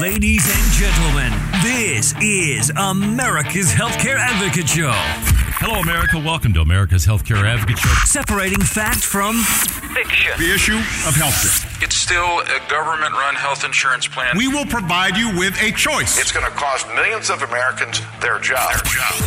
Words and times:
Ladies 0.00 0.44
and 0.50 0.72
gentlemen, 0.72 1.32
this 1.62 2.14
is 2.20 2.70
America's 2.70 3.70
Healthcare 3.70 4.16
Advocate 4.18 4.68
Show. 4.68 4.90
Hello, 4.92 5.80
America. 5.80 6.18
Welcome 6.18 6.52
to 6.54 6.62
America's 6.62 7.06
Healthcare 7.06 7.44
Advocate 7.44 7.78
Show. 7.78 7.94
Separating 8.04 8.60
fact 8.60 9.04
from 9.04 9.36
fiction. 9.36 10.32
The 10.36 10.52
issue 10.52 10.78
of 10.78 11.14
healthcare. 11.14 11.73
It's 11.84 11.96
still 11.96 12.40
a 12.40 12.60
government 12.70 13.12
run 13.12 13.34
health 13.34 13.62
insurance 13.62 14.08
plan. 14.08 14.38
We 14.38 14.48
will 14.48 14.64
provide 14.64 15.18
you 15.18 15.36
with 15.36 15.52
a 15.60 15.70
choice. 15.72 16.18
It's 16.18 16.32
going 16.32 16.46
to 16.46 16.52
cost 16.52 16.88
millions 16.94 17.28
of 17.28 17.42
Americans 17.42 18.00
their 18.22 18.38
jobs. 18.38 18.80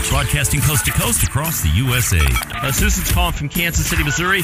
Broadcasting 0.09 0.61
coast 0.61 0.86
to 0.86 0.91
coast 0.91 1.21
across 1.21 1.61
the 1.61 1.70
USA. 1.75 2.18
Uh, 2.18 2.71
Susan's 2.71 3.11
calling 3.11 3.33
from 3.33 3.47
Kansas 3.47 3.88
City, 3.88 4.04
Missouri. 4.04 4.41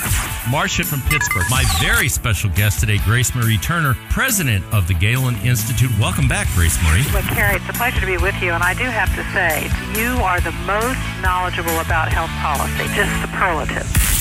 Marcia 0.47 0.83
from 0.83 1.01
Pittsburgh. 1.09 1.45
My 1.49 1.63
very 1.81 2.07
special 2.07 2.51
guest 2.51 2.81
today, 2.81 2.99
Grace 2.99 3.33
Marie 3.33 3.57
Turner, 3.57 3.95
president 4.11 4.63
of 4.71 4.87
the 4.87 4.93
Galen 4.93 5.33
Institute. 5.37 5.89
Welcome 5.99 6.27
back, 6.27 6.45
Grace 6.53 6.77
Marie. 6.83 7.01
Well, 7.11 7.23
Carrie, 7.33 7.55
it's 7.55 7.67
a 7.67 7.73
pleasure 7.73 7.99
to 7.99 8.05
be 8.05 8.17
with 8.17 8.39
you, 8.43 8.51
and 8.51 8.61
I 8.61 8.75
do 8.75 8.83
have 8.83 9.09
to 9.15 9.23
say, 9.33 9.63
you 9.99 10.21
are 10.21 10.39
the 10.39 10.53
most 10.69 11.01
knowledgeable 11.23 11.79
about 11.79 12.13
health 12.13 12.29
policy, 12.45 12.85
just 12.93 13.09
superlative. 13.25 14.12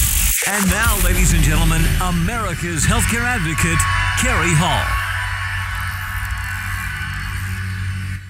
And 0.48 0.69
now, 0.69 0.98
ladies 1.05 1.34
and 1.34 1.42
gentlemen, 1.42 1.82
America's 2.01 2.84
Healthcare 2.84 3.23
Advocate, 3.23 3.78
Carrie 4.19 4.55
Hall. 4.55 5.02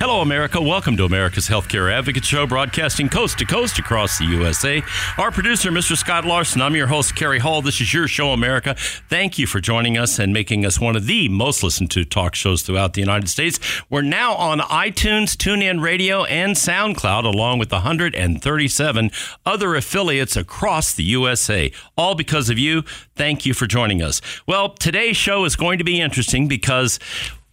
Hello, 0.05 0.21
America. 0.21 0.61
Welcome 0.61 0.97
to 0.97 1.05
America's 1.05 1.49
Healthcare 1.49 1.89
Advocate 1.93 2.25
Show, 2.25 2.45
broadcasting 2.45 3.09
coast 3.09 3.39
to 3.39 3.45
coast 3.45 3.79
across 3.79 4.19
the 4.19 4.25
USA. 4.25 4.83
Our 5.17 5.31
producer, 5.31 5.71
Mr. 5.71 5.97
Scott 5.97 6.25
Larson. 6.25 6.61
I'm 6.61 6.75
your 6.75 6.89
host, 6.89 7.15
Kerry 7.15 7.39
Hall. 7.39 7.63
This 7.63 7.81
is 7.81 7.95
your 7.95 8.09
show, 8.09 8.33
America. 8.33 8.75
Thank 8.77 9.39
you 9.39 9.47
for 9.47 9.61
joining 9.61 9.97
us 9.97 10.19
and 10.19 10.33
making 10.33 10.67
us 10.67 10.81
one 10.81 10.97
of 10.97 11.07
the 11.07 11.29
most 11.29 11.63
listened 11.63 11.93
to 11.93 12.05
talk 12.05 12.35
shows 12.35 12.63
throughout 12.63 12.95
the 12.95 13.01
United 13.01 13.29
States. 13.29 13.61
We're 13.89 14.03
now 14.03 14.35
on 14.35 14.59
iTunes, 14.59 15.37
TuneIn 15.37 15.81
Radio, 15.81 16.25
and 16.25 16.57
SoundCloud, 16.57 17.23
along 17.23 17.61
with 17.61 17.71
137 17.71 19.11
other 19.47 19.77
affiliates 19.77 20.37
across 20.37 20.93
the 20.93 21.05
USA. 21.05 21.71
All 21.97 22.17
because 22.17 22.51
of 22.51 22.59
you. 22.59 22.83
Thank 23.15 23.47
you 23.47 23.55
for 23.55 23.69
joining 23.69 24.03
us. 24.03 24.21
Well, 24.49 24.71
today's 24.71 25.17
show 25.17 25.45
is 25.45 25.55
going 25.55 25.79
to 25.79 25.85
be 25.85 26.01
interesting 26.01 26.49
because 26.49 26.99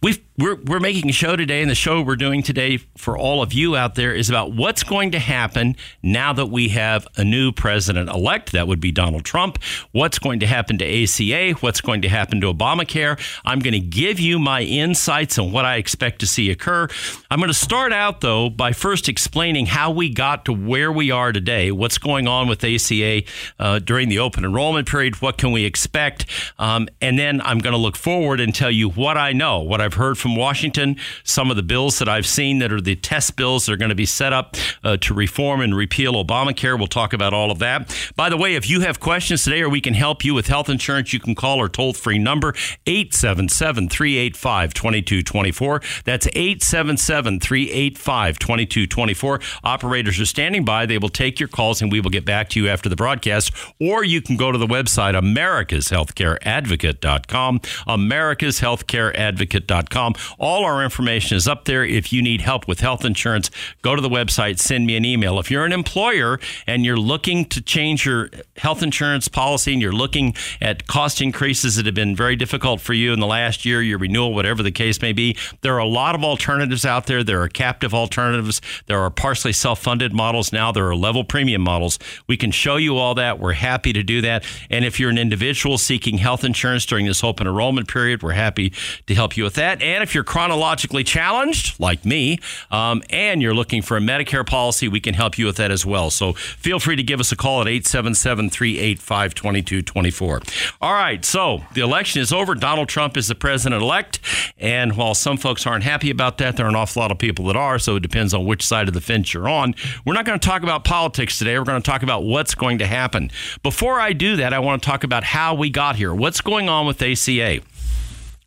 We've, 0.02 0.18
we're, 0.40 0.56
we're 0.56 0.80
making 0.80 1.08
a 1.10 1.12
show 1.12 1.36
today, 1.36 1.60
and 1.60 1.70
the 1.70 1.74
show 1.74 2.00
we're 2.00 2.16
doing 2.16 2.42
today 2.42 2.78
for 2.96 3.18
all 3.18 3.42
of 3.42 3.52
you 3.52 3.76
out 3.76 3.94
there 3.94 4.14
is 4.14 4.28
about 4.28 4.52
what's 4.52 4.82
going 4.82 5.10
to 5.12 5.18
happen 5.18 5.76
now 6.02 6.32
that 6.32 6.46
we 6.46 6.68
have 6.68 7.06
a 7.16 7.24
new 7.24 7.52
president 7.52 8.08
elect. 8.08 8.52
That 8.52 8.66
would 8.66 8.80
be 8.80 8.92
Donald 8.92 9.24
Trump. 9.24 9.58
What's 9.92 10.18
going 10.18 10.40
to 10.40 10.46
happen 10.46 10.78
to 10.78 11.04
ACA? 11.04 11.52
What's 11.60 11.80
going 11.80 12.02
to 12.02 12.08
happen 12.08 12.40
to 12.40 12.52
Obamacare? 12.52 13.20
I'm 13.44 13.58
going 13.58 13.72
to 13.72 13.80
give 13.80 14.20
you 14.20 14.38
my 14.38 14.62
insights 14.62 15.38
on 15.38 15.52
what 15.52 15.64
I 15.64 15.76
expect 15.76 16.20
to 16.20 16.26
see 16.26 16.50
occur. 16.50 16.88
I'm 17.30 17.38
going 17.38 17.48
to 17.48 17.54
start 17.54 17.92
out, 17.92 18.20
though, 18.20 18.50
by 18.50 18.72
first 18.72 19.08
explaining 19.08 19.66
how 19.66 19.90
we 19.90 20.10
got 20.10 20.44
to 20.46 20.52
where 20.52 20.90
we 20.90 21.10
are 21.10 21.32
today, 21.32 21.70
what's 21.70 21.98
going 21.98 22.26
on 22.26 22.48
with 22.48 22.64
ACA 22.64 23.22
uh, 23.58 23.78
during 23.78 24.08
the 24.08 24.18
open 24.18 24.44
enrollment 24.44 24.88
period, 24.88 25.20
what 25.20 25.38
can 25.38 25.52
we 25.52 25.64
expect, 25.64 26.26
um, 26.58 26.88
and 27.00 27.18
then 27.18 27.40
I'm 27.42 27.58
going 27.58 27.72
to 27.72 27.78
look 27.78 27.96
forward 27.96 28.40
and 28.40 28.54
tell 28.54 28.70
you 28.70 28.88
what 28.90 29.16
I 29.16 29.32
know, 29.32 29.60
what 29.60 29.80
I've 29.80 29.94
heard 29.94 30.18
from 30.18 30.29
Washington, 30.36 30.96
some 31.24 31.50
of 31.50 31.56
the 31.56 31.62
bills 31.62 31.98
that 31.98 32.08
I've 32.08 32.26
seen 32.26 32.58
that 32.58 32.72
are 32.72 32.80
the 32.80 32.96
test 32.96 33.36
bills 33.36 33.66
that 33.66 33.72
are 33.72 33.76
going 33.76 33.90
to 33.90 33.94
be 33.94 34.06
set 34.06 34.32
up 34.32 34.56
uh, 34.84 34.96
to 34.98 35.14
reform 35.14 35.60
and 35.60 35.76
repeal 35.76 36.14
Obamacare. 36.14 36.78
We'll 36.78 36.86
talk 36.86 37.12
about 37.12 37.32
all 37.32 37.50
of 37.50 37.58
that. 37.60 37.94
By 38.16 38.28
the 38.28 38.36
way, 38.36 38.54
if 38.54 38.68
you 38.68 38.80
have 38.80 39.00
questions 39.00 39.44
today 39.44 39.62
or 39.62 39.68
we 39.68 39.80
can 39.80 39.94
help 39.94 40.24
you 40.24 40.34
with 40.34 40.46
health 40.46 40.68
insurance, 40.68 41.12
you 41.12 41.20
can 41.20 41.34
call 41.34 41.60
our 41.60 41.68
toll 41.68 41.92
free 41.92 42.18
number 42.18 42.54
877 42.86 43.88
385 43.88 44.74
2224. 44.74 45.82
That's 46.04 46.26
877 46.28 47.40
385 47.40 48.38
2224. 48.38 49.40
Operators 49.64 50.20
are 50.20 50.26
standing 50.26 50.64
by. 50.64 50.86
They 50.86 50.98
will 50.98 51.08
take 51.08 51.40
your 51.40 51.48
calls 51.48 51.82
and 51.82 51.92
we 51.92 52.00
will 52.00 52.10
get 52.10 52.24
back 52.24 52.48
to 52.50 52.60
you 52.60 52.68
after 52.68 52.88
the 52.88 52.96
broadcast. 52.96 53.52
Or 53.80 54.04
you 54.04 54.22
can 54.22 54.36
go 54.36 54.52
to 54.52 54.58
the 54.58 54.66
website 54.66 55.14
americashealthcareadvocate.com. 55.14 57.60
Americashealthcareadvocate.com 57.60 60.14
all 60.38 60.64
our 60.64 60.82
information 60.84 61.36
is 61.36 61.48
up 61.48 61.64
there. 61.64 61.84
If 61.84 62.12
you 62.12 62.22
need 62.22 62.40
help 62.40 62.68
with 62.68 62.80
health 62.80 63.04
insurance, 63.04 63.50
go 63.82 63.96
to 63.96 64.02
the 64.02 64.08
website, 64.08 64.58
send 64.58 64.86
me 64.86 64.96
an 64.96 65.04
email. 65.04 65.38
If 65.38 65.50
you're 65.50 65.64
an 65.64 65.72
employer 65.72 66.38
and 66.66 66.84
you're 66.84 66.96
looking 66.96 67.44
to 67.46 67.62
change 67.62 68.04
your 68.04 68.30
health 68.56 68.82
insurance 68.82 69.28
policy 69.28 69.72
and 69.72 69.80
you're 69.80 69.92
looking 69.92 70.34
at 70.60 70.86
cost 70.86 71.22
increases 71.22 71.76
that 71.76 71.86
have 71.86 71.94
been 71.94 72.14
very 72.14 72.36
difficult 72.36 72.80
for 72.80 72.92
you 72.92 73.12
in 73.12 73.20
the 73.20 73.26
last 73.26 73.64
year, 73.64 73.82
your 73.82 73.98
renewal, 73.98 74.34
whatever 74.34 74.62
the 74.62 74.70
case 74.70 75.00
may 75.00 75.12
be, 75.12 75.36
there 75.62 75.74
are 75.74 75.78
a 75.78 75.86
lot 75.86 76.14
of 76.14 76.24
alternatives 76.24 76.84
out 76.84 77.06
there. 77.06 77.24
There 77.24 77.40
are 77.42 77.48
captive 77.48 77.94
alternatives. 77.94 78.60
There 78.86 78.98
are 78.98 79.10
partially 79.10 79.52
self 79.52 79.80
funded 79.80 80.12
models 80.12 80.52
now. 80.52 80.72
There 80.72 80.88
are 80.88 80.96
level 80.96 81.24
premium 81.24 81.62
models. 81.62 81.98
We 82.26 82.36
can 82.36 82.50
show 82.50 82.76
you 82.76 82.96
all 82.96 83.14
that. 83.14 83.38
We're 83.38 83.52
happy 83.52 83.92
to 83.92 84.02
do 84.02 84.20
that. 84.22 84.44
And 84.68 84.84
if 84.84 85.00
you're 85.00 85.10
an 85.10 85.18
individual 85.18 85.78
seeking 85.78 86.18
health 86.18 86.44
insurance 86.44 86.86
during 86.86 87.06
this 87.06 87.24
open 87.24 87.46
enrollment 87.46 87.88
period, 87.88 88.22
we're 88.22 88.32
happy 88.32 88.72
to 89.06 89.14
help 89.14 89.36
you 89.36 89.44
with 89.44 89.54
that 89.54 89.60
that. 89.60 89.82
If 90.00 90.14
you're 90.14 90.24
chronologically 90.24 91.04
challenged, 91.04 91.78
like 91.80 92.04
me, 92.04 92.38
um, 92.70 93.02
and 93.10 93.42
you're 93.42 93.54
looking 93.54 93.82
for 93.82 93.96
a 93.96 94.00
Medicare 94.00 94.46
policy, 94.46 94.88
we 94.88 95.00
can 95.00 95.14
help 95.14 95.38
you 95.38 95.46
with 95.46 95.56
that 95.56 95.70
as 95.70 95.84
well. 95.84 96.10
So 96.10 96.32
feel 96.32 96.80
free 96.80 96.96
to 96.96 97.02
give 97.02 97.20
us 97.20 97.32
a 97.32 97.36
call 97.36 97.60
at 97.60 97.68
877 97.68 98.50
385 98.50 99.34
2224. 99.34 100.42
All 100.80 100.92
right, 100.92 101.24
so 101.24 101.62
the 101.74 101.80
election 101.80 102.20
is 102.20 102.32
over. 102.32 102.54
Donald 102.54 102.88
Trump 102.88 103.16
is 103.16 103.28
the 103.28 103.34
president 103.34 103.82
elect. 103.82 104.20
And 104.58 104.96
while 104.96 105.14
some 105.14 105.36
folks 105.36 105.66
aren't 105.66 105.84
happy 105.84 106.10
about 106.10 106.38
that, 106.38 106.56
there 106.56 106.66
are 106.66 106.68
an 106.68 106.76
awful 106.76 107.00
lot 107.00 107.10
of 107.10 107.18
people 107.18 107.46
that 107.46 107.56
are. 107.56 107.78
So 107.78 107.96
it 107.96 108.00
depends 108.00 108.34
on 108.34 108.44
which 108.44 108.64
side 108.64 108.88
of 108.88 108.94
the 108.94 109.00
fence 109.00 109.32
you're 109.32 109.48
on. 109.48 109.74
We're 110.04 110.14
not 110.14 110.24
going 110.24 110.38
to 110.38 110.46
talk 110.46 110.62
about 110.62 110.84
politics 110.84 111.38
today. 111.38 111.58
We're 111.58 111.64
going 111.64 111.80
to 111.80 111.90
talk 111.90 112.02
about 112.02 112.24
what's 112.24 112.54
going 112.54 112.78
to 112.78 112.86
happen. 112.86 113.30
Before 113.62 114.00
I 114.00 114.12
do 114.12 114.36
that, 114.36 114.52
I 114.52 114.58
want 114.58 114.82
to 114.82 114.86
talk 114.86 115.04
about 115.04 115.24
how 115.24 115.54
we 115.54 115.70
got 115.70 115.96
here. 115.96 116.14
What's 116.14 116.40
going 116.40 116.68
on 116.68 116.86
with 116.86 117.02
ACA? 117.02 117.60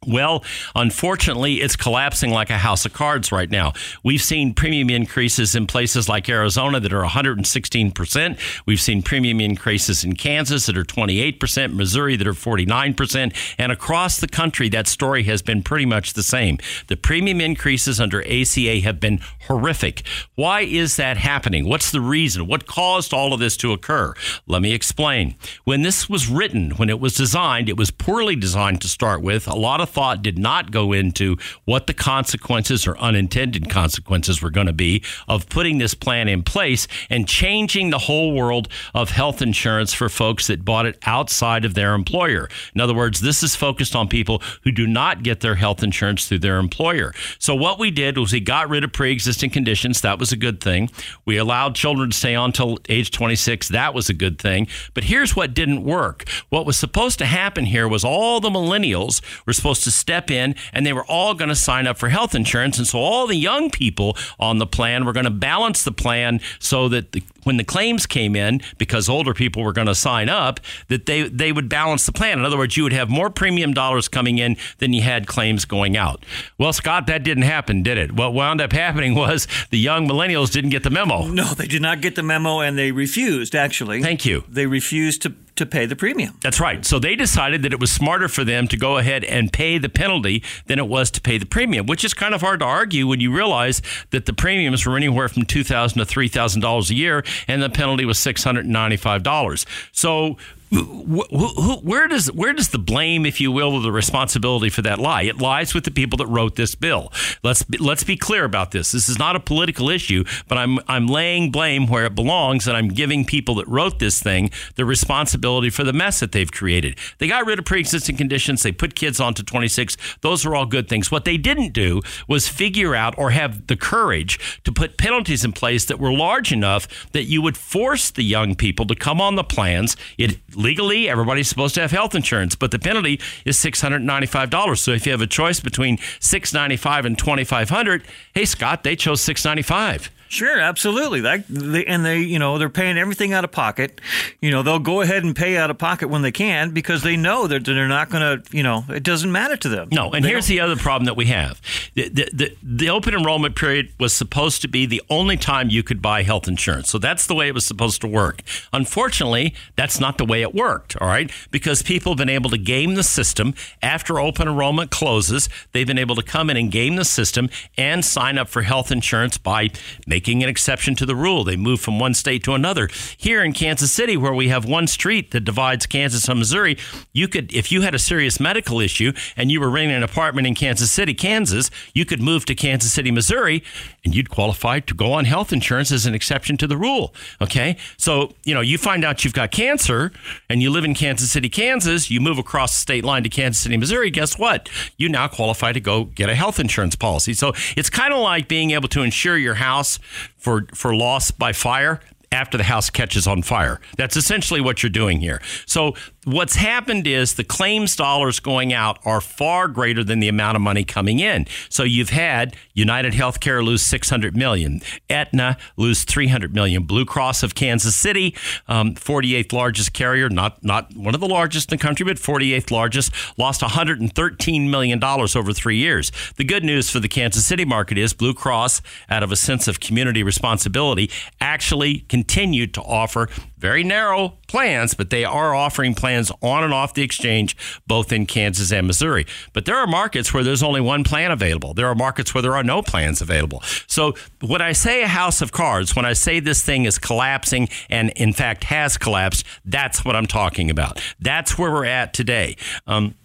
Well, 0.07 0.43
unfortunately, 0.75 1.61
it's 1.61 1.75
collapsing 1.75 2.31
like 2.31 2.49
a 2.49 2.57
house 2.57 2.85
of 2.85 2.93
cards 2.93 3.31
right 3.31 3.49
now. 3.49 3.73
We've 4.03 4.21
seen 4.21 4.53
premium 4.53 4.89
increases 4.89 5.55
in 5.55 5.67
places 5.67 6.09
like 6.09 6.29
Arizona 6.29 6.79
that 6.79 6.93
are 6.93 7.03
116%. 7.03 8.63
We've 8.65 8.81
seen 8.81 9.01
premium 9.01 9.39
increases 9.39 10.03
in 10.03 10.15
Kansas 10.15 10.65
that 10.65 10.77
are 10.77 10.83
28%, 10.83 11.73
Missouri 11.73 12.15
that 12.15 12.27
are 12.27 12.33
49%. 12.33 13.55
And 13.57 13.71
across 13.71 14.19
the 14.19 14.27
country, 14.27 14.69
that 14.69 14.87
story 14.87 15.23
has 15.23 15.41
been 15.41 15.63
pretty 15.63 15.85
much 15.85 16.13
the 16.13 16.23
same. 16.23 16.57
The 16.87 16.97
premium 16.97 17.41
increases 17.41 17.99
under 17.99 18.21
ACA 18.21 18.79
have 18.81 18.99
been 18.99 19.19
horrific. 19.47 20.03
Why 20.35 20.61
is 20.61 20.97
that 20.97 21.17
happening? 21.17 21.67
What's 21.67 21.91
the 21.91 22.01
reason? 22.01 22.47
What 22.47 22.67
caused 22.67 23.13
all 23.13 23.33
of 23.33 23.39
this 23.39 23.57
to 23.57 23.71
occur? 23.71 24.13
Let 24.47 24.61
me 24.61 24.73
explain. 24.73 25.35
When 25.63 25.81
this 25.81 26.09
was 26.09 26.27
written, 26.27 26.71
when 26.71 26.89
it 26.89 26.99
was 26.99 27.13
designed, 27.13 27.69
it 27.69 27.77
was 27.77 27.91
poorly 27.91 28.35
designed 28.35 28.81
to 28.81 28.87
start 28.87 29.21
with. 29.21 29.47
A 29.47 29.55
lot 29.55 29.81
of 29.81 29.89
thought 29.93 30.21
did 30.21 30.37
not 30.37 30.71
go 30.71 30.91
into 30.91 31.37
what 31.65 31.87
the 31.87 31.93
consequences 31.93 32.87
or 32.87 32.97
unintended 32.97 33.69
consequences 33.69 34.41
were 34.41 34.49
going 34.49 34.67
to 34.67 34.73
be 34.73 35.03
of 35.27 35.47
putting 35.49 35.77
this 35.77 35.93
plan 35.93 36.27
in 36.27 36.43
place 36.43 36.87
and 37.09 37.27
changing 37.27 37.89
the 37.89 37.99
whole 37.99 38.33
world 38.33 38.67
of 38.93 39.11
health 39.11 39.41
insurance 39.41 39.93
for 39.93 40.09
folks 40.09 40.47
that 40.47 40.65
bought 40.65 40.85
it 40.85 40.97
outside 41.05 41.65
of 41.65 41.73
their 41.73 41.93
employer. 41.93 42.49
In 42.73 42.81
other 42.81 42.93
words, 42.93 43.21
this 43.21 43.43
is 43.43 43.55
focused 43.55 43.95
on 43.95 44.07
people 44.07 44.41
who 44.63 44.71
do 44.71 44.87
not 44.87 45.23
get 45.23 45.41
their 45.41 45.55
health 45.55 45.83
insurance 45.83 46.27
through 46.27 46.39
their 46.39 46.57
employer. 46.57 47.13
So 47.37 47.53
what 47.55 47.79
we 47.79 47.91
did 47.91 48.17
was 48.17 48.33
we 48.33 48.39
got 48.39 48.69
rid 48.69 48.83
of 48.83 48.91
pre-existing 48.93 49.51
conditions. 49.51 50.01
That 50.01 50.19
was 50.19 50.31
a 50.31 50.37
good 50.37 50.59
thing. 50.59 50.89
We 51.25 51.37
allowed 51.37 51.75
children 51.75 52.09
to 52.09 52.17
stay 52.17 52.35
on 52.35 52.53
until 52.53 52.77
age 52.89 53.11
26. 53.11 53.69
That 53.69 53.93
was 53.93 54.09
a 54.09 54.13
good 54.13 54.39
thing. 54.39 54.67
But 54.93 55.05
here's 55.05 55.35
what 55.35 55.53
didn't 55.53 55.83
work. 55.83 56.27
What 56.49 56.65
was 56.65 56.77
supposed 56.77 57.19
to 57.19 57.25
happen 57.25 57.65
here 57.65 57.87
was 57.87 58.03
all 58.03 58.39
the 58.39 58.49
millennials 58.49 59.21
were 59.45 59.53
supposed 59.53 59.82
to 59.83 59.91
step 59.91 60.31
in 60.31 60.55
and 60.71 60.85
they 60.85 60.93
were 60.93 61.05
all 61.05 61.33
going 61.33 61.49
to 61.49 61.55
sign 61.55 61.87
up 61.87 61.97
for 61.97 62.09
health 62.09 62.35
insurance. 62.35 62.77
And 62.77 62.87
so 62.87 62.99
all 62.99 63.27
the 63.27 63.35
young 63.35 63.69
people 63.69 64.17
on 64.39 64.57
the 64.57 64.67
plan 64.67 65.05
were 65.05 65.13
going 65.13 65.25
to 65.25 65.31
balance 65.31 65.83
the 65.83 65.91
plan 65.91 66.39
so 66.59 66.87
that 66.89 67.11
the, 67.11 67.23
when 67.43 67.57
the 67.57 67.63
claims 67.63 68.05
came 68.05 68.35
in, 68.35 68.61
because 68.77 69.09
older 69.09 69.33
people 69.33 69.63
were 69.63 69.73
going 69.73 69.87
to 69.87 69.95
sign 69.95 70.29
up, 70.29 70.59
that 70.87 71.05
they, 71.05 71.23
they 71.23 71.51
would 71.51 71.69
balance 71.69 72.05
the 72.05 72.11
plan. 72.11 72.39
In 72.39 72.45
other 72.45 72.57
words, 72.57 72.77
you 72.77 72.83
would 72.83 72.93
have 72.93 73.09
more 73.09 73.29
premium 73.29 73.73
dollars 73.73 74.07
coming 74.07 74.37
in 74.37 74.57
than 74.77 74.93
you 74.93 75.01
had 75.01 75.27
claims 75.27 75.65
going 75.65 75.97
out. 75.97 76.25
Well, 76.57 76.73
Scott, 76.73 77.07
that 77.07 77.23
didn't 77.23 77.43
happen, 77.43 77.83
did 77.83 77.97
it? 77.97 78.13
What 78.13 78.33
wound 78.33 78.61
up 78.61 78.71
happening 78.83 79.15
was 79.15 79.47
the 79.69 79.79
young 79.79 80.07
millennials 80.07 80.51
didn't 80.51 80.71
get 80.71 80.83
the 80.83 80.89
memo. 80.89 81.27
No, 81.27 81.53
they 81.53 81.67
did 81.67 81.81
not 81.81 82.01
get 82.01 82.15
the 82.15 82.23
memo 82.23 82.59
and 82.59 82.77
they 82.77 82.91
refused, 82.91 83.55
actually. 83.55 84.01
Thank 84.01 84.25
you. 84.25 84.43
They 84.47 84.65
refused 84.65 85.21
to 85.23 85.33
to 85.63 85.69
pay 85.69 85.85
the 85.85 85.95
premium. 85.95 86.37
That's 86.41 86.59
right. 86.59 86.85
So 86.85 86.99
they 86.99 87.15
decided 87.15 87.63
that 87.63 87.73
it 87.73 87.79
was 87.79 87.91
smarter 87.91 88.27
for 88.27 88.43
them 88.43 88.67
to 88.67 88.77
go 88.77 88.97
ahead 88.97 89.23
and 89.23 89.51
pay 89.51 89.77
the 89.77 89.89
penalty 89.89 90.43
than 90.67 90.79
it 90.79 90.87
was 90.87 91.09
to 91.11 91.21
pay 91.21 91.37
the 91.37 91.45
premium, 91.45 91.85
which 91.85 92.03
is 92.03 92.13
kind 92.13 92.33
of 92.35 92.41
hard 92.41 92.59
to 92.59 92.65
argue 92.65 93.07
when 93.07 93.19
you 93.19 93.35
realize 93.35 93.81
that 94.11 94.25
the 94.25 94.33
premiums 94.33 94.85
were 94.85 94.97
anywhere 94.97 95.29
from 95.29 95.43
two 95.43 95.63
thousand 95.63 95.99
to 95.99 96.05
three 96.05 96.27
thousand 96.27 96.61
dollars 96.61 96.91
a 96.91 96.95
year, 96.95 97.23
and 97.47 97.61
the 97.61 97.69
penalty 97.69 98.05
was 98.05 98.19
six 98.19 98.43
hundred 98.43 98.65
and 98.65 98.73
ninety-five 98.73 99.23
dollars. 99.23 99.65
So 99.91 100.37
wh- 100.73 101.27
wh- 101.29 101.83
where 101.83 102.07
does 102.07 102.31
where 102.31 102.53
does 102.53 102.69
the 102.69 102.79
blame, 102.79 103.25
if 103.25 103.39
you 103.39 103.51
will, 103.51 103.73
or 103.75 103.81
the 103.81 103.91
responsibility 103.91 104.69
for 104.69 104.81
that 104.81 104.99
lie? 104.99 105.23
It 105.23 105.39
lies 105.39 105.73
with 105.73 105.83
the 105.83 105.91
people 105.91 106.17
that 106.17 106.27
wrote 106.27 106.55
this 106.55 106.75
bill. 106.75 107.11
Let's 107.43 107.63
be, 107.63 107.77
let's 107.77 108.03
be 108.03 108.17
clear 108.17 108.43
about 108.43 108.71
this. 108.71 108.91
This 108.91 109.09
is 109.09 109.19
not 109.19 109.35
a 109.35 109.39
political 109.39 109.89
issue, 109.89 110.23
but 110.47 110.57
I'm 110.57 110.79
I'm 110.87 111.07
laying 111.07 111.51
blame 111.51 111.87
where 111.87 112.05
it 112.05 112.15
belongs, 112.15 112.67
and 112.67 112.75
I'm 112.75 112.89
giving 112.89 113.25
people 113.25 113.55
that 113.55 113.67
wrote 113.67 113.99
this 113.99 114.21
thing 114.21 114.51
the 114.75 114.85
responsibility 114.85 115.69
for 115.69 115.83
the 115.83 115.93
mess 115.93 116.19
that 116.19 116.31
they've 116.31 116.51
created. 116.51 116.97
They 117.19 117.27
got 117.27 117.45
rid 117.45 117.59
of 117.59 117.65
pre-existing 117.65 118.17
conditions. 118.17 118.63
They 118.63 118.71
put 118.71 118.95
kids 118.95 119.19
onto 119.19 119.43
26. 119.43 119.97
Those 120.21 120.45
are 120.45 120.55
all 120.55 120.65
good 120.65 120.87
things. 120.87 121.11
What 121.11 121.25
they 121.25 121.37
didn't 121.37 121.73
do 121.73 122.01
was 122.27 122.47
figure 122.47 122.95
out 122.95 123.15
or 123.17 123.31
have 123.31 123.67
the 123.67 123.75
courage 123.75 124.61
to 124.63 124.71
put 124.71 124.97
penalties 124.97 125.43
in 125.43 125.51
place 125.51 125.85
that 125.85 125.99
were 125.99 126.11
large 126.11 126.51
enough 126.51 126.87
that 127.11 127.23
you 127.25 127.41
would 127.41 127.57
force 127.57 128.11
the 128.11 128.23
young 128.23 128.55
people 128.55 128.85
to 128.87 128.95
come 128.95 129.21
on 129.21 129.35
the 129.35 129.43
plans. 129.43 129.95
It 130.17 130.39
legally 130.63 131.07
everybody's 131.09 131.47
supposed 131.47 131.75
to 131.75 131.81
have 131.81 131.91
health 131.91 132.15
insurance, 132.15 132.55
but 132.55 132.71
the 132.71 132.79
penalty 132.79 133.19
is 133.45 133.59
six 133.59 133.81
hundred 133.81 134.01
ninety-five 134.01 134.49
dollars. 134.49 134.81
So 134.81 134.91
if 134.91 135.05
you 135.05 135.11
have 135.11 135.21
a 135.21 135.27
choice 135.27 135.59
between 135.59 135.99
six 136.19 136.53
ninety-five 136.53 137.05
and 137.05 137.17
twenty-five 137.17 137.69
hundred, 137.69 138.03
hey 138.33 138.45
Scott, 138.45 138.83
they 138.83 138.95
chose 138.95 139.21
six 139.21 139.45
ninety-five. 139.45 140.09
Sure, 140.33 140.59
absolutely. 140.59 141.21
That 141.21 141.45
they, 141.47 141.85
and 141.85 142.03
they, 142.03 142.19
you 142.21 142.39
know, 142.39 142.57
they're 142.57 142.67
paying 142.67 142.97
everything 142.97 143.33
out 143.33 143.43
of 143.43 143.51
pocket. 143.51 144.01
You 144.41 144.49
know, 144.49 144.63
they'll 144.63 144.79
go 144.79 145.01
ahead 145.01 145.23
and 145.23 145.35
pay 145.35 145.57
out 145.57 145.69
of 145.69 145.77
pocket 145.77 146.07
when 146.07 146.23
they 146.23 146.31
can 146.31 146.71
because 146.71 147.03
they 147.03 147.15
know 147.15 147.45
that 147.45 147.63
they're 147.65 147.87
not 147.87 148.09
going 148.09 148.41
to. 148.41 148.55
You 148.57 148.63
know, 148.63 148.83
it 148.89 149.03
doesn't 149.03 149.31
matter 149.31 149.55
to 149.57 149.69
them. 149.69 149.89
No, 149.91 150.11
and 150.11 150.25
They 150.25 150.29
here's 150.29 150.47
don't- 150.47 150.55
the 150.55 150.59
other 150.61 150.75
problem 150.75 151.05
that 151.05 151.15
we 151.15 151.27
have: 151.27 151.61
the, 151.93 152.09
the 152.09 152.29
the 152.33 152.57
the 152.63 152.89
open 152.89 153.13
enrollment 153.13 153.55
period 153.55 153.93
was 153.99 154.11
supposed 154.11 154.63
to 154.63 154.67
be 154.67 154.87
the 154.87 155.03
only 155.07 155.37
time 155.37 155.69
you 155.69 155.83
could 155.83 156.01
buy 156.01 156.23
health 156.23 156.47
insurance. 156.47 156.89
So 156.89 156.97
that's 156.97 157.27
the 157.27 157.35
way 157.35 157.47
it 157.47 157.53
was 157.53 157.65
supposed 157.65 158.01
to 158.01 158.07
work. 158.07 158.41
Unfortunately, 158.73 159.53
that's 159.75 159.99
not 159.99 160.17
the 160.17 160.25
way 160.25 160.41
it 160.41 160.55
worked. 160.55 160.97
All 160.99 161.07
right, 161.07 161.31
because 161.51 161.83
people 161.83 162.13
have 162.13 162.17
been 162.17 162.27
able 162.27 162.49
to 162.49 162.57
game 162.57 162.95
the 162.95 163.03
system 163.03 163.53
after 163.83 164.19
open 164.19 164.47
enrollment 164.47 164.89
closes. 164.89 165.47
They've 165.73 165.85
been 165.85 165.99
able 165.99 166.15
to 166.15 166.23
come 166.23 166.49
in 166.49 166.57
and 166.57 166.71
game 166.71 166.95
the 166.95 167.05
system 167.05 167.51
and 167.77 168.03
sign 168.03 168.39
up 168.39 168.49
for 168.49 168.63
health 168.63 168.91
insurance 168.91 169.37
by 169.37 169.69
making 170.07 170.22
an 170.27 170.49
exception 170.49 170.95
to 170.95 171.05
the 171.05 171.15
rule. 171.15 171.43
They 171.43 171.57
move 171.57 171.81
from 171.81 171.99
one 171.99 172.13
state 172.13 172.43
to 172.45 172.53
another. 172.53 172.89
Here 173.17 173.43
in 173.43 173.53
Kansas 173.53 173.91
City, 173.91 174.15
where 174.15 174.33
we 174.33 174.47
have 174.47 174.65
one 174.65 174.87
street 174.87 175.31
that 175.31 175.41
divides 175.41 175.85
Kansas 175.85 176.27
and 176.27 176.39
Missouri, 176.39 176.77
you 177.11 177.27
could, 177.27 177.53
if 177.53 177.71
you 177.71 177.81
had 177.81 177.93
a 177.93 177.99
serious 177.99 178.39
medical 178.39 178.79
issue 178.79 179.11
and 179.35 179.51
you 179.51 179.59
were 179.59 179.69
renting 179.69 179.95
an 179.95 180.03
apartment 180.03 180.47
in 180.47 180.55
Kansas 180.55 180.91
City, 180.91 181.13
Kansas, 181.13 181.69
you 181.93 182.05
could 182.05 182.21
move 182.21 182.45
to 182.45 182.55
Kansas 182.55 182.93
City, 182.93 183.11
Missouri, 183.11 183.63
and 184.05 184.15
you'd 184.15 184.29
qualify 184.29 184.79
to 184.79 184.93
go 184.93 185.13
on 185.13 185.25
health 185.25 185.51
insurance 185.51 185.91
as 185.91 186.05
an 186.05 186.15
exception 186.15 186.57
to 186.57 186.67
the 186.67 186.77
rule. 186.77 187.13
Okay. 187.41 187.77
So, 187.97 188.33
you 188.45 188.53
know, 188.53 188.61
you 188.61 188.77
find 188.77 189.03
out 189.03 189.23
you've 189.23 189.33
got 189.33 189.51
cancer 189.51 190.11
and 190.49 190.61
you 190.61 190.69
live 190.69 190.85
in 190.85 190.93
Kansas 190.93 191.31
City, 191.31 191.49
Kansas, 191.49 192.09
you 192.09 192.21
move 192.21 192.37
across 192.37 192.75
the 192.75 192.81
state 192.81 193.03
line 193.03 193.23
to 193.23 193.29
Kansas 193.29 193.61
City, 193.61 193.77
Missouri, 193.77 194.09
guess 194.09 194.37
what? 194.37 194.69
You 194.97 195.09
now 195.09 195.27
qualify 195.27 195.73
to 195.73 195.79
go 195.79 196.05
get 196.05 196.29
a 196.29 196.35
health 196.35 196.59
insurance 196.59 196.95
policy. 196.95 197.33
So 197.33 197.53
it's 197.75 197.89
kind 197.89 198.13
of 198.13 198.19
like 198.19 198.47
being 198.47 198.71
able 198.71 198.87
to 198.89 199.01
insure 199.01 199.37
your 199.37 199.55
house 199.55 199.99
for, 200.37 200.67
for 200.73 200.95
loss 200.95 201.31
by 201.31 201.53
fire 201.53 201.99
after 202.31 202.57
the 202.57 202.63
house 202.63 202.89
catches 202.89 203.27
on 203.27 203.43
fire. 203.43 203.79
That's 203.95 204.17
essentially 204.17 204.59
what 204.59 204.81
you're 204.81 204.89
doing 204.89 205.19
here. 205.19 205.39
So 205.67 205.93
what's 206.25 206.55
happened 206.55 207.07
is 207.07 207.35
the 207.35 207.43
claims 207.43 207.95
dollars 207.95 208.39
going 208.39 208.73
out 208.73 208.99
are 209.05 209.21
far 209.21 209.67
greater 209.67 210.03
than 210.03 210.19
the 210.19 210.27
amount 210.27 210.55
of 210.55 210.61
money 210.61 210.83
coming 210.83 211.19
in. 211.19 211.45
So 211.69 211.83
you've 211.83 212.09
had 212.09 212.55
United 212.73 213.13
Healthcare 213.13 213.63
lose 213.63 213.81
600 213.81 214.35
million, 214.35 214.81
Aetna 215.09 215.57
lose 215.77 216.03
300 216.03 216.53
million, 216.53 216.83
Blue 216.83 217.05
Cross 217.05 217.43
of 217.43 217.55
Kansas 217.55 217.95
City, 217.95 218.35
um, 218.67 218.95
48th 218.95 219.53
largest 219.53 219.93
carrier, 219.93 220.29
not 220.29 220.63
not 220.63 220.95
one 220.95 221.13
of 221.13 221.21
the 221.21 221.27
largest 221.27 221.71
in 221.71 221.77
the 221.77 221.81
country, 221.81 222.05
but 222.05 222.17
48th 222.17 222.71
largest, 222.71 223.11
lost 223.37 223.61
113 223.61 224.71
million 224.71 224.99
dollars 224.99 225.35
over 225.35 225.53
three 225.53 225.77
years. 225.77 226.11
The 226.37 226.43
good 226.43 226.63
news 226.63 226.89
for 226.89 226.99
the 226.99 227.07
Kansas 227.07 227.45
City 227.45 227.65
market 227.65 227.97
is 227.97 228.13
Blue 228.13 228.33
Cross, 228.33 228.81
out 229.09 229.23
of 229.23 229.31
a 229.31 229.35
sense 229.35 229.67
of 229.67 229.79
community 229.79 230.23
responsibility, 230.23 231.09
actually 231.39 231.99
continued 232.09 232.73
to 232.73 232.81
offer 232.81 233.29
very 233.63 233.81
narrow 233.81 234.37
plans, 234.49 234.93
but 234.93 235.09
they 235.09 235.23
are 235.23 235.55
offering 235.55 235.95
plans 235.95 236.29
on 236.41 236.65
and 236.65 236.73
off 236.73 236.93
the 236.93 237.01
exchange, 237.01 237.55
both 237.87 238.11
in 238.11 238.25
Kansas 238.25 238.73
and 238.73 238.85
Missouri. 238.85 239.25
But 239.53 239.63
there 239.63 239.77
are 239.77 239.87
markets 239.87 240.33
where 240.33 240.43
there's 240.43 240.61
only 240.61 240.81
one 240.81 241.05
plan 241.05 241.31
available. 241.31 241.73
There 241.73 241.87
are 241.87 241.95
markets 241.95 242.33
where 242.33 242.41
there 242.41 242.57
are 242.57 242.63
no 242.63 242.81
plans 242.81 243.21
available. 243.21 243.63
So 243.87 244.15
when 244.41 244.61
I 244.61 244.73
say 244.73 245.03
a 245.03 245.07
house 245.07 245.41
of 245.41 245.53
cards, 245.53 245.95
when 245.95 246.03
I 246.03 246.11
say 246.11 246.41
this 246.41 246.61
thing 246.61 246.83
is 246.83 246.99
collapsing 246.99 247.69
and 247.89 248.09
in 248.17 248.33
fact 248.33 248.65
has 248.65 248.97
collapsed, 248.97 249.45
that's 249.63 250.03
what 250.03 250.17
I'm 250.17 250.27
talking 250.27 250.69
about. 250.69 251.01
That's 251.21 251.57
where 251.57 251.71
we're 251.71 251.85
at 251.85 252.13
today. 252.13 252.57
Um, 252.85 253.15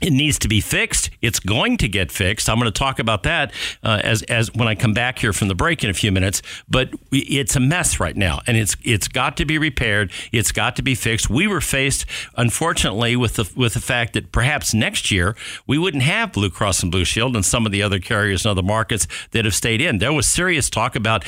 it 0.00 0.12
needs 0.12 0.38
to 0.40 0.48
be 0.48 0.60
fixed. 0.60 1.10
It's 1.20 1.40
going 1.40 1.76
to 1.78 1.88
get 1.88 2.12
fixed. 2.12 2.48
I'm 2.48 2.58
going 2.58 2.70
to 2.70 2.78
talk 2.78 2.98
about 2.98 3.24
that 3.24 3.52
uh, 3.82 4.00
as 4.04 4.22
as 4.24 4.54
when 4.54 4.68
I 4.68 4.74
come 4.74 4.94
back 4.94 5.18
here 5.18 5.32
from 5.32 5.48
the 5.48 5.54
break 5.54 5.82
in 5.82 5.90
a 5.90 5.94
few 5.94 6.12
minutes. 6.12 6.40
But 6.68 6.90
it's 7.10 7.56
a 7.56 7.60
mess 7.60 7.98
right 7.98 8.16
now, 8.16 8.40
and 8.46 8.56
it's 8.56 8.76
it's 8.84 9.08
got 9.08 9.36
to 9.38 9.44
be 9.44 9.58
repaired. 9.58 10.12
It's 10.30 10.52
got 10.52 10.76
to 10.76 10.82
be 10.82 10.94
fixed. 10.94 11.28
We 11.28 11.46
were 11.48 11.60
faced, 11.60 12.06
unfortunately, 12.36 13.16
with 13.16 13.34
the 13.34 13.50
with 13.56 13.74
the 13.74 13.80
fact 13.80 14.12
that 14.12 14.30
perhaps 14.30 14.72
next 14.72 15.10
year 15.10 15.36
we 15.66 15.78
wouldn't 15.78 16.04
have 16.04 16.32
Blue 16.32 16.50
Cross 16.50 16.82
and 16.82 16.92
Blue 16.92 17.04
Shield 17.04 17.34
and 17.34 17.44
some 17.44 17.66
of 17.66 17.72
the 17.72 17.82
other 17.82 17.98
carriers 17.98 18.44
and 18.44 18.52
other 18.52 18.62
markets 18.62 19.08
that 19.32 19.44
have 19.44 19.54
stayed 19.54 19.80
in. 19.80 19.98
There 19.98 20.12
was 20.12 20.28
serious 20.28 20.70
talk 20.70 20.94
about 20.94 21.24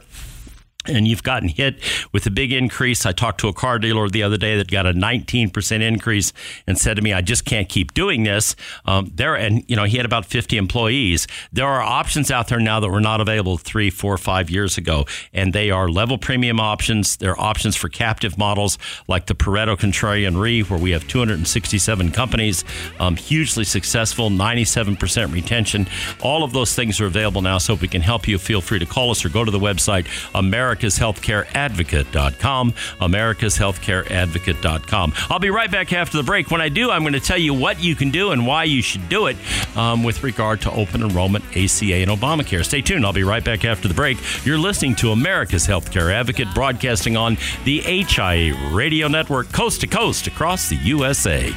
and 0.88 1.06
you've 1.06 1.22
gotten 1.22 1.48
hit 1.48 1.78
with 2.12 2.26
a 2.26 2.30
big 2.30 2.52
increase. 2.52 3.06
I 3.06 3.12
talked 3.12 3.40
to 3.40 3.48
a 3.48 3.52
car 3.52 3.78
dealer 3.78 4.08
the 4.08 4.22
other 4.22 4.36
day 4.36 4.56
that 4.56 4.70
got 4.70 4.86
a 4.86 4.92
19% 4.92 5.82
increase 5.82 6.32
and 6.66 6.78
said 6.78 6.94
to 6.94 7.02
me, 7.02 7.12
I 7.12 7.20
just 7.20 7.44
can't 7.44 7.68
keep 7.68 7.94
doing 7.94 8.24
this. 8.24 8.56
Um, 8.84 9.10
there, 9.14 9.34
and 9.34 9.64
you 9.68 9.76
know, 9.76 9.84
he 9.84 9.96
had 9.96 10.06
about 10.06 10.26
50 10.26 10.56
employees. 10.56 11.26
There 11.52 11.66
are 11.66 11.80
options 11.80 12.30
out 12.30 12.48
there 12.48 12.60
now 12.60 12.80
that 12.80 12.88
were 12.88 13.00
not 13.00 13.20
available 13.20 13.58
three, 13.58 13.90
four, 13.90 14.16
five 14.18 14.50
years 14.50 14.78
ago, 14.78 15.06
and 15.32 15.52
they 15.52 15.70
are 15.70 15.88
level 15.88 16.18
premium 16.18 16.60
options. 16.60 17.16
They're 17.16 17.38
options 17.38 17.76
for 17.76 17.88
captive 17.88 18.38
models 18.38 18.78
like 19.06 19.26
the 19.26 19.34
Pareto 19.34 19.76
Contrarian 19.76 20.40
Re, 20.40 20.62
where 20.62 20.78
we 20.78 20.90
have 20.92 21.06
267 21.08 22.12
companies, 22.12 22.64
um, 23.00 23.16
hugely 23.16 23.64
successful, 23.64 24.30
97% 24.30 25.32
retention. 25.32 25.86
All 26.22 26.44
of 26.44 26.52
those 26.52 26.74
things 26.74 27.00
are 27.00 27.06
available 27.06 27.42
now. 27.42 27.58
So 27.58 27.74
if 27.74 27.80
we 27.80 27.88
can 27.88 28.02
help 28.02 28.28
you, 28.28 28.38
feel 28.38 28.60
free 28.60 28.78
to 28.78 28.86
call 28.86 29.10
us 29.10 29.24
or 29.24 29.28
go 29.28 29.44
to 29.44 29.50
the 29.50 29.58
website, 29.58 30.06
America 30.34 30.77
americashealthcareadvocate.com, 30.78 32.72
americashealthcareadvocate.com. 32.72 35.12
I'll 35.30 35.38
be 35.38 35.50
right 35.50 35.70
back 35.70 35.92
after 35.92 36.16
the 36.16 36.22
break. 36.22 36.50
When 36.50 36.60
I 36.60 36.68
do, 36.68 36.90
I'm 36.90 37.02
going 37.02 37.12
to 37.12 37.20
tell 37.20 37.38
you 37.38 37.54
what 37.54 37.80
you 37.82 37.94
can 37.94 38.10
do 38.10 38.32
and 38.32 38.44
why 38.46 38.64
you 38.64 38.82
should 38.82 39.08
do 39.08 39.26
it 39.26 39.36
um, 39.76 40.02
with 40.02 40.22
regard 40.22 40.60
to 40.62 40.70
open 40.72 41.02
enrollment, 41.02 41.44
ACA, 41.50 41.94
and 41.94 42.10
Obamacare. 42.10 42.64
Stay 42.64 42.82
tuned. 42.82 43.04
I'll 43.04 43.12
be 43.12 43.24
right 43.24 43.44
back 43.44 43.64
after 43.64 43.88
the 43.88 43.94
break. 43.94 44.18
You're 44.44 44.58
listening 44.58 44.94
to 44.96 45.12
America's 45.12 45.66
Healthcare 45.66 46.12
Advocate, 46.12 46.48
broadcasting 46.54 47.16
on 47.16 47.36
the 47.64 47.80
HIA 47.80 48.54
Radio 48.72 49.08
Network, 49.08 49.52
coast 49.52 49.80
to 49.82 49.86
coast 49.86 50.26
across 50.26 50.68
the 50.68 50.76
USA. 50.76 51.52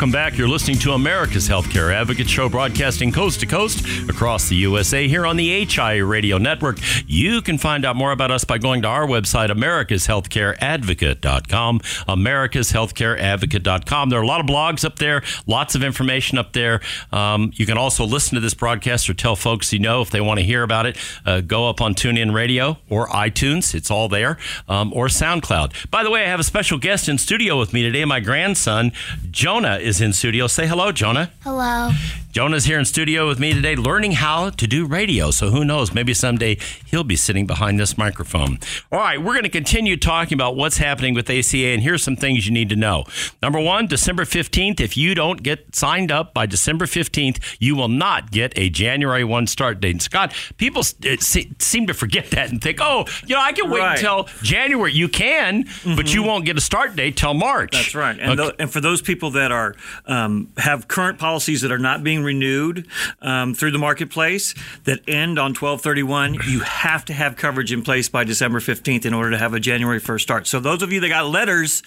Welcome 0.00 0.12
back. 0.12 0.38
You're 0.38 0.48
listening 0.48 0.78
to 0.78 0.92
America's 0.92 1.46
Healthcare 1.46 1.92
Advocate 1.92 2.26
Show, 2.26 2.48
broadcasting 2.48 3.12
coast 3.12 3.40
to 3.40 3.46
coast 3.46 3.84
across 4.08 4.48
the 4.48 4.56
USA 4.56 5.06
here 5.06 5.26
on 5.26 5.36
the 5.36 5.66
HI 5.66 5.98
Radio 5.98 6.38
Network. 6.38 6.78
You 7.06 7.42
can 7.42 7.58
find 7.58 7.84
out 7.84 7.96
more 7.96 8.10
about 8.10 8.30
us 8.30 8.42
by 8.42 8.56
going 8.56 8.80
to 8.80 8.88
our 8.88 9.06
website, 9.06 9.50
americashealthcareadvocate.com. 9.50 11.80
Americashealthcareadvocate.com. 11.80 14.08
There 14.08 14.18
are 14.18 14.22
a 14.22 14.26
lot 14.26 14.40
of 14.40 14.46
blogs 14.46 14.86
up 14.86 14.98
there, 14.98 15.22
lots 15.46 15.74
of 15.74 15.82
information 15.82 16.38
up 16.38 16.54
there. 16.54 16.80
Um, 17.12 17.52
you 17.56 17.66
can 17.66 17.76
also 17.76 18.06
listen 18.06 18.36
to 18.36 18.40
this 18.40 18.54
broadcast 18.54 19.10
or 19.10 19.12
tell 19.12 19.36
folks 19.36 19.70
you 19.70 19.80
know 19.80 20.00
if 20.00 20.08
they 20.08 20.22
want 20.22 20.40
to 20.40 20.46
hear 20.46 20.62
about 20.62 20.86
it. 20.86 20.96
Uh, 21.26 21.42
go 21.42 21.68
up 21.68 21.82
on 21.82 21.94
TuneIn 21.94 22.32
Radio 22.32 22.78
or 22.88 23.06
iTunes. 23.08 23.74
It's 23.74 23.90
all 23.90 24.08
there, 24.08 24.38
um, 24.66 24.94
or 24.94 25.08
SoundCloud. 25.08 25.90
By 25.90 26.02
the 26.02 26.10
way, 26.10 26.24
I 26.24 26.28
have 26.28 26.40
a 26.40 26.44
special 26.44 26.78
guest 26.78 27.06
in 27.06 27.18
studio 27.18 27.58
with 27.58 27.74
me 27.74 27.82
today, 27.82 28.06
my 28.06 28.20
grandson, 28.20 28.92
Jonah 29.30 29.76
is 29.89 29.89
in 29.98 30.12
studio. 30.12 30.46
Say 30.46 30.66
hello, 30.66 30.92
Jonah. 30.92 31.32
Hello. 31.42 31.90
Jonah's 32.32 32.64
here 32.64 32.78
in 32.78 32.84
studio 32.84 33.26
with 33.26 33.40
me 33.40 33.52
today, 33.52 33.74
learning 33.74 34.12
how 34.12 34.50
to 34.50 34.66
do 34.68 34.86
radio. 34.86 35.32
So 35.32 35.50
who 35.50 35.64
knows? 35.64 35.92
Maybe 35.92 36.14
someday 36.14 36.58
he'll 36.86 37.02
be 37.02 37.16
sitting 37.16 37.44
behind 37.44 37.80
this 37.80 37.98
microphone. 37.98 38.60
All 38.92 39.00
right, 39.00 39.20
we're 39.20 39.32
going 39.32 39.42
to 39.42 39.48
continue 39.48 39.96
talking 39.96 40.34
about 40.34 40.54
what's 40.54 40.76
happening 40.76 41.12
with 41.12 41.28
ACA, 41.28 41.56
and 41.56 41.82
here's 41.82 42.04
some 42.04 42.14
things 42.14 42.46
you 42.46 42.52
need 42.52 42.68
to 42.68 42.76
know. 42.76 43.04
Number 43.42 43.58
one, 43.58 43.88
December 43.88 44.24
15th. 44.24 44.78
If 44.78 44.96
you 44.96 45.16
don't 45.16 45.42
get 45.42 45.74
signed 45.74 46.12
up 46.12 46.32
by 46.32 46.46
December 46.46 46.86
15th, 46.86 47.56
you 47.58 47.74
will 47.74 47.88
not 47.88 48.30
get 48.30 48.52
a 48.56 48.70
January 48.70 49.24
1 49.24 49.48
start 49.48 49.80
date. 49.80 49.90
And 49.90 50.02
Scott, 50.02 50.32
people 50.56 50.84
seem 50.84 51.88
to 51.88 51.94
forget 51.94 52.30
that 52.30 52.50
and 52.50 52.62
think, 52.62 52.78
oh, 52.80 53.06
you 53.26 53.34
know, 53.34 53.42
I 53.42 53.50
can 53.50 53.68
wait 53.68 53.80
right. 53.80 53.98
until 53.98 54.28
January. 54.42 54.92
You 54.92 55.08
can, 55.08 55.64
mm-hmm. 55.64 55.96
but 55.96 56.14
you 56.14 56.22
won't 56.22 56.44
get 56.44 56.56
a 56.56 56.60
start 56.60 56.94
date 56.94 57.16
till 57.16 57.34
March. 57.34 57.72
That's 57.72 57.96
right. 57.96 58.16
And, 58.20 58.38
okay. 58.38 58.56
and 58.60 58.72
for 58.72 58.80
those 58.80 59.02
people 59.02 59.32
that 59.32 59.50
are 59.50 59.74
um, 60.06 60.52
have 60.58 60.86
current 60.86 61.18
policies 61.18 61.62
that 61.62 61.72
are 61.72 61.78
not 61.78 62.04
being 62.04 62.19
renewed 62.22 62.86
um, 63.20 63.54
through 63.54 63.70
the 63.70 63.78
marketplace 63.78 64.54
that 64.84 65.00
end 65.08 65.38
on 65.38 65.50
1231, 65.50 66.34
you 66.46 66.60
have 66.60 67.04
to 67.06 67.12
have 67.12 67.36
coverage 67.36 67.72
in 67.72 67.82
place 67.82 68.08
by 68.08 68.24
December 68.24 68.60
15th 68.60 69.04
in 69.04 69.14
order 69.14 69.30
to 69.30 69.38
have 69.38 69.54
a 69.54 69.60
January 69.60 70.00
1st 70.00 70.20
start. 70.20 70.46
So 70.46 70.60
those 70.60 70.82
of 70.82 70.92
you 70.92 71.00
that 71.00 71.08
got 71.08 71.26
letters, 71.26 71.82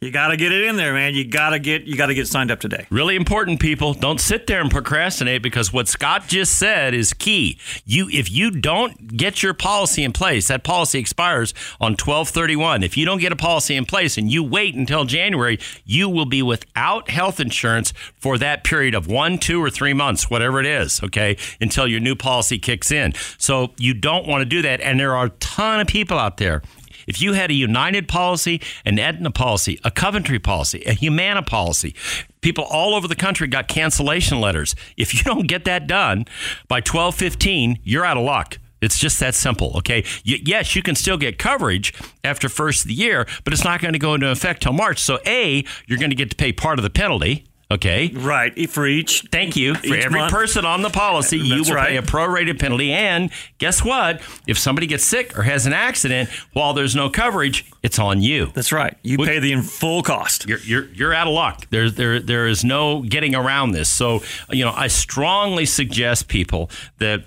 you 0.00 0.10
got 0.10 0.28
to 0.28 0.36
get 0.36 0.52
it 0.52 0.64
in 0.64 0.76
there, 0.76 0.92
man. 0.92 1.14
You 1.14 1.26
got 1.26 1.50
to 1.50 1.58
get 1.58 1.84
you 1.84 1.96
got 1.96 2.06
to 2.06 2.14
get 2.14 2.28
signed 2.28 2.50
up 2.50 2.60
today. 2.60 2.86
Really 2.90 3.16
important, 3.16 3.60
people. 3.60 3.94
Don't 3.94 4.20
sit 4.20 4.46
there 4.46 4.60
and 4.60 4.70
procrastinate 4.70 5.42
because 5.42 5.72
what 5.72 5.88
Scott 5.88 6.28
just 6.28 6.56
said 6.56 6.94
is 6.94 7.12
key. 7.12 7.58
You 7.84 8.08
if 8.12 8.30
you 8.30 8.50
don't 8.50 9.16
get 9.16 9.42
your 9.42 9.54
policy 9.54 10.04
in 10.04 10.12
place, 10.12 10.48
that 10.48 10.64
policy 10.64 10.98
expires 10.98 11.54
on 11.80 11.92
1231. 11.92 12.82
If 12.82 12.96
you 12.96 13.04
don't 13.04 13.20
get 13.20 13.32
a 13.32 13.36
policy 13.36 13.76
in 13.76 13.84
place 13.84 14.18
and 14.18 14.30
you 14.30 14.42
wait 14.42 14.74
until 14.74 15.04
January, 15.04 15.58
you 15.84 16.08
will 16.08 16.26
be 16.26 16.42
without 16.42 17.10
health 17.10 17.40
insurance 17.40 17.92
for 18.16 18.38
that 18.38 18.64
period 18.64 18.94
of 18.94 19.06
1, 19.06 19.38
2 19.38 19.62
or 19.62 19.70
3 19.74 19.92
months, 19.92 20.30
whatever 20.30 20.60
it 20.60 20.66
is, 20.66 21.02
okay, 21.02 21.36
until 21.60 21.86
your 21.86 22.00
new 22.00 22.14
policy 22.14 22.58
kicks 22.58 22.90
in. 22.90 23.12
So 23.38 23.72
you 23.78 23.94
don't 23.94 24.26
want 24.26 24.42
to 24.42 24.46
do 24.46 24.62
that. 24.62 24.80
And 24.80 24.98
there 24.98 25.14
are 25.14 25.26
a 25.26 25.30
ton 25.30 25.80
of 25.80 25.86
people 25.86 26.18
out 26.18 26.38
there. 26.38 26.62
If 27.06 27.20
you 27.20 27.34
had 27.34 27.50
a 27.50 27.54
United 27.54 28.08
policy, 28.08 28.60
an 28.84 28.98
Aetna 28.98 29.30
policy, 29.30 29.78
a 29.84 29.90
Coventry 29.90 30.38
policy, 30.38 30.82
a 30.86 30.92
Humana 30.92 31.42
policy, 31.42 31.94
people 32.40 32.64
all 32.64 32.94
over 32.94 33.08
the 33.08 33.16
country 33.16 33.46
got 33.46 33.68
cancellation 33.68 34.40
letters. 34.40 34.74
If 34.96 35.14
you 35.14 35.22
don't 35.22 35.46
get 35.46 35.64
that 35.64 35.86
done 35.86 36.24
by 36.68 36.76
1215, 36.76 37.80
you're 37.82 38.04
out 38.04 38.16
of 38.16 38.24
luck. 38.24 38.58
It's 38.80 38.98
just 38.98 39.18
that 39.20 39.34
simple, 39.34 39.72
okay? 39.78 40.04
Y- 40.26 40.40
yes, 40.44 40.76
you 40.76 40.82
can 40.82 40.94
still 40.94 41.16
get 41.16 41.38
coverage 41.38 41.94
after 42.22 42.48
first 42.50 42.82
of 42.82 42.88
the 42.88 42.94
year, 42.94 43.26
but 43.42 43.52
it's 43.52 43.64
not 43.64 43.80
going 43.80 43.94
to 43.94 43.98
go 43.98 44.14
into 44.14 44.28
effect 44.28 44.62
till 44.62 44.74
March. 44.74 44.98
So, 44.98 45.18
A, 45.26 45.64
you're 45.86 45.98
going 45.98 46.10
to 46.10 46.16
get 46.16 46.30
to 46.30 46.36
pay 46.36 46.52
part 46.52 46.78
of 46.78 46.82
the 46.82 46.90
penalty 46.90 47.46
Okay. 47.74 48.12
Right. 48.14 48.70
For 48.70 48.86
each. 48.86 49.26
Thank 49.32 49.56
you. 49.56 49.74
For 49.74 49.96
every 49.96 50.20
month. 50.20 50.32
person 50.32 50.64
on 50.64 50.82
the 50.82 50.90
policy, 50.90 51.38
you 51.38 51.62
will 51.62 51.74
right. 51.74 51.88
pay 51.88 51.96
a 51.96 52.02
prorated 52.02 52.60
penalty. 52.60 52.92
And 52.92 53.30
guess 53.58 53.84
what? 53.84 54.22
If 54.46 54.58
somebody 54.58 54.86
gets 54.86 55.04
sick 55.04 55.36
or 55.36 55.42
has 55.42 55.66
an 55.66 55.72
accident 55.72 56.30
while 56.52 56.72
there's 56.72 56.94
no 56.94 57.10
coverage, 57.10 57.70
it's 57.82 57.98
on 57.98 58.22
you. 58.22 58.52
That's 58.54 58.70
right. 58.70 58.96
You 59.02 59.18
pay 59.18 59.40
the 59.40 59.60
full 59.60 60.04
cost. 60.04 60.46
You're, 60.48 60.60
you're, 60.60 60.86
you're 60.92 61.14
out 61.14 61.26
of 61.26 61.34
luck. 61.34 61.66
There's, 61.70 61.94
there, 61.94 62.20
there 62.20 62.46
is 62.46 62.64
no 62.64 63.02
getting 63.02 63.34
around 63.34 63.72
this. 63.72 63.88
So, 63.88 64.22
you 64.50 64.64
know, 64.64 64.72
I 64.72 64.86
strongly 64.86 65.66
suggest 65.66 66.28
people 66.28 66.70
that 66.98 67.24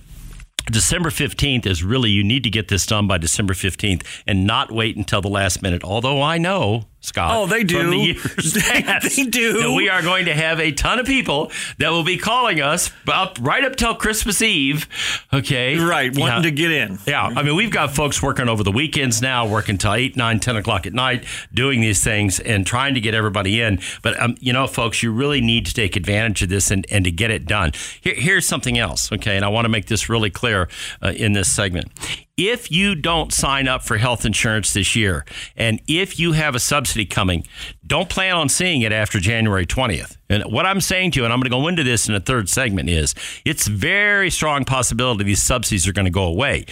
December 0.72 1.10
15th 1.10 1.66
is 1.66 1.84
really, 1.84 2.10
you 2.10 2.24
need 2.24 2.44
to 2.44 2.50
get 2.50 2.68
this 2.68 2.86
done 2.86 3.08
by 3.08 3.18
December 3.18 3.54
15th 3.54 4.04
and 4.26 4.46
not 4.46 4.72
wait 4.72 4.96
until 4.96 5.22
the 5.22 5.30
last 5.30 5.62
minute. 5.62 5.84
Although 5.84 6.22
I 6.22 6.38
know 6.38 6.86
Scott. 7.00 7.32
Oh, 7.36 7.46
they 7.46 7.64
do. 7.64 7.90
The 7.90 7.98
years 7.98 8.54
they, 8.54 8.82
they 8.82 9.30
do. 9.30 9.76
we 9.76 9.88
are 9.88 10.02
going 10.02 10.26
to 10.26 10.34
have 10.34 10.60
a 10.60 10.72
ton 10.72 11.00
of 11.00 11.06
people 11.06 11.52
that 11.78 11.90
will 11.90 12.04
be 12.04 12.18
calling 12.18 12.60
us 12.60 12.92
up 13.08 13.38
right 13.40 13.64
up 13.64 13.76
till 13.76 13.96
Christmas 13.96 14.42
Eve. 14.42 14.88
Okay. 15.32 15.78
Right. 15.78 16.16
Wanting 16.18 16.44
yeah. 16.44 16.50
to 16.50 16.52
get 16.52 16.72
in. 16.72 17.00
Yeah. 17.06 17.24
I 17.24 17.44
mean, 17.44 17.56
we've 17.56 17.72
got 17.72 17.92
folks 17.92 18.22
working 18.22 18.50
over 18.50 18.64
the 18.64 18.72
weekends 18.72 19.22
now, 19.22 19.48
working 19.48 19.78
till 19.78 19.94
8, 19.94 20.18
9, 20.18 20.40
10 20.40 20.56
o'clock 20.58 20.86
at 20.86 20.94
night, 20.94 21.24
doing 21.54 21.82
these 21.82 22.04
things 22.04 22.40
and 22.40 22.66
trying 22.66 22.96
to 22.96 23.02
get 23.02 23.14
everybody 23.14 23.62
in. 23.62 23.80
But, 24.02 24.20
um, 24.20 24.36
you 24.40 24.52
know, 24.52 24.68
folks, 24.68 25.02
you 25.04 25.12
really 25.12 25.40
need 25.40 25.66
to 25.68 25.74
take 25.74 25.96
advantage 25.96 26.42
of 26.42 26.50
this 26.50 26.72
and, 26.72 26.86
and 26.92 27.06
to 27.06 27.12
get 27.12 27.32
it 27.32 27.46
done. 27.46 27.72
Here, 28.02 28.16
here's 28.16 28.48
something 28.48 28.78
else. 28.78 29.12
Okay. 29.12 29.36
And 29.36 29.46
I 29.46 29.50
want 29.50 29.66
to 29.66 29.70
make 29.70 29.86
this 29.86 30.10
really 30.10 30.30
clear 30.30 30.68
uh, 31.02 31.14
in 31.16 31.34
this 31.34 31.50
segment 31.50 31.92
if 32.38 32.72
you 32.72 32.94
don't 32.94 33.34
sign 33.34 33.68
up 33.68 33.84
for 33.84 33.98
health 33.98 34.24
insurance 34.24 34.74
this 34.74 34.96
year, 34.96 35.26
and 35.56 35.82
if 35.88 36.20
you 36.20 36.34
have 36.34 36.54
a 36.54 36.60
subsidy 36.60 37.06
coming, 37.06 37.44
don't 37.86 38.10
plan 38.10 38.36
on 38.36 38.48
seeing 38.48 38.82
it 38.82 38.92
after 38.92 39.20
January 39.20 39.66
20th. 39.66 40.18
And 40.30 40.44
what 40.44 40.68
I'm 40.68 40.80
saying 40.80 41.12
to 41.12 41.20
you, 41.20 41.26
and 41.26 41.34
I'm 41.34 41.40
going 41.40 41.50
to 41.52 41.58
go 41.58 41.68
into 41.68 41.84
this 41.84 42.08
in 42.08 42.14
a 42.14 42.20
third 42.20 42.48
segment, 42.48 42.90
is 42.90 43.16
it's 43.44 43.68
very 43.68 44.30
strong 44.30 44.66
possibility 44.66 45.24
these 45.24 45.42
subsidies 45.42 45.88
are 45.88 45.94
going 45.94 46.06
to 46.06 46.12
go 46.12 46.26
away 46.26 46.66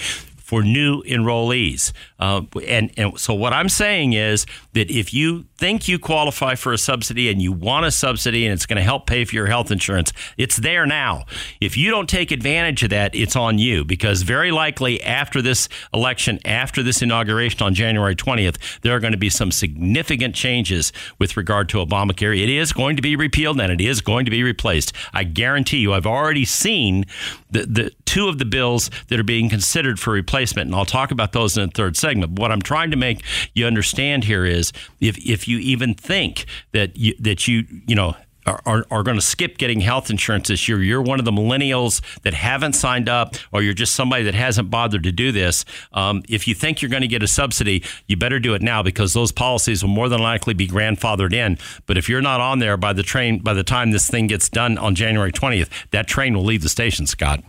for 0.45 0.62
new 0.62 1.01
enrollees. 1.03 1.91
Uh, 2.19 2.41
and, 2.67 2.91
and 2.98 3.19
so 3.19 3.34
what 3.34 3.53
I'm 3.53 3.69
saying 3.69 4.13
is 4.13 4.45
that 4.74 4.89
if 4.89 5.13
you 5.13 5.45
think 5.57 5.88
you 5.88 6.00
qualify 6.00 6.55
for 6.55 6.74
a 6.74 6.77
subsidy 6.77 7.29
and 7.29 7.41
you 7.41 7.51
want 7.51 7.86
a 7.86 7.91
subsidy 7.91 8.45
and 8.45 8.53
it's 8.53 8.65
going 8.65 8.77
to 8.77 8.84
help 8.84 9.05
pay 9.05 9.25
for 9.25 9.36
your 9.36 9.48
health 9.48 9.72
insurance, 9.72 10.13
it's 10.38 10.57
there 10.57 10.86
now. 10.86 11.25
If 11.60 11.77
you 11.77 11.91
don't 11.91 12.10
take 12.10 12.31
advantage 12.31 12.84
of 12.84 12.89
that, 12.91 13.13
it's 13.15 13.36
on 13.36 13.57
you 13.57 13.84
because 13.84 14.22
very 14.22 14.51
likely 14.51 15.01
after 15.03 15.41
this 15.41 15.67
election, 15.93 16.39
after 16.45 16.84
this 16.84 17.01
inauguration 17.01 17.62
on 17.62 17.74
January 17.74 18.15
20th, 18.15 18.79
there 18.81 18.95
are 18.95 19.00
going 19.00 19.13
to 19.13 19.17
be 19.17 19.29
some 19.29 19.51
significant 19.51 20.36
changes 20.36 20.93
with 21.19 21.38
regard 21.38 21.69
to 21.69 21.77
Obamacare. 21.77 22.38
It 22.41 22.50
is 22.50 22.74
going 22.74 22.95
to 22.95 23.01
be 23.01 23.15
repealed 23.15 23.60
and 23.60 23.72
it 23.72 23.81
is 23.81 24.01
going 24.01 24.25
to 24.25 24.31
be 24.31 24.43
replaced. 24.43 24.93
I 25.13 25.24
guarantee 25.24 25.77
you, 25.77 25.93
I've 25.93 26.05
already 26.07 26.45
seen 26.45 27.05
the, 27.51 27.65
the 27.65 27.91
two 28.05 28.27
of 28.27 28.38
the 28.38 28.45
bills 28.45 28.89
that 29.07 29.19
are 29.19 29.24
being 29.24 29.50
considered 29.50 30.00
for 30.00 30.12
replacement, 30.12 30.67
and 30.67 30.75
I'll 30.75 30.86
talk 30.86 31.12
about 31.12 31.31
those 31.31 31.57
in 31.57 31.65
the 31.67 31.72
third 31.72 31.98
segment. 32.05 32.39
What 32.39 32.51
I'm 32.51 32.62
trying 32.62 32.91
to 32.91 32.97
make 32.97 33.24
you 33.53 33.65
understand 33.65 34.25
here 34.25 34.45
is 34.45 34.71
if 35.00 35.17
if 35.17 35.47
you 35.47 35.57
even 35.57 35.95
think 35.95 36.45
that 36.71 36.95
you, 36.95 37.15
that 37.19 37.47
you 37.47 37.65
you 37.88 37.95
know 37.95 38.15
are, 38.45 38.85
are, 38.91 39.01
going 39.01 39.17
to 39.17 39.24
skip 39.24 39.57
getting 39.57 39.81
health 39.81 40.12
insurance 40.12 40.50
this 40.50 40.67
year, 40.67 40.81
you're 40.83 41.01
one 41.01 41.17
of 41.17 41.25
the 41.25 41.31
millennials 41.31 42.01
that 42.21 42.35
haven't 42.35 42.74
signed 42.74 43.09
up, 43.09 43.35
or 43.51 43.63
you're 43.63 43.74
just 43.74 43.95
somebody 43.95 44.24
that 44.25 44.35
hasn't 44.35 44.69
bothered 44.69 45.01
to 45.03 45.12
do 45.12 45.31
this. 45.31 45.65
Um, 45.93 46.21
if 46.29 46.47
you 46.47 46.53
think 46.53 46.79
you're 46.79 46.91
going 46.91 47.01
to 47.01 47.07
get 47.07 47.24
a 47.24 47.27
subsidy, 47.27 47.83
you 48.07 48.17
better 48.17 48.39
do 48.39 48.53
it 48.53 48.62
now 48.62 48.83
because 48.83 49.13
those 49.13 49.31
policies 49.31 49.83
will 49.83 49.89
more 49.89 50.09
than 50.09 50.21
likely 50.21 50.53
be 50.53 50.67
grandfathered 50.67 51.33
in. 51.33 51.57
But 51.88 51.97
if 51.97 52.07
you're 52.07 52.21
not 52.21 52.39
on 52.39 52.59
there 52.59 52.77
by 52.77 52.93
the 52.93 53.01
train, 53.03 53.39
by 53.39 53.53
the 53.53 53.63
time 53.63 53.89
this 53.89 54.07
thing 54.07 54.27
gets 54.27 54.47
done 54.47 54.77
on 54.77 54.93
January 54.93 55.31
20th, 55.31 55.69
that 55.89 56.07
train 56.07 56.35
will 56.35 56.45
leave 56.45 56.62
the 56.62 56.69
station, 56.69 57.07
Scott. 57.07 57.43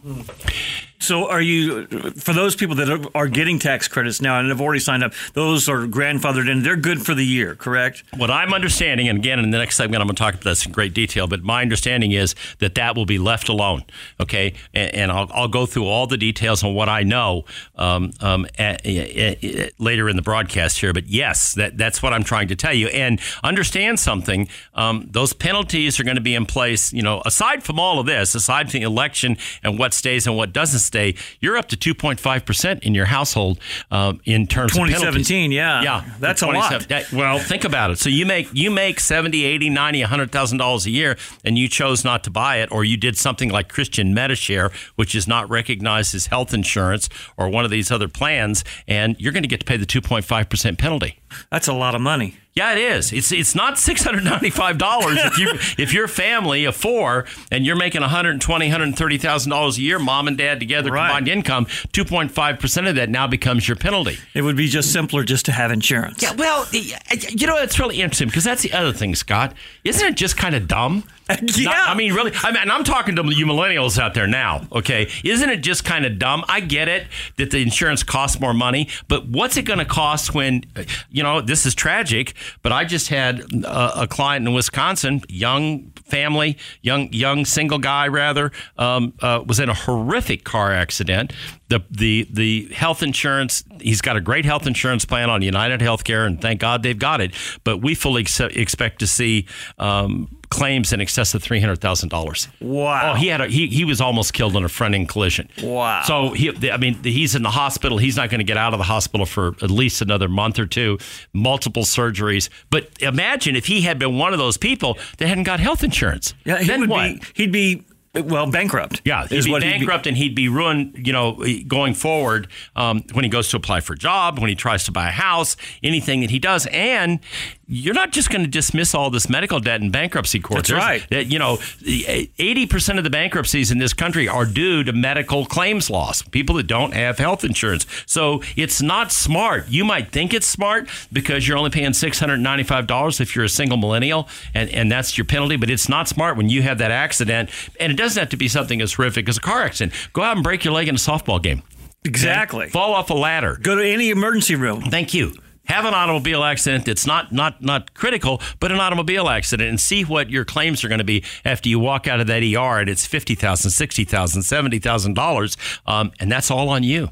So, 0.99 1.29
are 1.29 1.41
you 1.41 1.87
for 1.87 2.33
those 2.33 2.57
people 2.57 2.75
that 2.77 3.11
are 3.15 3.29
getting 3.29 3.59
tax 3.59 3.87
credits 3.89 4.21
now 4.21 4.39
and 4.39 4.49
have 4.49 4.61
already 4.61 4.81
signed 4.81 5.05
up? 5.05 5.13
Those 5.35 5.69
are 5.69 5.87
grandfathered 5.87 6.51
in; 6.51 6.63
they're 6.63 6.77
good 6.77 7.05
for 7.05 7.15
the 7.15 7.25
year, 7.25 7.55
correct? 7.55 8.03
What 8.17 8.31
I'm 8.31 8.55
understanding, 8.55 9.09
and 9.09 9.19
again 9.19 9.39
in 9.39 9.51
the 9.51 9.59
next 9.59 9.77
segment, 9.77 10.01
I'm 10.01 10.07
going 10.07 10.17
to 10.17 10.23
talk 10.23 10.35
about 10.35 10.45
this 10.45 10.65
in 10.65 10.73
great 10.73 10.95
detail. 10.95 11.27
But 11.27 11.43
my 11.43 11.63
understanding 11.63 12.13
is 12.13 12.35
that 12.59 12.75
that 12.77 12.97
will 12.97 13.07
be 13.07 13.19
left 13.19 13.49
alone. 13.49 13.85
Okay, 14.21 14.55
and, 14.73 14.95
and 14.95 15.13
I'll, 15.13 15.31
I'll, 15.33 15.47
go 15.49 15.65
through 15.65 15.87
all 15.87 16.07
the 16.07 16.17
details 16.17 16.65
on 16.65 16.75
what 16.75 16.89
I 16.89 17.03
know 17.03 17.45
um, 17.77 18.11
um, 18.21 18.47
at, 18.59 18.85
at, 18.85 19.45
at, 19.45 19.81
later 19.81 20.09
in 20.09 20.17
the 20.17 20.23
broadcast 20.23 20.81
here. 20.81 20.93
But 20.93 21.07
yes, 21.09 21.55
that 21.55 21.77
that's 21.77 22.03
what 22.03 22.13
I'm 22.13 22.25
trying 22.25 22.49
to 22.49 22.57
tell 22.57 22.75
you. 22.75 22.89
And 22.89 23.21
understand 23.45 24.01
something: 24.01 24.49
um, 24.75 25.09
those 25.11 25.33
penalties 25.33 26.01
are 26.01 26.05
going 26.05 26.17
to 26.17 26.23
be 26.23 26.35
in 26.35 26.47
place. 26.47 26.93
You 26.93 27.03
know, 27.03 27.23
aside 27.27 27.63
from 27.63 27.79
all 27.79 28.01
of 28.01 28.07
this, 28.07 28.35
aside 28.35 28.71
from 28.71 28.81
the 28.81 28.87
election 28.87 29.37
and 29.63 29.79
what 29.79 29.93
stays 29.93 30.27
and 30.27 30.37
what 30.37 30.53
doesn't 30.53 30.86
stay, 30.87 31.15
you're 31.41 31.57
up 31.57 31.69
to 31.69 31.77
2.5% 31.77 32.83
in 32.83 32.95
your 32.95 33.07
household 33.07 33.59
um, 33.91 34.21
in 34.25 34.47
terms 34.47 34.73
2017, 34.73 35.09
of 35.09 35.15
2017. 35.27 35.53
yeah. 35.53 35.83
Yeah. 35.83 36.05
That's 36.19 36.43
a 36.43 36.47
lot. 36.47 36.89
That, 36.89 37.13
well, 37.13 37.39
think 37.39 37.65
about 37.65 37.91
it. 37.91 37.99
So 37.99 38.09
you 38.09 38.27
make 38.27 38.49
you 38.53 38.71
make 38.71 39.01
70, 39.01 39.45
80, 39.45 39.71
90, 39.71 40.03
$100,000 40.03 40.87
a 40.87 40.91
year 40.91 41.17
and 41.45 41.59
you 41.59 41.69
chose 41.69 42.05
not 42.05 42.25
to 42.25 42.31
buy 42.31 42.57
it 42.57 42.71
or 42.73 42.85
you 42.85 42.97
did 42.97 43.17
something 43.17 43.51
like 43.51 43.69
Christian 43.69 44.15
Medishare, 44.15 44.73
which 44.97 45.15
is 45.15 45.27
not 45.29 45.49
recognized 45.51 46.15
as 46.15 46.27
health 46.27 46.55
insurance 46.55 47.09
or 47.37 47.49
one 47.49 47.65
of 47.65 47.71
these 47.71 47.91
other 47.91 48.09
plans 48.09 48.65
and 48.87 49.17
you're 49.19 49.33
going 49.33 49.43
to 49.43 49.49
get 49.49 49.61
to 49.61 49.67
pay 49.67 49.77
the 49.77 49.87
2.5% 49.87 50.79
penalty. 50.79 51.19
That's 51.51 51.69
a 51.69 51.73
lot 51.75 51.95
of 51.95 52.01
money. 52.01 52.37
Yeah, 52.57 52.73
it 52.73 52.79
is. 52.79 53.13
It's 53.13 53.31
it's 53.33 53.55
not 53.55 53.79
six 53.79 54.03
hundred 54.03 54.25
ninety 54.25 54.49
five 54.49 54.79
dollars 54.79 55.19
if 55.21 55.39
you 55.39 55.51
if 55.79 55.93
your 55.93 56.09
family 56.09 56.65
of 56.65 56.75
four 56.75 57.27
and 57.53 57.67
you're 57.67 57.77
making 57.77 58.01
one 58.01 58.09
hundred 58.09 58.41
twenty, 58.41 58.71
hundred 58.71 58.97
thirty 58.97 59.19
thousand 59.19 59.51
dollars 59.51 59.77
a 59.77 59.83
year, 59.83 59.99
mom 59.99 60.27
and 60.27 60.39
dad 60.39 60.59
together 60.59 60.91
right. 60.91 61.09
combined 61.09 61.29
income, 61.29 61.67
two 61.93 62.05
point 62.05 62.33
five 62.33 62.59
percent 62.59 62.87
of 62.87 62.95
that 62.95 63.11
now 63.11 63.27
becomes 63.27 63.69
your 63.69 63.77
penalty. 63.77 64.17
It 64.33 64.41
would 64.41 64.57
be 64.57 64.69
just 64.69 64.91
simpler 64.91 65.23
just 65.23 65.45
to 65.47 65.53
have 65.53 65.71
insurance. 65.71 66.23
Yeah, 66.23 66.33
well, 66.33 66.67
you 66.73 67.47
know 67.47 67.59
it's 67.59 67.79
really 67.79 68.01
interesting 68.01 68.29
because 68.29 68.45
that's 68.45 68.63
the 68.63 68.73
other 68.73 68.95
thing, 68.95 69.15
Scott. 69.15 69.53
Isn't 69.85 70.09
it 70.09 70.17
just 70.17 70.39
kind 70.39 70.55
of 70.55 70.67
dumb? 70.67 71.05
yeah, 71.57 71.71
Not, 71.71 71.89
I 71.89 71.95
mean, 71.95 72.13
really. 72.13 72.31
I 72.37 72.53
mean, 72.53 72.63
and 72.63 72.71
I'm 72.71 72.85
talking 72.85 73.17
to 73.17 73.23
you 73.35 73.47
millennials 73.47 73.99
out 73.99 74.15
there 74.15 74.29
now. 74.29 74.67
Okay, 74.71 75.11
isn't 75.25 75.51
it 75.51 75.57
just 75.57 75.85
kind 75.85 76.07
of 76.07 76.21
dumb? 76.21 76.45
I 76.49 76.61
get 76.61 76.87
it 76.87 77.09
that 77.37 77.51
the 77.51 77.61
insurance 77.61 78.05
costs 78.05 78.41
more 78.41 78.55
money, 78.55 78.89
but 79.09 79.27
what's 79.27 79.57
it 79.57 79.63
going 79.63 79.81
to 79.81 79.85
cost 79.85 80.35
when, 80.35 80.63
uh, 80.77 80.85
you 81.11 81.25
know, 81.25 81.41
this 81.41 81.67
is 81.67 81.75
tragic. 81.75 82.35
But 82.63 82.73
I 82.73 82.85
just 82.85 83.09
had 83.09 83.41
a, 83.65 84.03
a 84.03 84.07
client 84.07 84.47
in 84.47 84.55
Wisconsin, 84.55 85.23
young 85.29 85.93
family, 86.05 86.57
young 86.83 87.13
young 87.13 87.45
single 87.45 87.79
guy 87.79 88.09
rather, 88.09 88.53
um, 88.79 89.13
uh, 89.21 89.43
was 89.47 89.59
in 89.61 89.69
a 89.69 89.75
horrific 89.75 90.45
car 90.45 90.73
accident. 90.73 91.33
The 91.69 91.83
the 91.91 92.29
the 92.31 92.69
health 92.73 93.03
insurance. 93.03 93.65
He's 93.81 94.01
got 94.01 94.17
a 94.17 94.21
great 94.21 94.45
health 94.45 94.67
insurance 94.67 95.05
plan 95.05 95.31
on 95.31 95.43
United 95.43 95.81
Healthcare, 95.81 96.27
and 96.27 96.41
thank 96.41 96.61
God 96.61 96.83
they've 96.83 96.99
got 96.99 97.21
it. 97.21 97.35
But 97.65 97.79
we 97.83 97.95
fully 97.95 98.23
ex- 98.23 98.41
expect 98.41 99.01
to 99.01 99.07
see. 99.07 99.47
Um, 99.79 100.29
claims 100.49 100.93
in 100.93 101.01
excess 101.01 101.35
of 101.35 101.43
three 101.43 101.59
hundred 101.61 101.81
thousand 101.81 102.09
dollars. 102.09 102.49
Wow! 102.61 103.13
Oh, 103.13 103.15
he 103.17 103.27
had 103.27 103.41
a, 103.41 103.49
he 103.49 103.67
he 103.67 103.85
was 103.85 104.01
almost 104.01 104.33
killed 104.33 104.55
in 104.57 104.65
a 104.65 104.69
front-end 104.69 105.09
collision. 105.09 105.49
Wow! 105.63 106.03
So 106.05 106.31
he, 106.31 106.71
I 106.71 106.77
mean, 106.77 106.95
he's 107.03 107.35
in 107.35 107.43
the 107.43 107.51
hospital. 107.51 107.99
He's 107.99 108.17
not 108.17 108.31
going 108.31 108.39
to 108.39 108.45
get 108.45 108.57
out 108.57 108.73
of 108.73 108.79
the 108.79 108.85
hospital 108.85 109.27
for 109.27 109.49
at 109.61 109.71
least 109.71 110.03
another 110.03 110.29
month 110.29 110.61
or 110.61 110.67
two. 110.67 110.99
Multiple 111.33 111.83
surgeries. 111.83 112.49
But 112.71 112.91
imagine 113.01 113.57
if 113.57 113.67
he 113.67 113.83
had 113.83 113.99
been 113.99 114.19
one 114.19 114.33
of 114.33 114.39
those 114.39 114.57
people 114.57 114.99
that 115.19 115.27
hadn't 115.27 115.45
got 115.45 115.59
health 115.59 115.83
insurance. 115.83 116.35
Yeah, 116.45 116.59
he 116.59 116.67
then 116.69 116.81
would 116.81 116.91
what? 116.91 117.21
be. 117.21 117.27
He'd 117.35 117.53
be 117.53 117.85
well 118.25 118.51
bankrupt. 118.51 119.03
Yeah, 119.05 119.27
he'd 119.27 119.45
be 119.45 119.59
bankrupt 119.59 120.05
he'd 120.05 120.05
be. 120.05 120.09
and 120.09 120.17
he'd 120.17 120.35
be 120.35 120.49
ruined. 120.49 121.07
You 121.07 121.13
know, 121.13 121.45
going 121.67 121.95
forward 121.95 122.49
um, 122.75 123.05
when 123.13 123.25
he 123.25 123.31
goes 123.31 123.49
to 123.51 123.57
apply 123.57 123.81
for 123.81 123.95
a 123.95 123.99
job, 123.99 124.39
when 124.39 124.49
he 124.49 124.55
tries 124.55 124.85
to 124.85 124.93
buy 124.93 125.09
a 125.09 125.13
house, 125.13 125.57
anything 125.83 126.21
that 126.21 126.31
he 126.31 126.39
does, 126.39 126.67
and 126.67 127.21
you're 127.69 127.95
not 127.95 128.13
just 128.13 128.31
going 128.31 128.43
to 128.43 128.51
dismiss 128.51 128.95
all 128.95 129.11
this 129.11 129.29
medical 129.29 129.59
debt 129.59 129.81
in 129.81 129.91
bankruptcy 129.91 130.39
court. 130.39 130.59
That's 130.59 130.69
There's, 130.71 130.83
right. 130.83 131.07
That 131.11 131.27
you 131.27 131.39
know, 131.39 131.59
eighty 131.85 132.67
percent 132.67 132.99
of 132.99 133.05
the 133.05 133.11
bankruptcies 133.11 133.71
in 133.71 133.79
this 133.79 133.93
country 133.93 134.29
are 134.29 134.45
due 134.45 134.85
to 134.85 134.93
medical 134.93 135.47
claims 135.47 135.91
loss. 135.91 136.23
People 136.23 136.55
that 136.57 136.67
don't 136.67 136.95
have 136.95 137.19
health 137.19 137.45
insurance. 137.45 137.87
So 138.07 138.43
it's 138.57 138.81
not 138.81 139.11
smart. 139.11 139.69
You 139.69 139.85
might 139.85 140.13
think 140.13 140.33
it's 140.33 140.47
smart 140.47 140.89
because 141.13 141.49
you're 141.49 141.59
only 141.59 141.71
paying 141.71 141.93
six 141.93 142.21
hundred 142.21 142.39
ninety-five 142.39 142.87
dollars 142.87 143.21
if 143.21 143.35
you're 143.35 143.45
a 143.45 143.49
single 143.49 143.79
millennial, 143.79 144.29
and 144.55 144.71
and 144.71 144.91
that's 144.91 145.19
your 145.19 145.25
penalty. 145.25 145.57
But 145.57 145.71
it's 145.71 145.89
not 145.89 146.09
smart 146.09 146.37
when 146.37 146.49
you 146.49 146.63
have 146.63 146.79
that 146.79 146.93
accident, 146.93 147.51
and 147.81 147.91
it 147.91 147.97
doesn't 147.97 148.21
have 148.21 148.31
to 148.31 148.37
be 148.37 148.49
something 148.49 148.81
as 148.81 148.93
horrific 148.93 149.29
as 149.29 149.39
a 149.39 149.41
car 149.41 149.63
accident. 149.63 149.93
Go 150.13 150.23
out 150.23 150.37
and 150.37 150.45
break 150.45 150.65
your 150.65 150.75
leg 150.75 150.87
in 150.89 150.95
a 150.95 150.99
softball 150.99 151.43
game. 151.43 151.63
Exactly. 152.05 152.67
Okay? 152.67 152.71
Fall 152.71 152.95
off 152.95 153.11
a 153.11 153.15
ladder. 153.15 153.59
Go 153.61 153.75
to 153.75 153.85
any 153.85 154.11
emergency 154.11 154.55
room. 154.55 154.83
Thank 154.83 155.13
you 155.13 155.35
have 155.67 155.85
an 155.85 155.95
automobile 155.95 156.43
accident 156.45 156.85
that's 156.87 157.07
not 157.07 157.33
not 157.33 157.63
not 157.63 157.95
critical, 157.95 158.41
but 158.61 158.73
an 158.73 158.81
automobile 158.81 159.29
accident, 159.29 159.69
and 159.69 159.81
see 159.81 160.05
what 160.05 160.31
your 160.31 160.45
claims 160.45 160.85
are 160.85 160.89
going 160.89 160.99
to 160.99 161.05
be 161.05 161.25
after 161.45 161.69
you 161.69 161.79
walk 161.79 162.07
out 162.07 162.21
of 162.21 162.27
that 162.27 162.43
ER 162.43 162.81
and 162.81 162.89
it's 162.89 163.07
fifty 163.07 163.35
thousand, 163.35 163.71
sixty 163.71 164.05
thousand, 164.05 164.43
seventy 164.43 164.79
thousand 164.79 165.15
dollars, 165.15 165.57
um, 165.87 166.13
and 166.21 166.31
that's 166.31 166.51
all 166.51 166.69
on 166.69 166.83
you. 166.83 167.11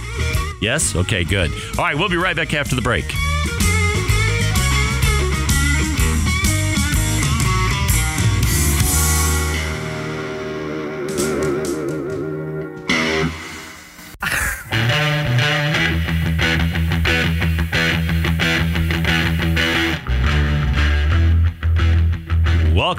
Yes? 0.61 0.95
Okay, 0.95 1.23
good. 1.23 1.51
All 1.77 1.85
right, 1.85 1.97
we'll 1.97 2.09
be 2.09 2.17
right 2.17 2.35
back 2.35 2.53
after 2.53 2.75
the 2.75 2.81
break. 2.81 3.05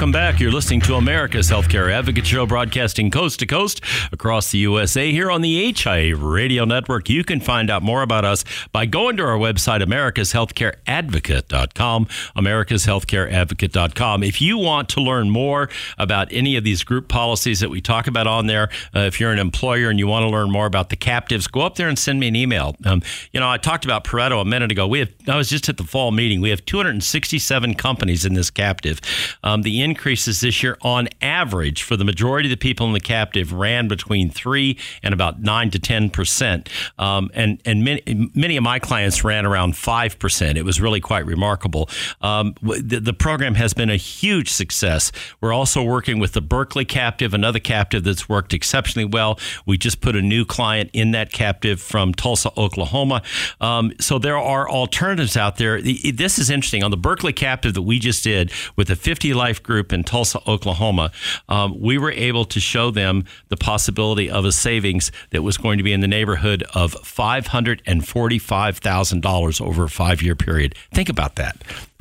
Welcome 0.03 0.11
back. 0.11 0.41
You're 0.41 0.51
listening 0.51 0.81
to 0.81 0.97
America's 0.97 1.49
Healthcare 1.49 1.93
Advocate 1.93 2.27
Show, 2.27 2.45
broadcasting 2.45 3.09
coast 3.09 3.39
to 3.39 3.47
coast 3.47 3.81
across 4.11 4.51
the 4.51 4.59
USA 4.59 5.13
here 5.13 5.31
on 5.31 5.43
the 5.43 5.73
HIA 5.73 6.17
Radio 6.17 6.65
Network. 6.65 7.09
You 7.09 7.23
can 7.23 7.39
find 7.39 7.71
out 7.71 7.85
more 7.85 8.03
about 8.03 8.25
us 8.25 8.45
by 8.73 8.85
going 8.85 9.17
to 9.19 9.23
our 9.23 9.39
website, 9.39 9.81
americashealthcareadvocate.com, 9.81 12.07
americashealthcareadvocate.com. 12.37 14.23
If 14.25 14.43
you 14.43 14.59
want 14.59 14.89
to 14.89 15.01
learn 15.01 15.31
more 15.31 15.69
about 15.99 16.27
any 16.33 16.57
of 16.57 16.65
these 16.65 16.83
group 16.83 17.07
policies 17.07 17.61
that 17.61 17.71
we 17.71 17.81
talk 17.81 18.09
about 18.09 18.27
on 18.27 18.49
there, 18.49 18.71
uh, 18.97 19.03
if 19.03 19.21
you're 19.21 19.31
an 19.31 19.39
employer 19.39 19.89
and 19.89 20.01
you 20.01 20.09
want 20.09 20.25
to 20.25 20.31
learn 20.31 20.51
more 20.51 20.67
about 20.67 20.89
the 20.89 20.97
captives, 20.97 21.47
go 21.47 21.61
up 21.61 21.77
there 21.77 21.87
and 21.87 21.97
send 21.97 22.19
me 22.19 22.27
an 22.27 22.35
email. 22.35 22.75
Um, 22.85 23.03
you 23.31 23.39
know, 23.39 23.49
I 23.49 23.57
talked 23.57 23.85
about 23.85 24.03
Pareto 24.03 24.41
a 24.41 24.45
minute 24.45 24.73
ago. 24.73 24.89
We 24.89 24.99
have, 24.99 25.11
I 25.29 25.37
was 25.37 25.49
just 25.49 25.69
at 25.69 25.77
the 25.77 25.85
fall 25.85 26.11
meeting. 26.11 26.41
We 26.41 26.51
have 26.51 26.65
267 26.65 27.77
companies 27.77 28.27
in 28.27 28.35
this 28.35 28.51
captive. 28.51 29.01
Um, 29.45 29.63
the 29.63 29.92
increases 29.93 30.41
this 30.41 30.63
year, 30.63 30.79
on 30.81 31.07
average, 31.21 31.83
for 31.83 31.99
the 31.99 32.05
majority 32.05 32.49
of 32.49 32.51
the 32.51 32.57
people 32.57 32.87
in 32.87 32.95
the 32.95 33.01
captive, 33.01 33.53
ran 33.53 33.89
between 33.89 34.31
three 34.31 34.79
and 35.03 35.13
about 35.13 35.43
nine 35.43 35.71
to 35.71 35.79
ten 35.79 36.09
percent, 36.09 36.71
um, 36.99 37.31
and 37.35 37.61
and 37.67 37.85
many 37.85 38.31
many 38.35 38.57
of 38.57 38.63
my 38.63 38.79
clients 38.79 39.23
ran 39.23 39.45
around 39.45 39.77
five 39.77 40.19
percent. 40.19 40.57
It 40.57 40.65
was 40.65 40.81
really 40.81 41.01
quite 41.01 41.27
remarkable. 41.27 41.91
Um, 42.23 42.55
the, 42.63 43.01
the 43.01 43.13
program 43.13 43.55
has 43.57 43.75
been 43.75 43.91
a 43.91 43.97
huge 43.97 44.49
success. 44.49 45.13
We're 45.41 45.53
also 45.53 45.83
working 45.83 46.19
with 46.19 46.33
the 46.33 46.41
Berkley 46.41 46.87
captive, 46.87 47.35
another 47.35 47.59
captive 47.59 48.05
that's 48.05 48.29
worked 48.29 48.55
exceptionally 48.55 49.05
well. 49.05 49.39
We 49.67 49.77
just 49.77 50.01
put 50.01 50.17
a 50.17 50.23
new 50.23 50.45
client 50.47 50.89
in 50.95 51.11
that 51.11 51.33
captive 51.33 51.83
from 51.83 52.15
Tulsa, 52.15 52.51
Oklahoma. 52.57 53.23
Um, 53.61 53.93
so 54.01 54.19
there 54.19 54.39
are 54.39 54.69
alternatives 54.69 55.37
out 55.37 55.57
there. 55.57 55.83
This 55.83 56.39
is 56.39 56.49
interesting 56.49 56.83
on 56.83 56.91
the 56.91 56.97
Berkley 56.97 57.35
captive 57.35 57.75
that 57.75 57.83
we 57.83 57.99
just 57.99 58.25
did 58.25 58.51
with 58.77 58.89
the 58.89 58.97
50 58.97 59.35
life 59.35 59.63
group 59.63 59.82
in 59.91 60.05
Tulsa, 60.05 60.39
Oklahoma, 60.47 61.11
um, 61.49 61.81
we 61.81 61.97
were 61.97 62.13
able 62.13 62.45
to 62.45 62.61
show 62.61 62.91
them 62.91 63.25
the 63.49 63.57
possibility 63.57 64.29
of 64.29 64.45
a 64.45 64.53
savings 64.53 65.11
that 65.31 65.43
was 65.43 65.57
going 65.57 65.79
to 65.79 65.85
be 65.85 65.95
in 65.95 66.01
the 66.01 66.09
neighborhood 66.09 66.63
of 66.75 66.93
$545,000 66.97 69.61
over 69.61 69.85
a 69.85 69.89
five 69.89 70.21
year 70.21 70.37
period. 70.37 70.75
Think 70.93 71.09
about 71.09 71.37
that. 71.37 71.57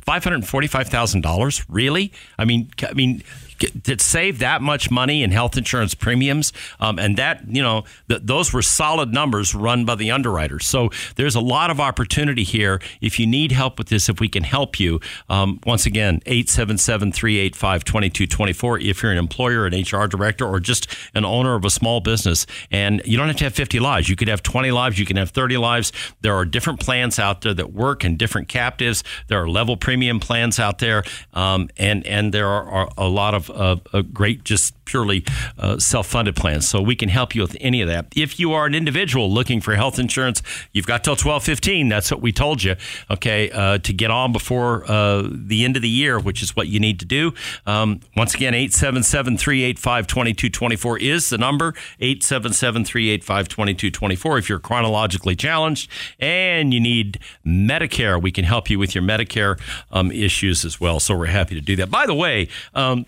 $545,000? 0.06 1.64
Really? 1.68 2.12
I 2.38 2.44
mean, 2.44 2.70
I 2.86 2.92
mean, 2.92 3.22
to 3.58 3.98
save 3.98 4.38
that 4.40 4.62
much 4.62 4.90
money 4.90 5.22
in 5.22 5.30
health 5.30 5.56
insurance 5.56 5.94
premiums, 5.94 6.52
um, 6.80 6.98
and 6.98 7.16
that 7.16 7.42
you 7.48 7.62
know 7.62 7.84
th- 8.08 8.22
those 8.24 8.52
were 8.52 8.62
solid 8.62 9.12
numbers 9.12 9.54
run 9.54 9.84
by 9.84 9.94
the 9.94 10.10
underwriters. 10.10 10.66
So 10.66 10.90
there's 11.16 11.34
a 11.34 11.40
lot 11.40 11.70
of 11.70 11.80
opportunity 11.80 12.44
here. 12.44 12.80
If 13.00 13.18
you 13.18 13.26
need 13.26 13.52
help 13.52 13.78
with 13.78 13.88
this, 13.88 14.08
if 14.08 14.20
we 14.20 14.28
can 14.28 14.44
help 14.44 14.80
you, 14.80 15.00
um, 15.28 15.60
once 15.66 15.86
again, 15.86 16.20
877-385-2224. 16.26 18.84
If 18.84 19.02
you're 19.02 19.12
an 19.12 19.18
employer, 19.18 19.66
an 19.66 19.74
HR 19.74 20.06
director, 20.06 20.46
or 20.46 20.60
just 20.60 20.86
an 21.14 21.24
owner 21.24 21.54
of 21.54 21.64
a 21.64 21.70
small 21.70 22.00
business, 22.00 22.46
and 22.70 23.00
you 23.04 23.16
don't 23.16 23.28
have 23.28 23.36
to 23.36 23.44
have 23.44 23.54
50 23.54 23.80
lives. 23.80 24.08
You 24.08 24.16
could 24.16 24.28
have 24.28 24.42
20 24.42 24.70
lives. 24.70 24.98
You 24.98 25.06
can 25.06 25.16
have 25.16 25.30
30 25.30 25.56
lives. 25.56 25.92
There 26.20 26.34
are 26.34 26.44
different 26.44 26.80
plans 26.80 27.18
out 27.18 27.40
there 27.42 27.54
that 27.54 27.72
work 27.72 28.04
in 28.04 28.16
different 28.16 28.48
captives. 28.48 29.04
There 29.28 29.42
are 29.42 29.48
level 29.48 29.76
premium 29.76 30.20
plans 30.20 30.58
out 30.58 30.78
there, 30.78 31.04
um, 31.34 31.68
and 31.76 32.06
and 32.06 32.32
there 32.32 32.48
are, 32.48 32.68
are 32.68 32.88
a 32.96 33.08
lot 33.08 33.34
of 33.34 33.50
uh, 33.54 33.76
a 33.92 34.02
great, 34.02 34.44
just 34.44 34.74
purely 34.84 35.24
uh, 35.58 35.78
self 35.78 36.06
funded 36.06 36.36
plans. 36.36 36.68
So 36.68 36.80
we 36.82 36.96
can 36.96 37.08
help 37.08 37.34
you 37.34 37.42
with 37.42 37.56
any 37.60 37.80
of 37.80 37.88
that. 37.88 38.06
If 38.16 38.38
you 38.38 38.52
are 38.52 38.66
an 38.66 38.74
individual 38.74 39.32
looking 39.32 39.60
for 39.60 39.74
health 39.74 39.98
insurance, 39.98 40.42
you've 40.72 40.86
got 40.86 41.04
till 41.04 41.16
twelve 41.16 41.44
fifteen. 41.44 41.88
That's 41.88 42.10
what 42.10 42.20
we 42.20 42.32
told 42.32 42.62
you. 42.62 42.76
Okay, 43.10 43.50
uh, 43.50 43.78
to 43.78 43.92
get 43.92 44.10
on 44.10 44.32
before 44.32 44.90
uh, 44.90 45.28
the 45.30 45.64
end 45.64 45.76
of 45.76 45.82
the 45.82 45.88
year, 45.88 46.18
which 46.18 46.42
is 46.42 46.56
what 46.56 46.68
you 46.68 46.80
need 46.80 46.98
to 47.00 47.06
do. 47.06 47.32
Um, 47.66 48.00
once 48.16 48.34
again, 48.34 48.54
877 48.54 49.36
385 49.38 50.06
2224 50.06 50.98
is 50.98 51.30
the 51.30 51.38
number 51.38 51.74
877 52.00 52.84
385 52.84 53.48
2224. 53.48 54.38
If 54.38 54.48
you're 54.48 54.58
chronologically 54.58 55.36
challenged 55.36 55.90
and 56.20 56.72
you 56.72 56.80
need 56.80 57.18
Medicare, 57.46 58.20
we 58.20 58.32
can 58.32 58.44
help 58.44 58.70
you 58.70 58.78
with 58.78 58.94
your 58.94 59.04
Medicare 59.04 59.60
um, 59.90 60.10
issues 60.10 60.64
as 60.64 60.80
well. 60.80 61.00
So 61.00 61.16
we're 61.16 61.26
happy 61.26 61.54
to 61.54 61.60
do 61.60 61.76
that. 61.76 61.90
By 61.90 62.06
the 62.06 62.14
way, 62.14 62.48
um, 62.74 63.06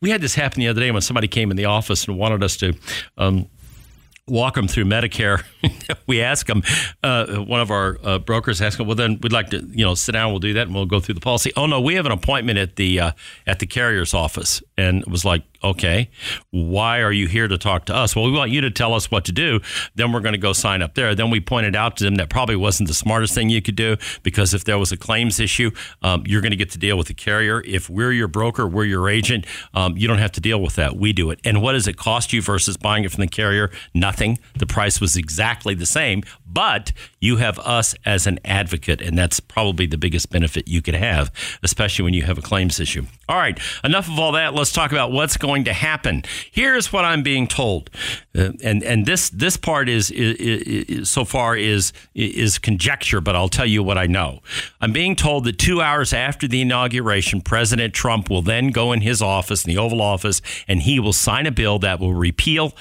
we 0.00 0.10
had 0.10 0.20
this 0.20 0.34
happen 0.34 0.60
the 0.60 0.68
other 0.68 0.80
day 0.80 0.90
when 0.90 1.02
somebody 1.02 1.28
came 1.28 1.50
in 1.50 1.56
the 1.56 1.64
office 1.64 2.06
and 2.06 2.18
wanted 2.18 2.42
us 2.42 2.56
to 2.58 2.74
um, 3.18 3.46
walk 4.26 4.54
them 4.54 4.68
through 4.68 4.84
Medicare. 4.84 5.44
we 6.06 6.20
ask 6.20 6.46
them, 6.46 6.62
uh, 7.02 7.36
one 7.36 7.60
of 7.60 7.70
our 7.70 7.98
uh, 8.02 8.18
brokers 8.18 8.60
asked 8.60 8.78
them, 8.78 8.86
well, 8.86 8.96
then 8.96 9.18
we'd 9.22 9.32
like 9.32 9.50
to, 9.50 9.58
you 9.72 9.84
know, 9.84 9.94
sit 9.94 10.12
down. 10.12 10.30
We'll 10.30 10.40
do 10.40 10.52
that, 10.54 10.66
and 10.66 10.74
we'll 10.74 10.86
go 10.86 11.00
through 11.00 11.14
the 11.14 11.20
policy. 11.20 11.52
Oh 11.56 11.66
no, 11.66 11.80
we 11.80 11.94
have 11.94 12.06
an 12.06 12.12
appointment 12.12 12.58
at 12.58 12.76
the 12.76 13.00
uh, 13.00 13.12
at 13.46 13.58
the 13.58 13.66
carrier's 13.66 14.14
office, 14.14 14.62
and 14.76 15.02
it 15.02 15.08
was 15.08 15.24
like, 15.24 15.42
okay, 15.64 16.10
why 16.50 17.00
are 17.00 17.12
you 17.12 17.28
here 17.28 17.46
to 17.48 17.56
talk 17.56 17.84
to 17.86 17.94
us? 17.94 18.16
Well, 18.16 18.24
we 18.24 18.32
want 18.32 18.50
you 18.50 18.60
to 18.62 18.70
tell 18.70 18.94
us 18.94 19.10
what 19.10 19.24
to 19.26 19.32
do. 19.32 19.60
Then 19.94 20.12
we're 20.12 20.20
going 20.20 20.32
to 20.32 20.38
go 20.38 20.52
sign 20.52 20.82
up 20.82 20.94
there. 20.94 21.14
Then 21.14 21.30
we 21.30 21.40
pointed 21.40 21.76
out 21.76 21.96
to 21.98 22.04
them 22.04 22.16
that 22.16 22.28
probably 22.28 22.56
wasn't 22.56 22.88
the 22.88 22.94
smartest 22.94 23.34
thing 23.34 23.48
you 23.48 23.62
could 23.62 23.76
do 23.76 23.96
because 24.22 24.54
if 24.54 24.64
there 24.64 24.78
was 24.78 24.92
a 24.92 24.96
claims 24.96 25.38
issue, 25.38 25.70
um, 26.02 26.24
you're 26.26 26.40
going 26.40 26.50
to 26.50 26.56
get 26.56 26.70
to 26.70 26.78
deal 26.78 26.98
with 26.98 27.08
the 27.08 27.14
carrier. 27.14 27.62
If 27.64 27.88
we're 27.88 28.12
your 28.12 28.28
broker, 28.28 28.66
we're 28.66 28.84
your 28.84 29.08
agent, 29.08 29.46
um, 29.74 29.96
you 29.96 30.08
don't 30.08 30.18
have 30.18 30.32
to 30.32 30.40
deal 30.40 30.60
with 30.60 30.74
that. 30.76 30.96
We 30.96 31.12
do 31.12 31.30
it. 31.30 31.40
And 31.44 31.62
what 31.62 31.72
does 31.72 31.86
it 31.86 31.96
cost 31.96 32.32
you 32.32 32.42
versus 32.42 32.76
buying 32.76 33.04
it 33.04 33.12
from 33.12 33.20
the 33.20 33.28
carrier? 33.28 33.70
Nothing. 33.94 34.38
The 34.58 34.66
price 34.66 35.00
was 35.00 35.16
exactly 35.16 35.51
the 35.78 35.86
same, 35.86 36.22
but 36.52 36.92
you 37.20 37.36
have 37.36 37.58
us 37.60 37.94
as 38.04 38.26
an 38.26 38.38
advocate, 38.44 39.00
and 39.00 39.16
that's 39.16 39.40
probably 39.40 39.86
the 39.86 39.98
biggest 39.98 40.30
benefit 40.30 40.68
you 40.68 40.82
could 40.82 40.94
have, 40.94 41.32
especially 41.62 42.04
when 42.04 42.14
you 42.14 42.22
have 42.22 42.38
a 42.38 42.42
claims 42.42 42.80
issue. 42.80 43.06
All 43.28 43.36
right, 43.36 43.58
enough 43.84 44.08
of 44.08 44.18
all 44.18 44.32
that. 44.32 44.54
Let's 44.54 44.72
talk 44.72 44.92
about 44.92 45.12
what's 45.12 45.36
going 45.36 45.64
to 45.64 45.72
happen. 45.72 46.24
Here's 46.50 46.92
what 46.92 47.04
I'm 47.04 47.22
being 47.22 47.46
told, 47.46 47.90
uh, 48.36 48.52
and 48.62 48.82
and 48.82 49.06
this 49.06 49.30
this 49.30 49.56
part 49.56 49.88
is, 49.88 50.10
is, 50.10 50.36
is, 50.36 51.10
so 51.10 51.24
far 51.24 51.56
is 51.56 51.92
is 52.14 52.58
conjecture, 52.58 53.20
but 53.20 53.36
I'll 53.36 53.48
tell 53.48 53.66
you 53.66 53.82
what 53.82 53.96
I 53.96 54.06
know. 54.06 54.40
I'm 54.80 54.92
being 54.92 55.16
told 55.16 55.44
that 55.44 55.58
two 55.58 55.80
hours 55.80 56.12
after 56.12 56.46
the 56.46 56.60
inauguration, 56.60 57.40
President 57.40 57.94
Trump 57.94 58.28
will 58.28 58.42
then 58.42 58.70
go 58.70 58.92
in 58.92 59.00
his 59.00 59.22
office, 59.22 59.64
in 59.64 59.72
the 59.72 59.78
Oval 59.78 60.02
Office, 60.02 60.42
and 60.68 60.82
he 60.82 60.98
will 60.98 61.12
sign 61.12 61.46
a 61.46 61.52
bill 61.52 61.78
that 61.78 62.00
will 62.00 62.14
repeal 62.14 62.72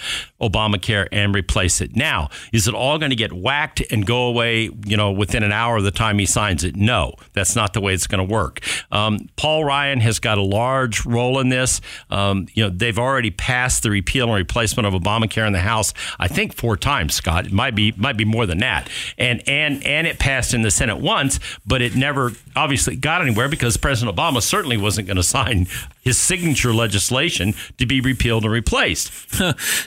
Obamacare 0.42 1.08
and 1.12 1.36
replace 1.36 1.80
it. 1.82 1.96
Now, 1.96 2.30
is 2.52 2.68
it 2.68 2.74
all 2.74 2.98
going 2.98 3.12
to 3.12 3.16
get 3.16 3.32
whacked 3.32 3.61
and 3.92 4.06
go 4.06 4.26
away? 4.28 4.70
You 4.86 4.98
know, 4.98 5.12
within 5.12 5.44
an 5.44 5.52
hour 5.52 5.78
of 5.78 5.84
the 5.84 5.92
time 5.92 6.20
he 6.20 6.26
signs 6.26 6.64
it? 6.64 6.76
No, 6.76 7.16
that's 7.34 7.56
not 7.56 7.74
the 7.74 7.82
way 7.82 7.94
it's 7.94 8.08
going 8.08 8.26
to 8.26 8.34
work. 8.34 8.62
Um, 8.92 9.30
Paul 9.36 9.64
Ryan 9.64 10.00
has 10.02 10.20
got 10.20 10.38
a 10.38 10.42
large 10.42 11.06
role 11.06 11.40
in 11.40 11.50
this. 11.50 11.82
Um, 12.10 12.48
you 12.54 12.64
know, 12.64 12.70
they've 12.70 12.98
already 12.98 13.32
passed 13.32 13.84
the 13.84 13.90
repeal 13.90 14.26
and 14.28 14.36
replacement 14.36 14.88
of 14.88 14.94
Obamacare 14.94 15.48
in 15.48 15.54
the 15.54 15.60
House. 15.60 15.94
I 16.20 16.28
think 16.28 16.54
four 16.54 16.78
times, 16.78 17.16
Scott. 17.16 17.48
It 17.48 17.52
might 17.52 17.76
be 17.76 17.94
might 17.98 18.18
be 18.18 18.26
more 18.26 18.46
than 18.46 18.60
that. 18.60 18.90
And 19.18 19.48
and 19.48 19.86
and 19.86 20.08
it 20.08 20.20
passed 20.20 20.54
in 20.54 20.62
the 20.62 20.72
Senate 20.72 20.98
once, 20.98 21.40
but 21.66 21.82
it 21.82 21.96
never 21.96 22.32
obviously 22.56 22.96
got 22.96 23.22
anywhere 23.22 23.50
because 23.50 23.78
President 23.78 24.16
Obama 24.16 24.42
certainly 24.42 24.78
wasn't 24.78 25.08
going 25.08 25.18
to 25.18 25.24
sign 25.24 25.68
his 26.02 26.18
signature 26.18 26.74
legislation 26.74 27.54
to 27.78 27.86
be 27.86 28.02
repealed 28.02 28.44
and 28.44 28.52
replaced. 28.52 29.12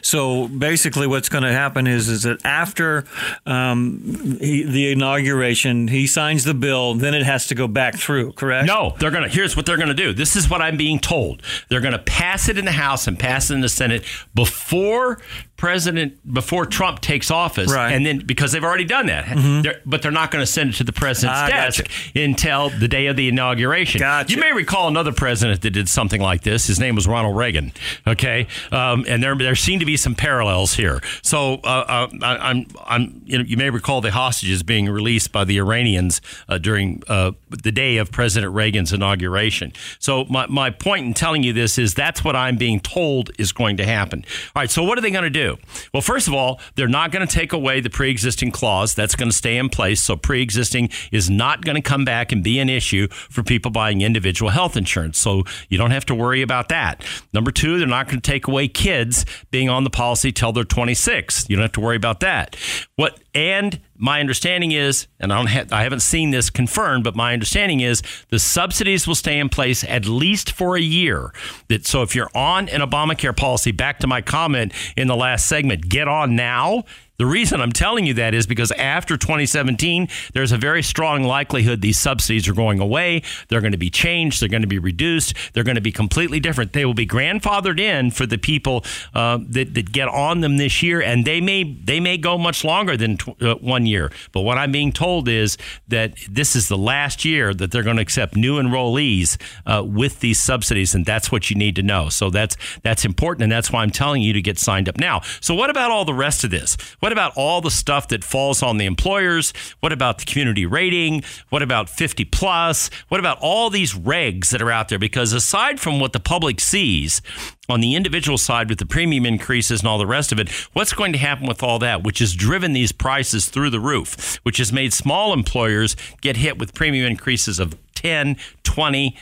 so 0.05 0.49
basically, 0.49 1.07
what's 1.07 1.29
going 1.29 1.45
to 1.45 1.53
happen 1.53 1.87
is 1.87 2.09
is 2.09 2.23
that 2.23 2.45
after 2.45 3.05
um, 3.47 4.39
he, 4.41 4.63
the 4.63 4.93
inauguration, 4.93 5.89
he 5.89 6.07
signs 6.07 6.45
the 6.45 6.55
bill, 6.55 6.95
then 6.95 7.15
it 7.15 7.25
has 7.25 7.47
to 7.49 7.55
go 7.55 7.67
back 7.69 7.97
through. 7.97 8.33
Correct? 8.33 8.67
No, 8.67 8.95
they're 8.99 9.11
going 9.11 9.25
to. 9.25 9.29
Here's 9.29 9.57
what 9.57 9.67
they're 9.67 9.77
going 9.77 9.89
to 9.89 9.95
do. 9.95 10.13
This 10.13 10.37
is 10.37 10.49
what 10.49 10.63
I'm 10.63 10.77
being 10.77 10.99
told. 10.99 11.43
They're 11.69 11.81
going 11.81 11.93
to 11.93 11.99
pass 11.99 12.49
it 12.49 12.59
in 12.59 12.65
the 12.65 12.73
House 12.73 13.07
and 13.07 13.19
pass 13.19 13.51
it 13.51 13.55
in 13.55 13.61
the 13.61 13.69
Senate 13.69 14.05
before 14.35 15.19
president 15.65 16.19
before 16.31 16.67
Trump 16.67 17.01
takes 17.01 17.31
office, 17.31 17.73
Right. 17.73 17.91
and 17.93 18.05
then 18.05 18.19
because 18.19 18.53
they've 18.53 18.63
already 18.63 18.85
done 18.85 19.07
that, 19.07 19.25
They're- 19.63 19.81
but 19.87 20.03
they're 20.03 20.13
not 20.23 20.31
going 20.31 20.43
to 20.43 20.47
send 20.47 20.71
it 20.71 20.77
to 20.77 20.85
the 20.85 20.93
president's 20.93 21.41
Ah, 21.41 21.47
desk 21.49 21.85
gotcha. 21.85 22.23
until 22.23 22.69
the 22.69 22.87
day 22.87 23.07
of 23.07 23.17
the 23.17 23.29
inauguration. 23.29 23.99
Gotcha. 23.99 24.31
You 24.35 24.39
may 24.41 24.53
recall 24.53 24.89
another 24.89 25.11
president 25.13 25.63
that 25.63 25.71
did 25.71 25.89
something 25.89 26.21
like 26.21 26.43
this. 26.43 26.67
His 26.67 26.79
name 26.79 26.95
was 26.95 27.07
Ronald 27.07 27.35
Reagan. 27.35 27.73
Okay, 28.07 28.47
um, 28.73 29.07
and 29.09 29.23
there 29.23 29.35
there 29.37 29.55
seem 29.57 29.81
to 29.81 29.87
be 29.87 29.97
some 29.97 30.15
parallels 30.15 30.75
here. 30.75 31.01
So 31.23 31.55
uh, 31.65 31.67
uh, 31.67 32.09
I, 32.23 32.37
I'm 32.51 32.67
I'm 32.87 33.23
you 33.25 33.39
know 33.39 33.45
you 33.45 33.57
may 33.57 33.71
recall 33.71 34.03
the 34.03 34.11
hostages 34.11 34.63
being 34.63 34.87
released 34.91 35.33
by 35.33 35.45
the 35.45 35.57
Iranians 35.59 36.21
uh, 36.47 36.59
during 36.59 37.03
uh, 37.09 37.31
the 37.49 37.73
day 37.73 37.97
of 37.97 38.11
President 38.13 38.53
Reagan's 38.53 38.93
inauguration. 38.93 39.73
So 39.99 40.27
my 40.29 40.47
my 40.49 40.69
point 40.71 41.07
in 41.07 41.15
telling 41.15 41.43
you 41.43 41.55
this 41.55 41.79
is 41.79 41.95
that's 41.95 42.23
what 42.23 42.37
I'm 42.37 42.57
being 42.59 42.81
told 42.81 43.31
is 43.39 43.51
going 43.53 43.79
to 43.79 43.87
happen. 43.87 44.25
All 44.55 44.61
right. 44.61 44.71
So 44.71 44.83
what 44.85 44.99
are 44.99 45.01
they 45.01 45.11
going 45.11 45.25
to 45.25 45.31
do? 45.31 45.54
Well, 45.93 46.01
first 46.01 46.29
of 46.29 46.35
all, 46.35 46.61
they're 46.75 46.89
not 46.89 47.13
going 47.13 47.27
to 47.27 47.33
take 47.33 47.53
away 47.53 47.81
the 47.81 47.91
pre-existing 47.91 48.51
clause. 48.51 48.95
That's 48.95 49.15
going 49.15 49.31
to 49.31 49.37
stay 49.37 49.57
in 49.57 49.69
place. 49.69 50.01
So 50.01 50.17
pre-existing 50.17 50.91
is 51.13 51.31
not 51.31 51.65
going 51.65 51.77
to 51.77 51.83
come 51.83 52.05
back 52.05 52.33
and 52.33 52.43
be 52.43 52.59
an 52.59 52.69
issue 52.69 53.09
for 53.09 53.43
people 53.43 53.71
buying 53.71 54.01
individual 54.01 54.51
health 54.51 54.77
insurance. 54.77 55.19
So 55.19 55.45
you 55.69 55.79
don't 55.79 55.91
have 55.91 56.07
to 56.07 56.15
worry 56.15 56.43
about 56.43 56.69
that. 56.69 57.05
Number 57.33 57.51
two, 57.51 57.79
they're 57.79 57.87
not 57.87 58.07
going 58.07 58.21
to 58.21 58.31
take 58.31 58.47
away 58.47 58.69
kids 58.69 59.25
being 59.51 59.69
on 59.69 59.85
the 59.85 59.91
policy 59.91 60.33
till 60.33 60.53
they're 60.53 60.65
26. 60.65 61.49
You 61.49 61.57
don't 61.57 61.63
have 61.63 61.73
to 61.73 61.81
worry 61.81 61.97
about 61.97 62.21
that. 62.21 62.57
What 62.97 63.21
and 63.35 63.81
my 63.97 64.21
understanding 64.21 64.73
is, 64.73 65.07
and 65.21 65.33
I 65.33 65.37
don't 65.37 65.47
ha- 65.47 65.65
I 65.71 65.83
haven't 65.83 66.01
seen 66.01 66.31
this 66.31 66.51
confirmed, 66.51 67.05
but 67.05 67.15
my 67.15 67.33
understanding 67.33 67.81
is 67.81 68.03
the 68.29 68.39
subsidies 68.39 69.07
will 69.07 69.15
stay 69.15 69.39
in 69.39 69.49
place 69.49 69.85
at 69.85 70.07
least 70.07 70.51
for 70.51 70.77
a 70.77 70.81
year. 70.81 71.33
That 71.69 71.87
so 71.87 72.03
if 72.03 72.15
you're 72.15 72.31
on 72.35 72.69
an 72.69 72.81
Obamacare 72.81 73.37
policy, 73.37 73.73
back 73.73 74.01
to 74.01 74.07
my 74.07 74.21
comment 74.21 74.73
in 74.97 75.07
the 75.07 75.17
last 75.17 75.47
segment, 75.47 75.89
get 75.89 76.09
on 76.09 76.35
now. 76.35 76.85
The 77.17 77.27
reason 77.27 77.61
I'm 77.61 77.71
telling 77.71 78.07
you 78.07 78.15
that 78.15 78.35
is 78.35 78.47
because 78.47 78.73
after 78.73 79.17
2017, 79.17 80.09
there's 80.33 80.51
a 80.51 80.59
very 80.59 80.83
strong 80.83 81.23
likelihood 81.23 81.81
these 81.81 81.99
subsidies 81.99 82.49
are 82.49 82.55
going 82.55 82.81
away. 82.81 83.23
They're 83.49 83.61
going 83.61 83.73
to 83.73 83.79
be 83.79 83.91
changed. 83.91 84.41
They're 84.43 84.49
going 84.49 84.63
to 84.63 84.69
be 84.69 84.81
reduced. 84.81 85.35
They're 85.53 85.63
going 85.63 85.77
to 85.77 85.81
be 85.81 85.93
completely 85.93 86.41
different. 86.41 86.73
They 86.73 86.85
will 86.85 86.95
be 86.95 87.07
grandfathered 87.07 87.79
in 87.79 88.11
for 88.11 88.27
the 88.27 88.37
people 88.37 88.85
uh, 89.15 89.39
that, 89.51 89.75
that 89.75 89.93
get 89.93 90.09
on 90.09 90.41
them 90.41 90.57
this 90.57 90.83
year, 90.83 91.01
and 91.01 91.25
they 91.25 91.41
may 91.41 91.63
they 91.63 92.01
may 92.01 92.19
go 92.19 92.37
much 92.37 92.65
longer 92.65 92.97
than 92.97 93.17
tw- 93.17 93.41
uh, 93.41 93.55
one 93.57 93.87
year. 93.87 94.11
But 94.33 94.41
what 94.41 94.59
I'm 94.59 94.73
being 94.73 94.91
told 94.91 95.29
is 95.29 95.57
that 95.87 96.17
this 96.29 96.57
is 96.57 96.67
the 96.67 96.79
last 96.79 97.25
year 97.25 97.55
that 97.55 97.71
they're 97.71 97.85
going 97.85 97.97
to 97.97 98.03
accept 98.03 98.35
new 98.35 98.61
enrollees 98.61 99.41
uh, 99.67 99.85
with 99.85 100.19
these 100.19 100.43
subsidies, 100.43 100.97
and 100.97 101.07
that's 101.07 101.31
what 101.31 101.49
you 101.49 101.57
need 101.57 101.77
to 101.77 101.83
know. 101.83 102.09
So 102.09 102.29
that's 102.31 102.57
that's 102.83 103.05
important, 103.05 103.45
and 103.45 103.53
that's 103.53 103.71
why 103.71 103.83
I'm 103.83 103.91
telling 103.91 104.23
you 104.23 104.33
to 104.33 104.43
get 104.43 104.59
signed 104.59 104.89
up 104.89 104.99
now. 104.99 105.21
So 105.41 105.55
what 105.55 105.71
about 105.71 105.93
all 105.93 106.05
the 106.05 106.15
rest 106.15 106.43
of 106.43 106.51
this? 106.51 106.77
What 107.05 107.13
about 107.13 107.35
all 107.37 107.61
the 107.61 107.71
stuff 107.71 108.09
that 108.09 108.25
falls 108.25 108.63
on 108.63 108.79
the 108.79 108.87
employers? 108.87 109.53
What 109.81 109.93
about 109.93 110.17
the 110.17 110.25
community 110.25 110.65
rating? 110.65 111.23
What 111.51 111.61
about 111.61 111.91
50 111.91 112.25
plus? 112.25 112.89
What 113.09 113.21
about 113.21 113.37
all 113.43 113.69
these 113.69 113.93
regs 113.93 114.49
that 114.49 114.63
are 114.63 114.71
out 114.71 114.89
there? 114.89 114.99
Because 114.99 115.35
aside 115.35 115.81
from 115.81 116.01
what 116.01 116.15
the 116.15 116.19
public 116.19 116.61
sees 116.61 117.21
on 117.69 117.83
the 117.83 117.95
individual 117.95 118.39
side 118.39 118.71
with 118.71 118.79
the 118.79 118.87
premium 118.87 119.27
increases 119.27 119.81
and 119.81 119.89
all 119.89 119.99
the 119.99 120.07
rest 120.07 120.33
of 120.33 120.39
it, 120.39 120.49
what's 120.73 120.95
going 120.95 121.13
to 121.13 121.19
happen 121.19 121.47
with 121.47 121.63
all 121.63 121.79
that, 121.79 122.03
which 122.05 122.21
has 122.21 122.33
driven 122.33 122.73
these 122.73 122.91
prices 122.91 123.51
through 123.51 123.69
the 123.69 123.81
roof, 123.81 124.37
which 124.43 124.57
has 124.57 124.73
made 124.73 124.95
small 124.95 125.35
employers 125.35 125.97
get 126.23 126.39
hit 126.39 126.57
with 126.57 126.73
premium 126.73 127.05
increases 127.05 127.59
of 127.59 127.77
10, 127.97 128.39
20, 128.63 129.15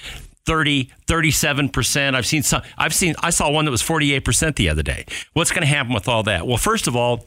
30, 0.44 0.90
37%. 1.06 2.14
I've 2.14 2.26
seen 2.26 2.42
some 2.42 2.62
I've 2.78 2.94
seen 2.94 3.14
I 3.22 3.30
saw 3.30 3.50
one 3.50 3.64
that 3.64 3.70
was 3.70 3.82
48% 3.82 4.56
the 4.56 4.68
other 4.68 4.82
day. 4.82 5.04
What's 5.32 5.50
going 5.50 5.62
to 5.62 5.66
happen 5.66 5.92
with 5.92 6.08
all 6.08 6.22
that? 6.24 6.46
Well, 6.46 6.56
first 6.56 6.86
of 6.86 6.96
all, 6.96 7.26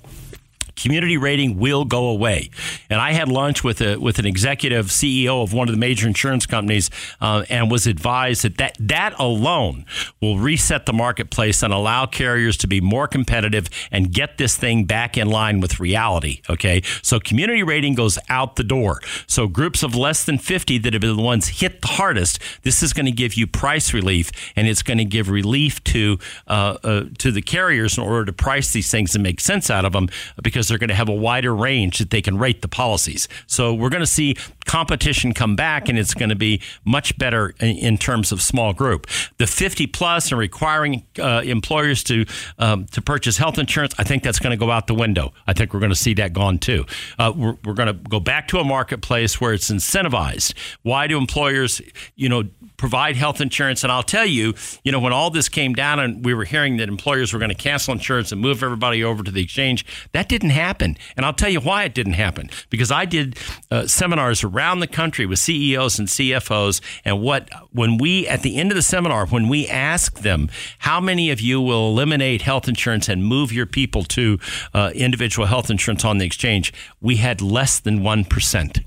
community 0.76 1.18
rating 1.18 1.58
will 1.58 1.86
go 1.86 2.08
away. 2.08 2.50
And 2.90 3.00
I 3.00 3.14
had 3.14 3.30
lunch 3.30 3.64
with 3.64 3.82
a 3.82 3.98
with 3.98 4.20
an 4.20 4.26
executive 4.26 4.88
CEO 4.88 5.44
of 5.44 5.54
one 5.54 5.68
of 5.68 5.74
the 5.74 5.80
major 5.80 6.08
insurance 6.08 6.46
companies, 6.46 6.90
uh, 7.22 7.46
and 7.50 7.72
was 7.72 7.88
advised 7.88 8.44
that, 8.44 8.58
that 8.58 8.78
that 8.80 9.20
alone 9.20 9.86
will 10.22 10.38
reset 10.38 10.86
the 10.86 10.94
marketplace 10.94 11.64
and 11.64 11.74
allow 11.74 12.06
carriers 12.06 12.58
to 12.58 12.68
be 12.68 12.82
more 12.82 13.08
competitive 13.08 13.70
and 13.92 14.12
get 14.12 14.38
this 14.38 14.58
thing 14.58 14.86
back 14.86 15.18
in 15.18 15.30
line 15.30 15.60
with 15.60 15.80
reality. 15.80 16.42
Okay, 16.50 16.82
so 17.02 17.20
community 17.20 17.64
rating 17.64 17.96
goes 17.96 18.20
out 18.30 18.56
the 18.56 18.64
door. 18.64 19.02
So 19.28 19.48
groups 19.48 19.84
of 19.84 19.96
less 19.96 20.24
than 20.24 20.38
fifty 20.38 20.78
that 20.80 20.94
have 20.94 21.02
been 21.02 21.16
the 21.16 21.22
ones 21.22 21.48
hit 21.60 21.82
the 21.82 21.88
hardest, 21.88 22.40
this 22.64 22.84
is 22.84 22.94
going 22.94 23.06
to 23.06 23.12
give 23.12 23.36
you 23.36 23.48
price 23.48 23.94
relief, 23.94 24.32
and 24.56 24.68
it's 24.68 24.84
going 24.84 24.98
to 24.98 25.06
give 25.06 25.30
relief 25.30 25.84
to 25.86 26.18
uh, 26.48 26.78
uh, 26.84 27.04
to 27.18 27.32
the 27.32 27.42
carriers 27.42 27.98
in 27.98 28.04
order 28.04 28.26
to 28.26 28.34
price 28.34 28.72
these 28.72 28.92
things 28.92 29.16
and 29.16 29.24
make 29.24 29.40
sense 29.40 29.70
out 29.70 29.86
of 29.86 29.94
them 29.94 30.10
because 30.44 30.65
they're 30.68 30.78
going 30.78 30.90
to 30.90 30.96
have 30.96 31.10
a 31.10 31.14
wider 31.14 31.56
range 31.56 32.00
that 32.00 32.10
they 32.10 32.22
can 32.22 32.38
rate 32.38 32.62
the 32.62 32.68
policies. 32.68 33.28
So 33.48 33.74
we're 33.74 33.90
going 33.90 34.02
to 34.02 34.08
see 34.08 34.36
competition 34.66 35.34
come 35.34 35.56
back, 35.56 35.90
and 35.90 35.98
it's 35.98 36.14
going 36.14 36.30
to 36.30 36.36
be 36.36 36.62
much 36.84 37.18
better 37.18 37.54
in, 37.60 37.78
in 37.78 37.98
terms 37.98 38.32
of 38.32 38.42
small 38.42 38.74
group. 38.74 39.08
The 39.38 39.48
50 39.48 39.88
plus 39.88 40.32
and 40.32 40.40
requiring 40.40 41.06
uh, 41.20 41.42
employers 41.46 42.04
to 42.06 42.26
um, 42.60 42.86
to 42.88 43.02
purchase 43.02 43.38
health 43.38 43.58
insurance, 43.58 43.94
I 43.98 44.04
think 44.04 44.24
that's 44.24 44.40
going 44.40 44.52
to 44.52 44.58
go 44.58 44.72
out 44.72 44.88
the 44.88 44.96
window. 44.96 45.34
I 45.48 45.54
think 45.54 45.74
we're 45.74 45.80
going 45.80 45.92
to 45.92 45.96
see 45.96 46.14
that 46.16 46.34
gone 46.34 46.58
too. 46.58 46.86
Uh, 47.18 47.32
we're 47.36 47.58
we're 47.64 47.74
going 47.74 47.88
to 47.88 47.94
go 47.94 48.20
back 48.20 48.48
to 48.50 48.60
a 48.60 48.64
marketplace 48.64 49.40
where 49.40 49.54
it's 49.54 49.70
incentivized. 49.70 50.54
Why 50.84 51.08
do 51.08 51.18
employers, 51.18 51.82
you 52.16 52.30
know, 52.30 52.44
provide 52.78 53.16
health 53.16 53.42
insurance? 53.42 53.84
And 53.84 53.92
I'll 53.92 54.04
tell 54.04 54.26
you, 54.26 54.54
you 54.84 54.92
know, 54.92 55.00
when 55.00 55.14
all 55.14 55.30
this 55.30 55.50
came 55.50 55.74
down 55.74 56.00
and 56.00 56.26
we 56.26 56.34
were 56.34 56.46
hearing 56.46 56.78
that 56.78 56.90
employers 56.90 57.34
were 57.34 57.40
going 57.40 57.50
to 57.50 57.56
cancel 57.56 57.94
insurance 57.94 58.32
and 58.32 58.42
move 58.42 58.64
everybody 58.64 59.04
over 59.04 59.24
to 59.24 59.32
the 59.32 59.44
exchange, 59.44 59.86
that 60.12 60.30
didn't 60.30 60.52
happen. 60.52 60.98
And 61.16 61.26
I'll 61.26 61.34
tell 61.34 61.50
you 61.50 61.60
why 61.60 61.84
it 61.84 61.94
didn't 61.94 62.14
happen. 62.14 62.50
Because 62.70 62.92
I 62.92 63.06
did 63.06 63.38
uh, 63.72 63.88
seminars 63.88 64.44
around 64.56 64.80
the 64.80 64.88
country 64.88 65.26
with 65.26 65.40
CEOs 65.40 66.00
and 66.00 66.08
CFOs, 66.08 66.82
and 67.04 67.22
what 67.22 67.50
when 67.72 67.98
we 67.98 68.28
at 68.28 68.42
the 68.42 68.58
end 68.58 68.72
of 68.72 68.76
the 68.76 68.82
seminar, 68.82 69.26
when 69.28 69.50
we 69.50 69.68
asked 69.68 70.24
them 70.24 70.50
how 70.80 71.00
many 71.00 71.30
of 71.30 71.42
you 71.42 71.62
will 71.62 71.90
eliminate 71.90 72.42
health 72.42 72.68
insurance 72.68 73.10
and 73.10 73.26
move 73.26 73.52
your 73.52 73.66
people 73.66 74.04
to 74.04 74.40
uh, 74.74 74.92
individual 74.94 75.48
health 75.48 75.70
insurance 75.70 76.06
on 76.06 76.18
the 76.18 76.26
exchange, 76.26 76.74
we 77.02 77.18
had 77.18 77.42
less 77.42 77.80
than 77.80 78.04
one 78.04 78.24
percent. 78.24 78.80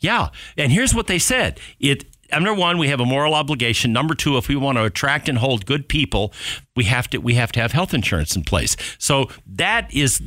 Yeah, 0.00 0.28
and 0.56 0.72
here's 0.72 0.94
what 0.94 1.06
they 1.06 1.18
said: 1.18 1.60
it 1.78 2.04
number 2.32 2.54
one, 2.54 2.78
we 2.78 2.88
have 2.88 3.00
a 3.00 3.06
moral 3.06 3.34
obligation. 3.34 3.92
Number 3.92 4.14
two, 4.14 4.36
if 4.36 4.48
we 4.48 4.56
want 4.56 4.78
to 4.78 4.84
attract 4.84 5.28
and 5.28 5.38
hold 5.38 5.66
good 5.66 5.88
people, 5.88 6.32
we 6.76 6.84
have 6.84 7.08
to 7.10 7.18
we 7.18 7.34
have 7.34 7.52
to 7.52 7.60
have 7.60 7.72
health 7.72 7.94
insurance 7.94 8.34
in 8.34 8.44
place. 8.44 8.76
So 8.98 9.30
that 9.46 9.92
is 9.94 10.22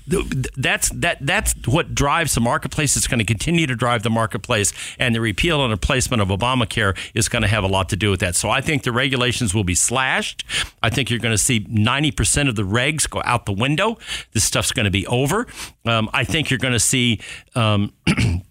that's 0.56 0.90
that 0.90 1.18
that's 1.22 1.54
what 1.68 1.94
drives 1.94 2.36
the 2.36 2.42
marketplace. 2.42 2.96
It's 2.96 3.08
going 3.08 3.20
to 3.20 3.26
continue 3.26 3.68
to 3.68 3.76
drive 3.76 4.04
the 4.04 4.10
marketplace, 4.10 4.74
and 4.98 5.14
the 5.14 5.22
repeal 5.22 5.62
and 5.64 5.72
replacement 5.72 6.22
of 6.22 6.30
Obamacare 6.30 6.98
is 7.14 7.28
going 7.28 7.42
to 7.42 7.48
have 7.48 7.64
a 7.64 7.68
lot 7.68 7.90
to 7.90 7.96
do 7.96 8.10
with 8.10 8.22
that. 8.22 8.36
So 8.36 8.50
I 8.50 8.62
think 8.62 8.84
the 8.84 8.92
regulations 8.92 9.54
will 9.54 9.66
be 9.66 9.76
slashed. 9.76 10.46
I 10.82 10.90
think 10.90 11.10
you're 11.10 11.20
going 11.20 11.34
to 11.34 11.38
see 11.38 11.66
90 11.70 12.12
percent 12.12 12.50
of 12.50 12.56
the 12.56 12.64
regs 12.64 13.10
go 13.10 13.22
out 13.26 13.46
the 13.46 13.54
window. 13.54 13.98
This 14.32 14.44
stuff's 14.44 14.72
going 14.72 14.86
to 14.86 14.92
be 14.92 15.06
over. 15.08 15.48
Um, 15.86 16.10
I 16.14 16.24
think 16.24 16.50
you're 16.50 16.60
going 16.60 16.74
to 16.74 16.80
see. 16.80 17.20
Um, 17.56 17.94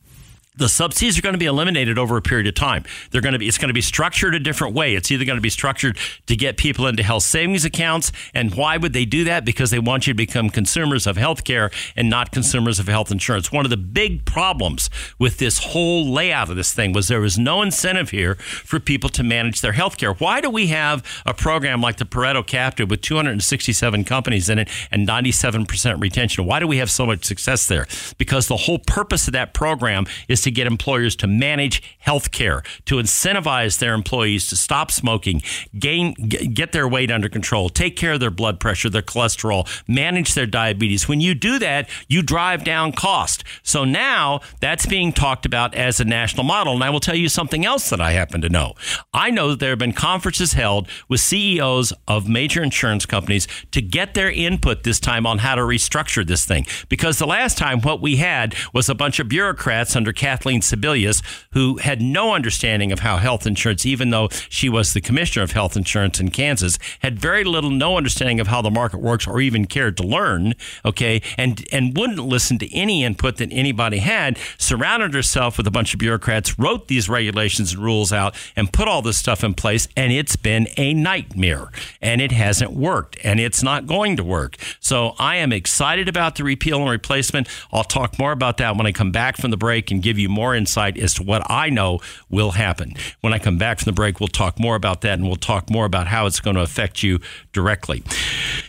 the 0.57 0.69
subsidies 0.69 1.19
are 1.19 1.23
going 1.23 1.35
to 1.35 1.39
be 1.39 1.47
eliminated 1.47 1.99
over 1.99 2.17
a 2.17 2.23
period 2.23 2.47
of 2.47 2.55
time. 2.55 2.85
They're 3.11 3.21
going 3.21 3.35
to 3.35 3.39
be 3.39 3.47
it's 3.47 3.59
going 3.59 3.69
to 3.69 3.75
be 3.75 3.81
structured 3.81 4.35
a 4.35 4.41
different 4.41 4.75
way. 4.75 4.95
It's 4.95 5.11
either 5.11 5.25
going 5.25 5.37
to 5.37 5.43
be 5.43 5.51
structured 5.51 5.99
to 6.27 6.37
get 6.37 6.57
people 6.57 6.87
into 6.87 7.03
health 7.03 7.25
savings 7.25 7.65
accounts, 7.65 8.13
and 8.35 8.55
why 8.55 8.77
would 8.77 8.93
they 8.93 9.05
do 9.05 9.25
that? 9.25 9.45
Because 9.45 9.71
they 9.71 9.79
want 9.79 10.07
you 10.07 10.13
to 10.13 10.17
become 10.17 10.51
consumers 10.51 11.07
of 11.07 11.17
health 11.17 11.45
care 11.45 11.71
and 11.95 12.09
not 12.09 12.33
consumers 12.33 12.79
of 12.79 12.89
health 12.89 13.11
insurance. 13.11 13.53
One 13.53 13.67
of 13.67 13.71
the 13.71 13.77
big 13.77 14.25
problems 14.25 14.91
with 15.19 15.39
this 15.39 15.59
whole 15.59 16.11
layout 16.11 16.51
of 16.51 16.57
this 16.57 16.73
thing 16.73 16.93
was 16.93 17.09
there 17.09 17.21
was 17.21 17.39
no 17.39 17.63
incentive 17.63 18.11
here 18.11 18.37
for 18.37 18.81
people 18.81 19.11
to 19.11 19.23
manage 19.23 19.61
their 19.61 19.73
health 19.73 19.97
care. 19.97 20.13
Why 20.15 20.41
do 20.41 20.51
we 20.51 20.69
have 20.69 21.05
a 21.27 21.35
program 21.35 21.81
like 21.81 21.97
the 21.97 22.05
Pareto 22.05 22.47
Captive 22.47 22.89
with 22.91 23.03
267 23.03 24.05
companies 24.05 24.49
in 24.49 24.59
it 24.59 24.69
and 24.91 25.07
97% 25.07 26.01
retention? 26.01 26.47
Why 26.47 26.61
do 26.61 26.67
we 26.67 26.79
have 26.79 26.91
so 26.91 27.07
much 27.07 27.25
success 27.25 27.67
there? 27.67 27.87
Because 28.19 28.49
the 28.49 28.57
whole 28.57 28.79
purpose 28.79 29.27
of 29.27 29.33
that 29.33 29.53
program 29.53 30.07
is 30.29 30.46
to 30.47 30.51
get 30.53 30.69
employers 30.69 31.17
to 31.17 31.27
manage 31.27 31.83
health 31.99 32.31
care, 32.31 32.63
to 32.85 32.97
incentivize 32.97 33.81
their 33.81 33.95
employees 33.95 34.47
to 34.47 34.57
stop 34.57 34.93
smoking, 34.93 35.43
gain 35.77 36.15
get 36.15 36.71
their 36.71 36.87
weight 36.87 37.11
under 37.11 37.29
control, 37.29 37.69
take 37.69 37.97
care 37.97 38.13
of 38.13 38.21
their 38.21 38.31
blood 38.31 38.61
pressure, 38.61 38.89
their 38.89 39.03
cholesterol, 39.03 39.67
manage 39.89 40.35
their 40.35 40.47
diabetes. 40.47 41.09
When 41.09 41.21
you 41.21 41.35
do 41.35 41.59
that, 41.59 41.91
you 42.09 42.23
drive 42.23 42.63
down 42.63 42.93
cost. 42.93 43.43
So 43.65 43.85
now 43.85 44.41
that's 44.61 44.87
being 44.87 45.13
talked 45.13 45.47
about 45.47 45.75
as 45.75 45.99
a 45.99 46.05
national 46.05 46.45
model. 46.45 46.75
And 46.75 46.85
I 46.85 46.91
will 46.91 47.01
tell 47.01 47.17
you 47.17 47.29
something 47.29 47.65
else 47.65 47.91
that 47.91 48.01
I 48.01 48.13
happen 48.13 48.41
to 48.43 48.49
know. 48.49 48.75
I 49.13 49.31
know 49.31 49.51
that 49.51 49.59
there 49.59 49.71
have 49.71 49.81
been 49.81 49.93
conferences 49.93 50.53
held 50.53 50.89
with 51.09 51.21
CEOs 51.21 51.93
of 52.07 52.29
major 52.29 52.63
insurance 52.63 53.05
companies 53.05 53.49
to 53.73 53.83
get 53.83 54.15
their 54.15 54.31
input 54.31 54.85
this 54.85 55.01
time 55.01 55.27
on 55.27 55.39
how 55.39 55.57
to 55.57 55.63
restructure 55.63 56.25
this 56.25 56.45
thing. 56.45 56.67
Because 56.89 57.19
the 57.19 57.27
last 57.27 57.59
time 57.59 57.81
what 57.81 58.01
we 58.01 58.17
had 58.17 58.55
was 58.73 58.89
a 58.89 58.95
bunch 58.95 59.19
of 59.19 59.29
bureaucrats 59.29 59.97
under 59.97 60.13
Kathy 60.13 60.36
Kathleen 60.37 60.61
Sebelius, 60.61 61.23
who 61.53 61.79
had 61.79 62.03
no 62.03 62.35
understanding 62.35 62.93
of 62.93 62.99
how 62.99 63.17
health 63.17 63.47
insurance, 63.47 63.87
even 63.87 64.11
though 64.11 64.29
she 64.51 64.69
was 64.69 64.93
the 64.93 65.01
commissioner 65.01 65.43
of 65.43 65.53
health 65.53 65.79
insurance 65.79 66.21
in 66.21 66.31
Kansas, 66.31 66.79
had 66.99 67.19
very 67.19 67.43
little, 67.43 67.71
no 67.71 67.97
understanding 67.97 68.39
of 68.39 68.49
how 68.49 68.61
the 68.61 68.71
market 68.71 69.01
works 69.01 69.27
or 69.27 69.41
even 69.41 69.65
cared 69.65 69.97
to 69.97 70.03
learn, 70.03 70.53
okay, 70.85 71.23
and, 71.39 71.67
and 71.73 71.97
wouldn't 71.97 72.19
listen 72.19 72.59
to 72.59 72.75
any 72.75 73.03
input 73.03 73.39
that 73.39 73.49
anybody 73.51 73.97
had, 73.97 74.39
surrounded 74.59 75.15
herself 75.15 75.57
with 75.57 75.67
a 75.67 75.71
bunch 75.71 75.95
of 75.95 76.01
bureaucrats, 76.01 76.59
wrote 76.59 76.89
these 76.89 77.09
regulations 77.09 77.73
and 77.73 77.83
rules 77.83 78.13
out, 78.13 78.37
and 78.55 78.75
put 78.75 78.87
all 78.87 79.01
this 79.01 79.17
stuff 79.17 79.43
in 79.43 79.55
place, 79.55 79.89
and 79.97 80.13
it's 80.13 80.37
been 80.37 80.69
a 80.77 80.93
nightmare. 80.93 81.71
And 82.03 82.21
it 82.21 82.33
hasn't 82.33 82.75
worked, 82.75 83.17
and 83.25 83.41
it's 83.41 83.63
not 83.63 83.87
going 83.87 84.19
to 84.19 84.25
work. 84.25 84.59
So 84.81 85.15
I 85.19 85.37
am 85.37 85.51
excited 85.51 86.11
about 86.11 86.35
the 86.35 86.45
repeal 86.45 86.83
and 86.83 86.91
replacement. 86.91 87.49
I'll 87.73 87.85
talk 87.85 88.19
more 88.19 88.33
about 88.33 88.59
that 88.59 88.77
when 88.77 88.87
I 88.87 88.93
come 88.93 89.13
back 89.13 89.39
from 89.39 89.51
the 89.51 89.57
break 89.57 89.91
and 89.91 90.03
give 90.03 90.19
you 90.19 90.26
more 90.29 90.55
insight 90.55 90.99
as 90.99 91.15
to 91.15 91.23
what 91.23 91.43
I 91.51 91.71
know 91.71 92.01
will 92.29 92.53
happen. 92.53 92.95
When 93.21 93.33
I 93.33 93.39
come 93.39 93.59
back 93.59 93.79
from 93.79 93.91
the 93.91 93.95
break, 93.95 94.21
we'll 94.21 94.29
talk 94.29 94.59
more 94.59 94.77
about 94.77 95.01
that, 95.03 95.15
and 95.15 95.27
we'll 95.27 95.37
talk 95.37 95.71
more 95.71 95.85
about 95.85 96.07
how 96.07 96.27
it's 96.27 96.41
going 96.41 96.57
to 96.57 96.63
affect 96.63 97.03
you 97.03 97.21
directly. 97.53 98.03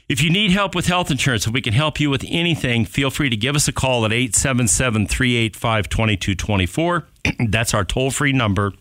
If 0.09 0.21
you 0.21 0.29
need 0.29 0.51
help 0.51 0.73
with 0.73 0.87
health 0.87 1.11
insurance, 1.11 1.47
if 1.47 1.53
we 1.53 1.61
can 1.61 1.73
help 1.73 1.99
you 1.99 2.09
with 2.09 2.23
anything, 2.27 2.85
feel 2.85 3.09
free 3.09 3.29
to 3.29 3.37
give 3.37 3.55
us 3.55 3.67
a 3.67 3.73
call 3.73 4.05
at 4.05 4.13
877 4.13 5.07
385 5.07 5.89
2224. 5.89 7.07
That's 7.49 7.73
our 7.73 7.83
toll 7.83 8.11
free 8.11 8.33
number. 8.33 8.73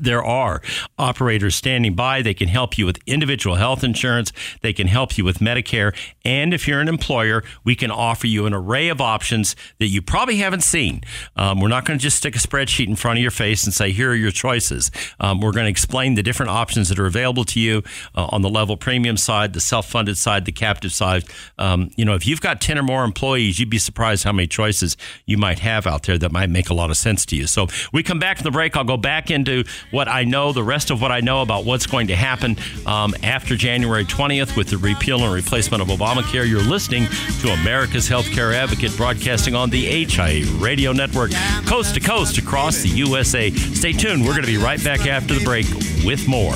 There 0.00 0.22
are 0.22 0.62
operators 0.98 1.54
standing 1.54 1.94
by. 1.94 2.22
They 2.22 2.34
can 2.34 2.48
help 2.48 2.78
you 2.78 2.86
with 2.86 2.98
individual 3.06 3.56
health 3.56 3.84
insurance. 3.84 4.32
They 4.60 4.72
can 4.72 4.86
help 4.86 5.18
you 5.18 5.24
with 5.24 5.38
Medicare. 5.38 5.94
And 6.24 6.54
if 6.54 6.66
you're 6.66 6.80
an 6.80 6.88
employer, 6.88 7.42
we 7.64 7.74
can 7.74 7.90
offer 7.90 8.26
you 8.26 8.46
an 8.46 8.54
array 8.54 8.88
of 8.88 9.00
options 9.00 9.56
that 9.78 9.88
you 9.88 10.02
probably 10.02 10.36
haven't 10.36 10.62
seen. 10.62 11.02
Um, 11.36 11.60
we're 11.60 11.68
not 11.68 11.84
going 11.84 11.98
to 11.98 12.02
just 12.02 12.16
stick 12.16 12.36
a 12.36 12.38
spreadsheet 12.38 12.88
in 12.88 12.96
front 12.96 13.18
of 13.18 13.22
your 13.22 13.30
face 13.30 13.64
and 13.64 13.74
say, 13.74 13.92
here 13.92 14.10
are 14.10 14.14
your 14.14 14.30
choices. 14.30 14.90
Um, 15.20 15.40
we're 15.40 15.52
going 15.52 15.66
to 15.66 15.70
explain 15.70 16.14
the 16.14 16.22
different 16.22 16.50
options 16.50 16.88
that 16.88 16.98
are 16.98 17.06
available 17.06 17.44
to 17.44 17.60
you 17.60 17.82
uh, 18.14 18.26
on 18.30 18.42
the 18.42 18.50
level 18.50 18.76
premium 18.76 19.16
side, 19.16 19.52
the 19.52 19.60
self 19.60 19.88
funded 19.88 20.16
side, 20.16 20.44
the 20.44 20.52
captive 20.52 20.92
side. 20.92 21.24
Um, 21.58 21.90
you 21.96 22.04
know, 22.04 22.14
if 22.14 22.26
you've 22.26 22.40
got 22.40 22.60
10 22.60 22.78
or 22.78 22.82
more 22.82 23.04
employees, 23.04 23.58
you'd 23.58 23.70
be 23.70 23.78
surprised 23.78 24.24
how 24.24 24.32
many 24.32 24.46
choices 24.46 24.96
you 25.26 25.36
might 25.38 25.58
have 25.60 25.86
out 25.86 26.04
there 26.04 26.18
that 26.18 26.32
might 26.32 26.50
make 26.50 26.70
a 26.70 26.74
lot 26.74 26.90
of 26.90 26.96
sense 26.96 27.26
to 27.26 27.36
you. 27.36 27.46
So 27.46 27.66
we 27.92 28.02
come 28.02 28.18
back 28.18 28.38
from 28.38 28.44
the 28.44 28.50
break. 28.50 28.76
I'll 28.76 28.84
go 28.84 28.96
back 28.96 29.30
into 29.30 29.64
what 29.90 30.08
I 30.08 30.24
know, 30.24 30.52
the 30.52 30.62
rest 30.62 30.90
of 30.90 31.00
what 31.00 31.10
I 31.10 31.20
know 31.20 31.42
about 31.42 31.64
what's 31.64 31.86
going 31.86 32.08
to 32.08 32.16
happen 32.16 32.56
um, 32.86 33.14
after 33.22 33.56
January 33.56 34.04
20th 34.04 34.56
with 34.56 34.68
the 34.68 34.78
repeal 34.78 35.22
and 35.24 35.32
replacement 35.32 35.82
of 35.82 35.88
Obamacare. 35.88 36.48
You're 36.48 36.62
listening 36.62 37.06
to 37.40 37.48
America's 37.50 38.08
Healthcare 38.08 38.54
Advocate 38.54 38.96
broadcasting 38.96 39.54
on 39.54 39.70
the 39.70 40.04
HIA 40.04 40.46
Radio 40.58 40.92
Network, 40.92 41.32
coast 41.66 41.94
to 41.94 42.00
coast 42.00 42.38
across 42.38 42.82
the 42.82 42.88
USA. 42.88 43.50
Stay 43.50 43.92
tuned. 43.92 44.22
We're 44.22 44.32
going 44.32 44.42
to 44.42 44.46
be 44.46 44.58
right 44.58 44.82
back 44.82 45.06
after 45.06 45.34
the 45.34 45.44
break 45.44 45.66
with 46.04 46.26
more. 46.28 46.54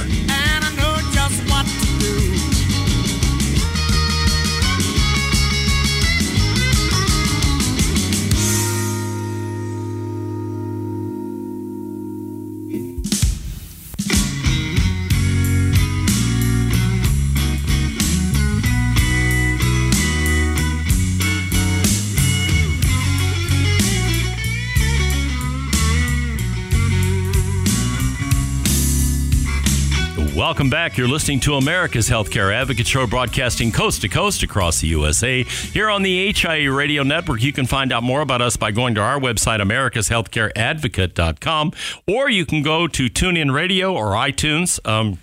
Welcome 30.46 30.70
back. 30.70 30.96
You're 30.96 31.08
listening 31.08 31.40
to 31.40 31.54
America's 31.54 32.08
Healthcare 32.08 32.54
Advocate 32.54 32.86
Show, 32.86 33.04
broadcasting 33.08 33.72
coast 33.72 34.02
to 34.02 34.08
coast 34.08 34.44
across 34.44 34.80
the 34.80 34.86
USA. 34.86 35.42
Here 35.42 35.90
on 35.90 36.04
the 36.04 36.32
HIA 36.32 36.70
Radio 36.70 37.02
Network, 37.02 37.42
you 37.42 37.52
can 37.52 37.66
find 37.66 37.92
out 37.92 38.04
more 38.04 38.20
about 38.20 38.40
us 38.40 38.56
by 38.56 38.70
going 38.70 38.94
to 38.94 39.00
our 39.00 39.18
website, 39.18 39.60
americashealthcareadvocate.com, 39.60 41.72
or 42.06 42.30
you 42.30 42.46
can 42.46 42.62
go 42.62 42.86
to 42.86 43.06
TuneIn 43.06 43.52
Radio 43.52 43.92
or 43.92 44.12
iTunes. 44.12 44.78
Um, 44.88 45.18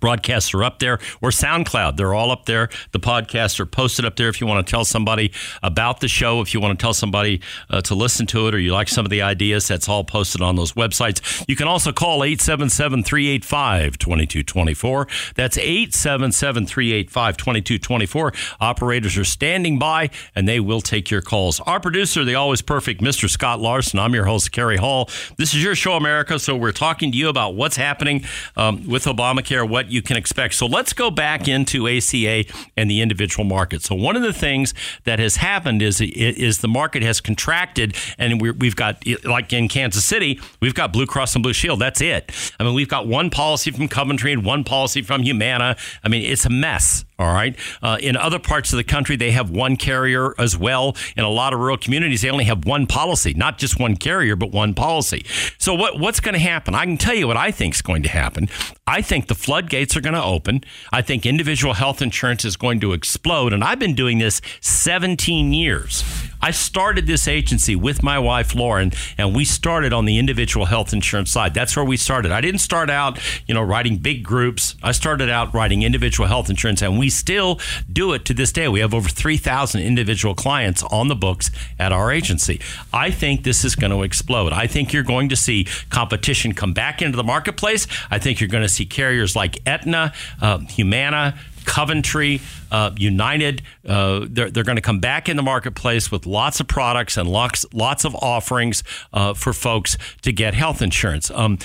broadcasts 0.00 0.54
are 0.54 0.64
up 0.64 0.78
there 0.78 0.98
or 1.20 1.30
SoundCloud. 1.30 1.96
They're 1.96 2.14
all 2.14 2.30
up 2.30 2.46
there. 2.46 2.68
The 2.92 3.00
podcasts 3.00 3.60
are 3.60 3.66
posted 3.66 4.04
up 4.04 4.16
there 4.16 4.28
if 4.28 4.40
you 4.40 4.46
want 4.46 4.66
to 4.66 4.70
tell 4.70 4.84
somebody 4.84 5.32
about 5.62 6.00
the 6.00 6.08
show, 6.08 6.40
if 6.40 6.54
you 6.54 6.60
want 6.60 6.78
to 6.78 6.82
tell 6.82 6.94
somebody 6.94 7.40
uh, 7.70 7.80
to 7.82 7.94
listen 7.94 8.26
to 8.26 8.48
it 8.48 8.54
or 8.54 8.58
you 8.58 8.72
like 8.72 8.88
some 8.88 9.04
of 9.04 9.10
the 9.10 9.22
ideas, 9.22 9.68
that's 9.68 9.88
all 9.88 10.04
posted 10.04 10.42
on 10.42 10.56
those 10.56 10.72
websites. 10.72 11.44
You 11.48 11.56
can 11.56 11.68
also 11.68 11.92
call 11.92 12.24
877 12.24 13.02
385 13.02 13.98
2224. 13.98 15.08
That's 15.34 15.58
877 15.58 16.66
385 16.66 17.36
2224. 17.36 18.32
Operators 18.60 19.16
are 19.16 19.24
standing 19.24 19.78
by 19.78 20.10
and 20.34 20.48
they 20.48 20.60
will 20.60 20.80
take 20.80 21.10
your 21.10 21.22
calls. 21.22 21.60
Our 21.60 21.80
producer, 21.80 22.24
the 22.24 22.34
always 22.34 22.62
perfect 22.62 23.00
Mr. 23.00 23.28
Scott 23.28 23.60
Larson. 23.60 23.98
I'm 23.98 24.14
your 24.14 24.24
host, 24.24 24.52
Kerry 24.52 24.76
Hall. 24.76 25.08
This 25.36 25.54
is 25.54 25.62
your 25.62 25.74
show, 25.74 25.94
America. 25.94 26.38
So 26.38 26.56
we're 26.56 26.72
talking 26.72 27.12
to 27.12 27.18
you 27.18 27.28
about 27.28 27.54
what's 27.54 27.76
happening 27.76 28.24
um, 28.56 28.86
with 28.86 29.04
Obamacare, 29.04 29.68
what 29.68 29.87
you 29.90 30.02
can 30.02 30.16
expect. 30.16 30.54
So 30.54 30.66
let's 30.66 30.92
go 30.92 31.10
back 31.10 31.48
into 31.48 31.88
ACA 31.88 32.44
and 32.76 32.90
the 32.90 33.00
individual 33.00 33.44
market. 33.44 33.82
So 33.82 33.94
one 33.94 34.16
of 34.16 34.22
the 34.22 34.32
things 34.32 34.74
that 35.04 35.18
has 35.18 35.36
happened 35.36 35.82
is 35.82 36.00
is 36.00 36.58
the 36.58 36.68
market 36.68 37.02
has 37.02 37.20
contracted, 37.20 37.96
and 38.18 38.40
we 38.40 38.66
have 38.66 38.76
got 38.76 39.04
like 39.24 39.52
in 39.52 39.68
Kansas 39.68 40.04
City, 40.04 40.40
we've 40.60 40.74
got 40.74 40.92
Blue 40.92 41.06
Cross 41.06 41.34
and 41.34 41.42
Blue 41.42 41.52
Shield. 41.52 41.80
That's 41.80 42.00
it. 42.00 42.30
I 42.58 42.64
mean, 42.64 42.74
we've 42.74 42.88
got 42.88 43.06
one 43.06 43.30
policy 43.30 43.70
from 43.70 43.88
Coventry 43.88 44.32
and 44.32 44.44
one 44.44 44.64
policy 44.64 45.02
from 45.02 45.22
Humana. 45.22 45.76
I 46.04 46.08
mean, 46.08 46.22
it's 46.22 46.44
a 46.44 46.50
mess. 46.50 47.04
All 47.18 47.34
right. 47.34 47.56
Uh, 47.82 47.98
in 48.00 48.16
other 48.16 48.38
parts 48.38 48.72
of 48.72 48.76
the 48.76 48.84
country, 48.84 49.16
they 49.16 49.32
have 49.32 49.50
one 49.50 49.76
carrier 49.76 50.34
as 50.38 50.56
well. 50.56 50.96
In 51.16 51.24
a 51.24 51.28
lot 51.28 51.52
of 51.52 51.58
rural 51.58 51.76
communities, 51.76 52.22
they 52.22 52.30
only 52.30 52.44
have 52.44 52.64
one 52.64 52.86
policy, 52.86 53.34
not 53.34 53.58
just 53.58 53.80
one 53.80 53.96
carrier, 53.96 54.36
but 54.36 54.52
one 54.52 54.72
policy. 54.72 55.26
So 55.58 55.74
what 55.74 55.98
what's 55.98 56.20
going 56.20 56.34
to 56.34 56.38
happen? 56.38 56.76
I 56.76 56.84
can 56.84 56.96
tell 56.96 57.14
you 57.14 57.26
what 57.26 57.36
I 57.36 57.50
think 57.50 57.74
is 57.74 57.82
going 57.82 58.04
to 58.04 58.08
happen. 58.08 58.48
I 58.86 59.02
think 59.02 59.26
the 59.26 59.34
floodgates 59.78 59.96
are 59.96 60.00
going 60.00 60.14
to 60.14 60.22
open. 60.22 60.64
I 60.92 61.02
think 61.02 61.24
individual 61.24 61.74
health 61.74 62.02
insurance 62.02 62.44
is 62.44 62.56
going 62.56 62.80
to 62.80 62.92
explode. 62.92 63.52
And 63.52 63.62
I've 63.62 63.78
been 63.78 63.94
doing 63.94 64.18
this 64.18 64.40
17 64.60 65.52
years. 65.52 66.02
I 66.40 66.50
started 66.50 67.06
this 67.06 67.26
agency 67.26 67.74
with 67.76 68.02
my 68.02 68.18
wife 68.18 68.54
Lauren, 68.54 68.92
and 69.16 69.34
we 69.34 69.44
started 69.44 69.92
on 69.92 70.04
the 70.04 70.18
individual 70.18 70.66
health 70.66 70.92
insurance 70.92 71.30
side. 71.30 71.54
That's 71.54 71.76
where 71.76 71.84
we 71.84 71.96
started. 71.96 72.32
I 72.32 72.40
didn't 72.40 72.60
start 72.60 72.90
out, 72.90 73.18
you 73.46 73.54
know, 73.54 73.62
writing 73.62 73.96
big 73.96 74.22
groups. 74.22 74.76
I 74.82 74.92
started 74.92 75.28
out 75.28 75.52
writing 75.52 75.82
individual 75.82 76.28
health 76.28 76.48
insurance, 76.50 76.82
and 76.82 76.98
we 76.98 77.10
still 77.10 77.60
do 77.92 78.12
it 78.12 78.24
to 78.26 78.34
this 78.34 78.52
day. 78.52 78.68
We 78.68 78.80
have 78.80 78.94
over 78.94 79.08
3,000 79.08 79.80
individual 79.80 80.34
clients 80.34 80.82
on 80.84 81.08
the 81.08 81.16
books 81.16 81.50
at 81.78 81.92
our 81.92 82.12
agency. 82.12 82.60
I 82.92 83.10
think 83.10 83.44
this 83.44 83.64
is 83.64 83.74
going 83.74 83.92
to 83.92 84.02
explode. 84.02 84.52
I 84.52 84.66
think 84.66 84.92
you're 84.92 85.02
going 85.02 85.28
to 85.30 85.36
see 85.36 85.66
competition 85.90 86.54
come 86.54 86.72
back 86.72 87.02
into 87.02 87.16
the 87.16 87.24
marketplace. 87.24 87.86
I 88.10 88.18
think 88.18 88.40
you're 88.40 88.48
going 88.48 88.62
to 88.62 88.68
see 88.68 88.86
carriers 88.86 89.34
like 89.34 89.58
Aetna, 89.66 90.12
uh, 90.40 90.58
Humana, 90.58 91.38
Coventry, 91.64 92.40
uh, 92.70 92.90
United. 92.96 93.62
Uh, 93.86 94.26
they're 94.28 94.50
they're 94.50 94.64
going 94.64 94.76
to 94.76 94.82
come 94.82 95.00
back 95.00 95.28
in 95.28 95.36
the 95.36 95.42
marketplace 95.42 96.10
with 96.10 96.26
lots 96.26 96.60
of 96.60 96.68
products 96.68 97.16
and 97.16 97.28
lots 97.28 97.64
lots 97.72 98.04
of 98.04 98.14
offerings 98.16 98.82
uh, 99.12 99.34
for 99.34 99.52
folks 99.52 99.96
to 100.22 100.32
get 100.32 100.54
health 100.54 100.82
insurance. 100.82 101.30
Um, 101.30 101.58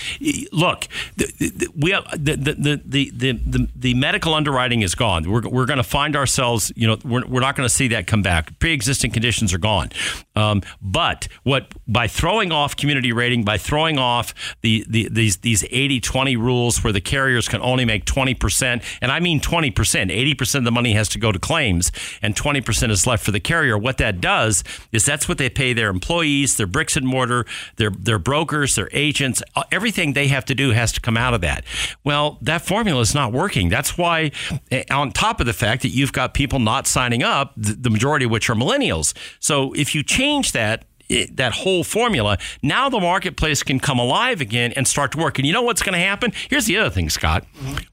look, 0.51 0.87
the, 1.17 1.25
the, 1.37 1.67
we 1.75 1.91
have, 1.91 2.05
the, 2.11 2.35
the, 2.35 2.81
the, 2.85 3.11
the, 3.13 3.67
the, 3.75 3.93
medical 3.93 4.33
underwriting 4.33 4.81
is 4.81 4.95
gone. 4.95 5.29
We're, 5.29 5.47
we're 5.47 5.65
going 5.65 5.77
to 5.77 5.83
find 5.83 6.15
ourselves, 6.15 6.71
you 6.75 6.87
know, 6.87 6.97
we're, 7.03 7.25
we're 7.25 7.41
not 7.41 7.55
going 7.55 7.67
to 7.67 7.73
see 7.73 7.87
that 7.89 8.07
come 8.07 8.21
back. 8.21 8.57
Pre-existing 8.59 9.11
conditions 9.11 9.53
are 9.53 9.57
gone. 9.57 9.89
Um, 10.35 10.61
but 10.81 11.27
what 11.43 11.73
by 11.87 12.07
throwing 12.07 12.51
off 12.51 12.75
community 12.75 13.11
rating, 13.11 13.43
by 13.43 13.57
throwing 13.57 13.97
off 13.97 14.33
the, 14.61 14.85
the 14.89 15.09
these 15.09 15.37
these 15.37 15.63
80-20 15.63 16.37
rules 16.37 16.83
where 16.83 16.93
the 16.93 17.01
carriers 17.01 17.47
can 17.47 17.61
only 17.61 17.85
make 17.85 18.05
20%, 18.05 18.83
and 19.01 19.11
I 19.11 19.19
mean 19.19 19.39
20%, 19.39 19.73
80% 19.73 20.55
of 20.55 20.63
the 20.63 20.71
money 20.71 20.92
has 20.93 21.09
to 21.09 21.19
go 21.19 21.31
to 21.31 21.39
claims 21.39 21.91
and 22.21 22.35
20% 22.35 22.89
is 22.89 23.07
left 23.07 23.23
for 23.23 23.31
the 23.31 23.39
carrier. 23.39 23.77
What 23.77 23.97
that 23.97 24.21
does 24.21 24.63
is 24.91 25.05
that's 25.05 25.27
what 25.27 25.37
they 25.37 25.49
pay 25.49 25.73
their 25.73 25.89
employees, 25.89 26.57
their 26.57 26.67
bricks 26.67 26.95
and 26.95 27.05
mortar, 27.05 27.45
their, 27.77 27.89
their 27.89 28.19
brokers, 28.19 28.75
their 28.75 28.89
agents. 28.91 29.41
Uh, 29.55 29.63
everything 29.71 30.13
they 30.13 30.27
have 30.27 30.45
to 30.45 30.55
do 30.55 30.71
has 30.71 30.91
to 30.93 31.01
come 31.01 31.17
out 31.17 31.33
of 31.33 31.41
that. 31.41 31.63
Well, 32.03 32.37
that 32.41 32.61
formula 32.61 33.01
is 33.01 33.13
not 33.13 33.31
working. 33.31 33.69
That's 33.69 33.97
why, 33.97 34.31
eh, 34.71 34.83
on 34.91 35.11
top 35.11 35.39
of 35.39 35.45
the 35.45 35.53
fact 35.53 35.81
that 35.81 35.89
you've 35.89 36.13
got 36.13 36.33
people 36.33 36.59
not 36.59 36.87
signing 36.87 37.23
up, 37.23 37.53
the 37.55 37.89
majority 37.89 38.25
of 38.25 38.31
which 38.31 38.49
are 38.49 38.55
millennials. 38.55 39.13
So 39.39 39.73
if 39.73 39.95
you 39.95 40.03
change 40.03 40.51
that, 40.53 40.85
it, 41.13 41.37
that 41.37 41.53
whole 41.53 41.83
formula, 41.83 42.37
now 42.61 42.89
the 42.89 42.99
marketplace 42.99 43.63
can 43.63 43.79
come 43.79 43.99
alive 43.99 44.41
again 44.41 44.73
and 44.75 44.87
start 44.87 45.11
to 45.13 45.17
work. 45.17 45.37
And 45.39 45.47
you 45.47 45.53
know 45.53 45.61
what's 45.61 45.81
going 45.81 45.93
to 45.93 45.99
happen? 45.99 46.33
Here's 46.49 46.65
the 46.65 46.77
other 46.77 46.89
thing, 46.89 47.09
Scott. 47.09 47.45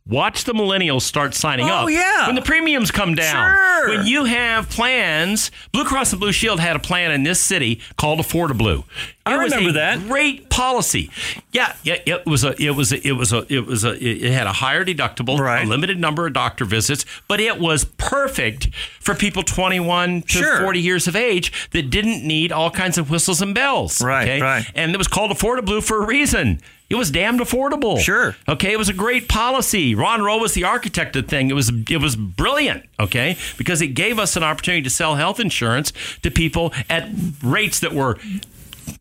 Watch 0.07 0.45
the 0.45 0.53
millennials 0.53 1.03
start 1.03 1.35
signing 1.35 1.67
Oh, 1.71 1.85
up. 1.85 1.91
yeah. 1.91 2.27
When 2.27 2.35
the 2.35 2.43
premiums 2.43 2.91
come 2.91 3.15
down. 3.15 3.55
Sure. 3.57 3.89
When 3.99 4.07
you 4.07 4.25
have 4.25 4.69
plans, 4.69 5.51
Blue 5.73 5.85
Cross 5.85 6.13
and 6.13 6.21
Blue 6.21 6.33
Shield 6.33 6.59
had 6.61 6.75
a 6.77 6.81
plan 6.81 7.13
in 7.13 7.23
this 7.23 7.41
city 7.41 7.81
called 7.97 8.19
Affordable 8.19 8.59
Blue. 8.59 8.85
I 9.25 9.35
It 9.35 9.39
remember 9.39 9.71
a 9.71 9.73
that. 9.75 10.01
Great 10.01 10.51
policy. 10.51 11.11
Yeah, 11.53 11.75
yeah, 11.85 11.97
it 12.07 12.27
was 12.27 12.43
a, 12.43 12.61
it 12.61 12.71
was 12.75 12.91
a, 12.93 13.07
it 13.07 13.13
was 13.13 13.33
a, 13.33 13.47
it 13.53 13.65
was 13.67 13.85
a, 13.85 13.93
it 14.05 14.33
had 14.33 14.47
a 14.47 14.53
higher 14.53 14.85
deductible, 14.85 15.39
Right. 15.39 15.65
a 15.65 15.69
limited 15.69 15.99
number 16.01 16.27
of 16.27 16.33
doctor 16.33 16.65
visits, 16.65 17.05
but 17.29 17.39
it 17.39 17.59
was 17.61 17.85
perfect 17.85 18.75
for 19.01 19.15
people 19.15 19.43
21 19.43 20.23
to 20.23 20.29
Sure. 20.39 20.61
40 20.63 20.81
years 20.81 21.07
of 21.07 21.15
age 21.15 21.71
that 21.71 21.91
didn't 21.91 22.27
need 22.27 22.51
all 22.51 22.71
kinds 22.71 22.99
of 22.99 23.10
whistles 23.11 23.43
and 23.43 23.55
bells. 23.55 24.03
Right, 24.03 24.41
right. 24.41 24.65
And 24.75 24.95
it 24.95 24.99
was 24.99 25.09
called 25.09 25.31
Affordable 25.31 25.67
Blue 25.67 25.81
for 25.81 26.03
a 26.03 26.07
reason. 26.07 26.61
It 26.91 26.97
was 26.97 27.13
damned 27.13 27.39
affordable. 27.39 28.01
Sure. 28.01 28.35
Okay, 28.49 28.73
it 28.73 28.79
was 28.79 28.89
a 28.89 28.93
great 28.93 29.29
policy. 29.29 29.95
Ron 29.95 30.23
Rowe 30.23 30.39
was 30.39 30.55
the 30.55 30.65
architect 30.65 31.15
of 31.15 31.25
the 31.25 31.29
thing. 31.29 31.49
It 31.49 31.55
was 31.55 31.71
it 31.89 31.99
was 31.99 32.17
brilliant. 32.17 32.85
Okay, 32.99 33.37
because 33.57 33.81
it 33.81 33.89
gave 33.89 34.19
us 34.19 34.35
an 34.37 34.43
opportunity 34.43 34.83
to 34.83 34.91
sell 34.91 35.15
health 35.15 35.39
insurance 35.39 35.93
to 36.23 36.33
people 36.33 36.73
at 36.89 37.09
rates 37.45 37.79
that 37.81 37.93
were 37.93 38.19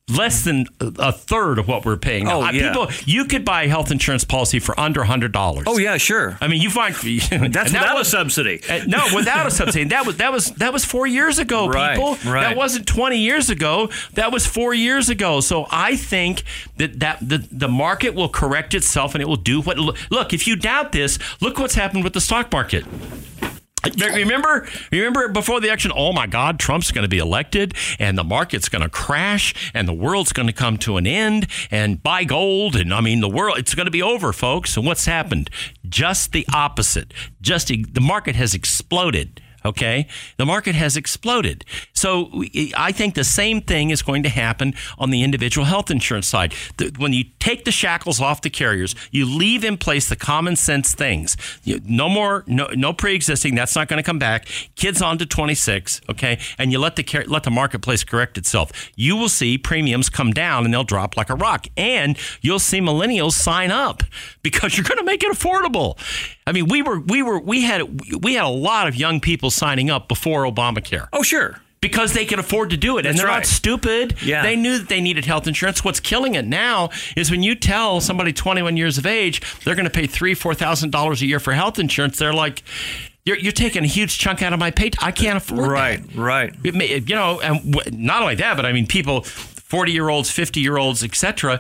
less 0.10 0.44
than 0.44 0.66
a 0.80 1.12
third 1.12 1.60
of 1.60 1.68
what 1.68 1.86
we're 1.86 1.98
paying. 1.98 2.26
now. 2.26 2.42
Oh, 2.42 2.50
yeah. 2.50 2.70
People, 2.70 2.88
you 3.06 3.26
could 3.26 3.46
buy 3.46 3.64
a 3.64 3.68
health 3.70 3.92
insurance 3.92 4.24
policy 4.24 4.60
for 4.60 4.80
under 4.80 5.04
hundred 5.04 5.32
dollars. 5.32 5.66
Oh 5.68 5.78
yeah, 5.78 5.98
sure. 5.98 6.38
I 6.42 6.48
mean, 6.48 6.62
you 6.62 6.70
find 6.70 6.96
That's 6.96 7.32
and 7.32 7.54
that 7.54 7.64
without 7.74 7.96
was- 7.98 8.08
a 8.08 8.12
subsidy. 8.12 8.62
uh, 8.70 8.84
no, 8.88 9.06
without 9.16 9.48
a 9.48 9.52
subsidy. 9.52 9.86
That 9.86 10.06
was 10.06 10.18
that 10.18 10.32
was 10.32 10.48
that 10.56 10.74
was 10.74 10.86
four 10.86 11.08
years 11.08 11.40
ago, 11.40 11.68
Right, 11.68 11.96
people. 11.96 12.18
right. 12.32 12.42
That 12.42 12.58
wasn't 12.58 12.88
twenty 12.88 13.18
years 13.20 13.50
ago. 13.50 13.90
That 14.14 14.32
was 14.32 14.46
four 14.46 14.74
years 14.74 15.10
ago. 15.10 15.40
So 15.42 15.68
I 15.72 15.96
think 15.96 16.44
that 16.78 17.00
that 17.00 17.20
the, 17.22 17.46
the 17.52 17.68
market 17.68 18.14
will 18.16 18.30
correct 18.30 18.74
itself 18.74 19.16
and 19.16 19.22
it 19.22 19.28
will 19.28 19.36
do 19.36 19.62
what. 19.62 19.78
Look, 19.78 20.34
if 20.34 20.48
you 20.48 20.56
doubt 20.56 20.92
this, 20.92 21.20
look 21.42 21.58
what's 21.58 21.76
happened 21.76 22.04
with 22.04 22.14
the 22.14 22.22
stock 22.22 22.52
market. 22.52 22.86
Remember, 23.97 24.67
remember 24.91 25.30
before 25.30 25.61
the 25.61 25.67
election, 25.67 25.91
oh 25.95 26.11
my 26.11 26.27
God, 26.27 26.59
Trump's 26.59 26.91
going 26.91 27.03
to 27.03 27.09
be 27.09 27.19
elected 27.19 27.73
and 27.97 28.17
the 28.17 28.23
market's 28.23 28.67
going 28.67 28.82
to 28.82 28.89
crash 28.89 29.71
and 29.73 29.88
the 29.88 29.93
world's 29.93 30.34
going 30.34 30.47
to 30.47 30.53
come 30.53 30.77
to 30.80 30.97
an 30.97 31.07
end 31.07 31.47
and 31.71 32.01
buy 32.03 32.23
gold. 32.25 32.75
And 32.75 32.93
I 32.93 33.01
mean, 33.01 33.21
the 33.21 33.30
world, 33.30 33.57
it's 33.57 33.75
going 33.75 33.86
to 33.86 33.91
be 33.91 34.01
over, 34.01 34.34
folks. 34.34 34.75
And 34.75 34.86
what's 34.86 35.05
happened? 35.05 35.49
Just 35.88 36.32
the 36.34 36.45
opposite. 36.53 37.13
Just 37.41 37.67
the 37.67 38.01
market 38.01 38.36
has 38.36 38.53
exploded. 38.53 39.41
Okay, 39.65 40.07
the 40.38 40.45
market 40.45 40.73
has 40.75 40.95
exploded. 40.95 41.65
So 42.00 42.45
I 42.78 42.93
think 42.93 43.16
the 43.16 43.26
same 43.26 43.60
thing 43.60 43.89
is 43.89 44.02
going 44.02 44.24
to 44.24 44.30
happen 44.30 44.74
on 44.97 45.10
the 45.10 45.22
individual 45.22 45.66
health 45.66 45.91
insurance 45.91 46.28
side. 46.28 46.54
When 46.97 47.12
you 47.12 47.26
take 47.39 47.66
the 47.66 47.72
shackles 47.72 48.22
off 48.22 48.41
the 48.41 48.50
carriers, 48.50 48.95
you 49.12 49.26
leave 49.26 49.66
in 49.66 49.76
place 49.76 50.08
the 50.08 50.16
common 50.16 50.56
sense 50.56 50.93
things. 50.95 51.36
No 51.66 52.08
more, 52.08 52.45
no, 52.47 52.68
no 52.74 52.93
pre-existing. 52.93 53.54
That's 53.54 53.76
not 53.76 53.89
going 53.89 54.02
to 54.02 54.04
come 54.04 54.18
back. 54.18 54.47
Kids 54.76 55.02
on 55.02 55.18
to 55.18 55.26
26. 55.26 56.00
Okay, 56.10 56.39
and 56.58 56.72
you 56.72 56.80
let 56.80 56.95
the 56.95 57.26
let 57.28 57.43
the 57.43 57.52
marketplace 57.52 58.06
correct 58.06 58.38
itself. 58.38 58.72
You 58.95 59.18
will 59.18 59.28
see 59.28 59.58
premiums 59.58 60.10
come 60.10 60.32
down 60.32 60.64
and 60.64 60.74
they'll 60.74 60.86
drop 60.86 61.18
like 61.18 61.30
a 61.30 61.36
rock, 61.36 61.68
and 61.76 62.18
you'll 62.39 62.60
see 62.60 62.80
millennials 62.80 63.34
sign 63.34 63.72
up 63.72 64.04
because 64.41 64.78
you're 64.78 64.86
going 64.86 65.00
to 65.00 65.04
make 65.04 65.22
it 65.22 65.36
affordable. 65.36 65.97
I 66.47 66.54
mean, 66.54 66.70
we 66.70 66.82
were 66.82 67.02
we 67.02 67.22
were 67.22 67.39
we 67.41 67.64
had 67.64 68.24
we 68.24 68.36
had 68.36 68.45
a 68.45 68.56
lot 68.70 68.88
of 68.88 68.95
young 68.95 69.20
people 69.20 69.52
signing 69.52 69.89
up 69.89 70.08
before 70.08 70.45
Obamacare 70.45 71.10
Oh 71.12 71.24
sure. 71.24 71.60
Because 71.82 72.13
they 72.13 72.25
can 72.25 72.39
afford 72.39 72.71
to 72.71 72.77
do 72.77 72.97
it 72.97 73.05
and 73.05 73.17
That's 73.17 73.19
they're 73.19 73.32
not 73.32 73.45
stupid. 73.45 74.15
Yeah. 74.23 74.43
They 74.43 74.55
knew 74.55 74.80
that 74.80 74.89
they 74.89 75.01
needed 75.01 75.25
health 75.25 75.47
insurance. 75.47 75.84
What's 75.84 75.99
killing 75.99 76.36
it 76.36 76.45
now 76.45 76.89
is 77.15 77.32
when 77.32 77.41
you 77.43 77.55
tell 77.55 78.01
somebody 78.01 78.34
21 78.34 78.75
years 78.77 78.97
of 78.97 79.05
age 79.05 79.41
they're 79.63 79.75
going 79.75 79.86
to 79.86 79.91
pay 79.91 80.07
three, 80.07 80.34
four 80.34 80.53
thousand 80.53 80.91
dollars 80.91 81.21
a 81.21 81.25
year 81.25 81.39
for 81.39 81.53
health 81.53 81.80
insurance. 81.80 82.17
They're 82.17 82.34
like, 82.34 82.63
you're, 83.25 83.38
you're 83.38 83.51
taking 83.51 83.84
a 83.84 83.88
huge 83.88 84.17
chunk 84.17 84.41
out 84.41 84.53
of 84.53 84.59
my 84.59 84.71
pay. 84.71 84.91
I 85.01 85.11
can't 85.11 85.38
afford 85.38 85.59
that." 85.59 85.67
Right, 85.69 86.15
right. 86.15 86.53
You 86.63 87.15
know, 87.15 87.39
and 87.41 87.77
not 87.91 88.21
only 88.21 88.36
that, 88.36 88.55
but 88.55 88.65
I 88.65 88.71
mean, 88.73 88.88
people, 88.88 89.21
40 89.21 89.91
year 89.91 90.09
olds, 90.09 90.32
50 90.32 90.59
year 90.59 90.77
olds, 90.77 91.03
etc. 91.03 91.59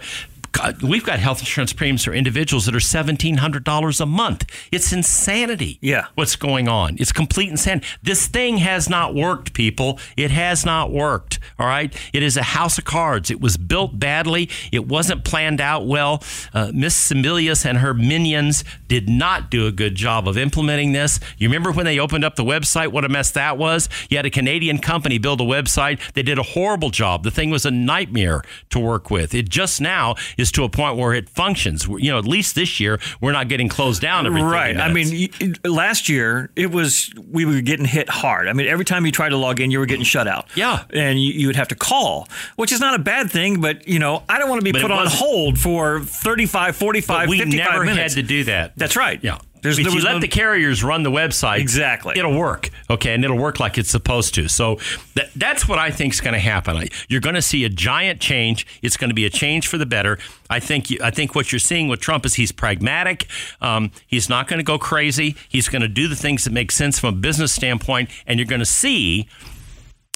God, 0.51 0.81
We've 0.81 1.05
got 1.05 1.19
health 1.19 1.39
insurance 1.39 1.73
premiums 1.73 2.03
for 2.03 2.13
individuals 2.13 2.65
that 2.65 2.75
are 2.75 2.79
$1,700 2.79 4.01
a 4.01 4.05
month. 4.05 4.45
It's 4.71 4.91
insanity. 4.91 5.77
Yeah. 5.81 6.07
What's 6.15 6.35
going 6.35 6.67
on? 6.67 6.97
It's 6.99 7.11
complete 7.11 7.49
insanity. 7.49 7.87
This 8.01 8.27
thing 8.27 8.57
has 8.57 8.89
not 8.89 9.13
worked, 9.13 9.53
people. 9.53 9.99
It 10.17 10.31
has 10.31 10.65
not 10.65 10.91
worked. 10.91 11.39
All 11.57 11.67
right. 11.67 11.95
It 12.13 12.23
is 12.23 12.37
a 12.37 12.43
house 12.43 12.77
of 12.77 12.85
cards. 12.85 13.29
It 13.29 13.41
was 13.41 13.57
built 13.57 13.99
badly. 13.99 14.49
It 14.71 14.87
wasn't 14.87 15.23
planned 15.23 15.61
out 15.61 15.85
well. 15.85 16.23
Uh, 16.53 16.71
Miss 16.73 17.09
Sebelius 17.11 17.65
and 17.65 17.79
her 17.79 17.93
minions 17.93 18.63
did 18.87 19.07
not 19.09 19.51
do 19.51 19.67
a 19.67 19.71
good 19.71 19.95
job 19.95 20.27
of 20.27 20.37
implementing 20.37 20.93
this. 20.93 21.19
You 21.37 21.47
remember 21.47 21.71
when 21.71 21.85
they 21.85 21.99
opened 21.99 22.23
up 22.23 22.35
the 22.35 22.43
website? 22.43 22.91
What 22.91 23.05
a 23.05 23.09
mess 23.09 23.31
that 23.31 23.57
was. 23.57 23.89
You 24.09 24.17
had 24.17 24.25
a 24.25 24.31
Canadian 24.31 24.79
company 24.79 25.17
build 25.17 25.41
a 25.41 25.45
website. 25.45 25.99
They 26.13 26.23
did 26.23 26.39
a 26.39 26.43
horrible 26.43 26.89
job. 26.89 27.23
The 27.23 27.31
thing 27.31 27.49
was 27.49 27.65
a 27.65 27.71
nightmare 27.71 28.41
to 28.71 28.79
work 28.79 29.11
with. 29.11 29.33
It 29.33 29.49
just 29.49 29.79
now 29.79 30.15
is 30.39 30.51
to 30.53 30.63
a 30.63 30.69
point 30.69 30.97
where 30.97 31.13
it 31.13 31.29
functions. 31.29 31.87
You 31.87 32.11
know, 32.11 32.17
at 32.17 32.25
least 32.25 32.55
this 32.55 32.79
year, 32.79 32.99
we're 33.21 33.31
not 33.31 33.47
getting 33.49 33.67
closed 33.69 34.01
down 34.01 34.25
every 34.25 34.41
30 34.41 34.51
Right. 34.51 34.77
I 34.77 34.91
mean, 34.91 35.29
last 35.63 36.09
year 36.09 36.49
it 36.55 36.71
was 36.71 37.11
we 37.29 37.45
were 37.45 37.61
getting 37.61 37.85
hit 37.85 38.09
hard. 38.09 38.47
I 38.47 38.53
mean, 38.53 38.67
every 38.67 38.85
time 38.85 39.05
you 39.05 39.11
tried 39.11 39.29
to 39.29 39.37
log 39.37 39.59
in, 39.59 39.69
you 39.71 39.79
were 39.79 39.85
getting 39.85 40.05
shut 40.05 40.27
out. 40.27 40.47
Yeah. 40.55 40.83
and 40.91 41.21
you, 41.21 41.33
you 41.33 41.47
would 41.47 41.55
have 41.55 41.67
to 41.69 41.75
call, 41.75 42.27
which 42.55 42.71
is 42.71 42.79
not 42.79 42.95
a 42.95 42.99
bad 42.99 43.29
thing. 43.29 43.61
But 43.61 43.87
you 43.87 43.99
know, 43.99 44.23
I 44.29 44.39
don't 44.39 44.49
want 44.49 44.61
to 44.61 44.65
be 44.65 44.71
But 44.71 44.81
put 44.81 44.91
on 44.91 45.07
hold 45.07 45.59
for 45.59 45.99
35, 45.99 46.75
45, 46.75 47.07
But 47.07 47.29
we 47.29 47.39
55 47.39 47.71
never 47.71 47.85
minutes. 47.85 48.15
had 48.15 48.21
to 48.21 48.27
do 48.27 48.43
that. 48.45 48.73
That's 48.77 48.95
right. 48.95 49.19
Yeah. 49.23 49.39
There's, 49.61 49.77
if 49.79 49.93
you 49.93 50.01
let 50.01 50.13
no- 50.13 50.19
the 50.19 50.27
carriers 50.27 50.83
run 50.83 51.03
the 51.03 51.11
website, 51.11 51.59
Exactly. 51.59 52.13
it'll 52.17 52.37
work. 52.37 52.69
Okay, 52.89 53.13
and 53.13 53.23
it'll 53.23 53.37
work 53.37 53.59
like 53.59 53.77
it's 53.77 53.89
supposed 53.89 54.33
to. 54.35 54.47
So 54.47 54.79
that, 55.15 55.29
that's 55.35 55.67
what 55.67 55.79
I 55.79 55.91
think 55.91 56.13
is 56.13 56.21
going 56.21 56.33
to 56.33 56.39
happen. 56.39 56.77
I- 56.77 56.87
You're 57.07 57.21
going 57.21 57.35
to 57.35 57.41
see 57.41 57.63
a 57.65 57.69
giant 57.69 58.19
change. 58.21 58.65
It's 58.81 58.97
going 58.97 59.09
to 59.09 59.13
be 59.15 59.25
a 59.25 59.29
change 59.29 59.67
for 59.67 59.77
the 59.77 59.85
better. 59.85 60.17
I 60.49 60.59
think. 60.59 60.89
You, 60.89 60.99
I 61.03 61.11
think 61.11 61.35
what 61.35 61.51
you're 61.51 61.59
seeing 61.59 61.87
with 61.87 61.99
Trump 61.99 62.25
is 62.25 62.35
he's 62.35 62.51
pragmatic. 62.51 63.27
Um, 63.61 63.91
he's 64.07 64.29
not 64.29 64.47
going 64.47 64.59
to 64.59 64.63
go 64.63 64.77
crazy. 64.79 65.35
He's 65.49 65.69
going 65.69 65.81
to 65.81 65.87
do 65.87 66.07
the 66.07 66.15
things 66.15 66.43
that 66.45 66.51
make 66.51 66.71
sense 66.71 66.99
from 66.99 67.15
a 67.15 67.17
business 67.17 67.51
standpoint, 67.51 68.09
and 68.25 68.39
you're 68.39 68.47
going 68.47 68.59
to 68.59 68.65
see 68.65 69.27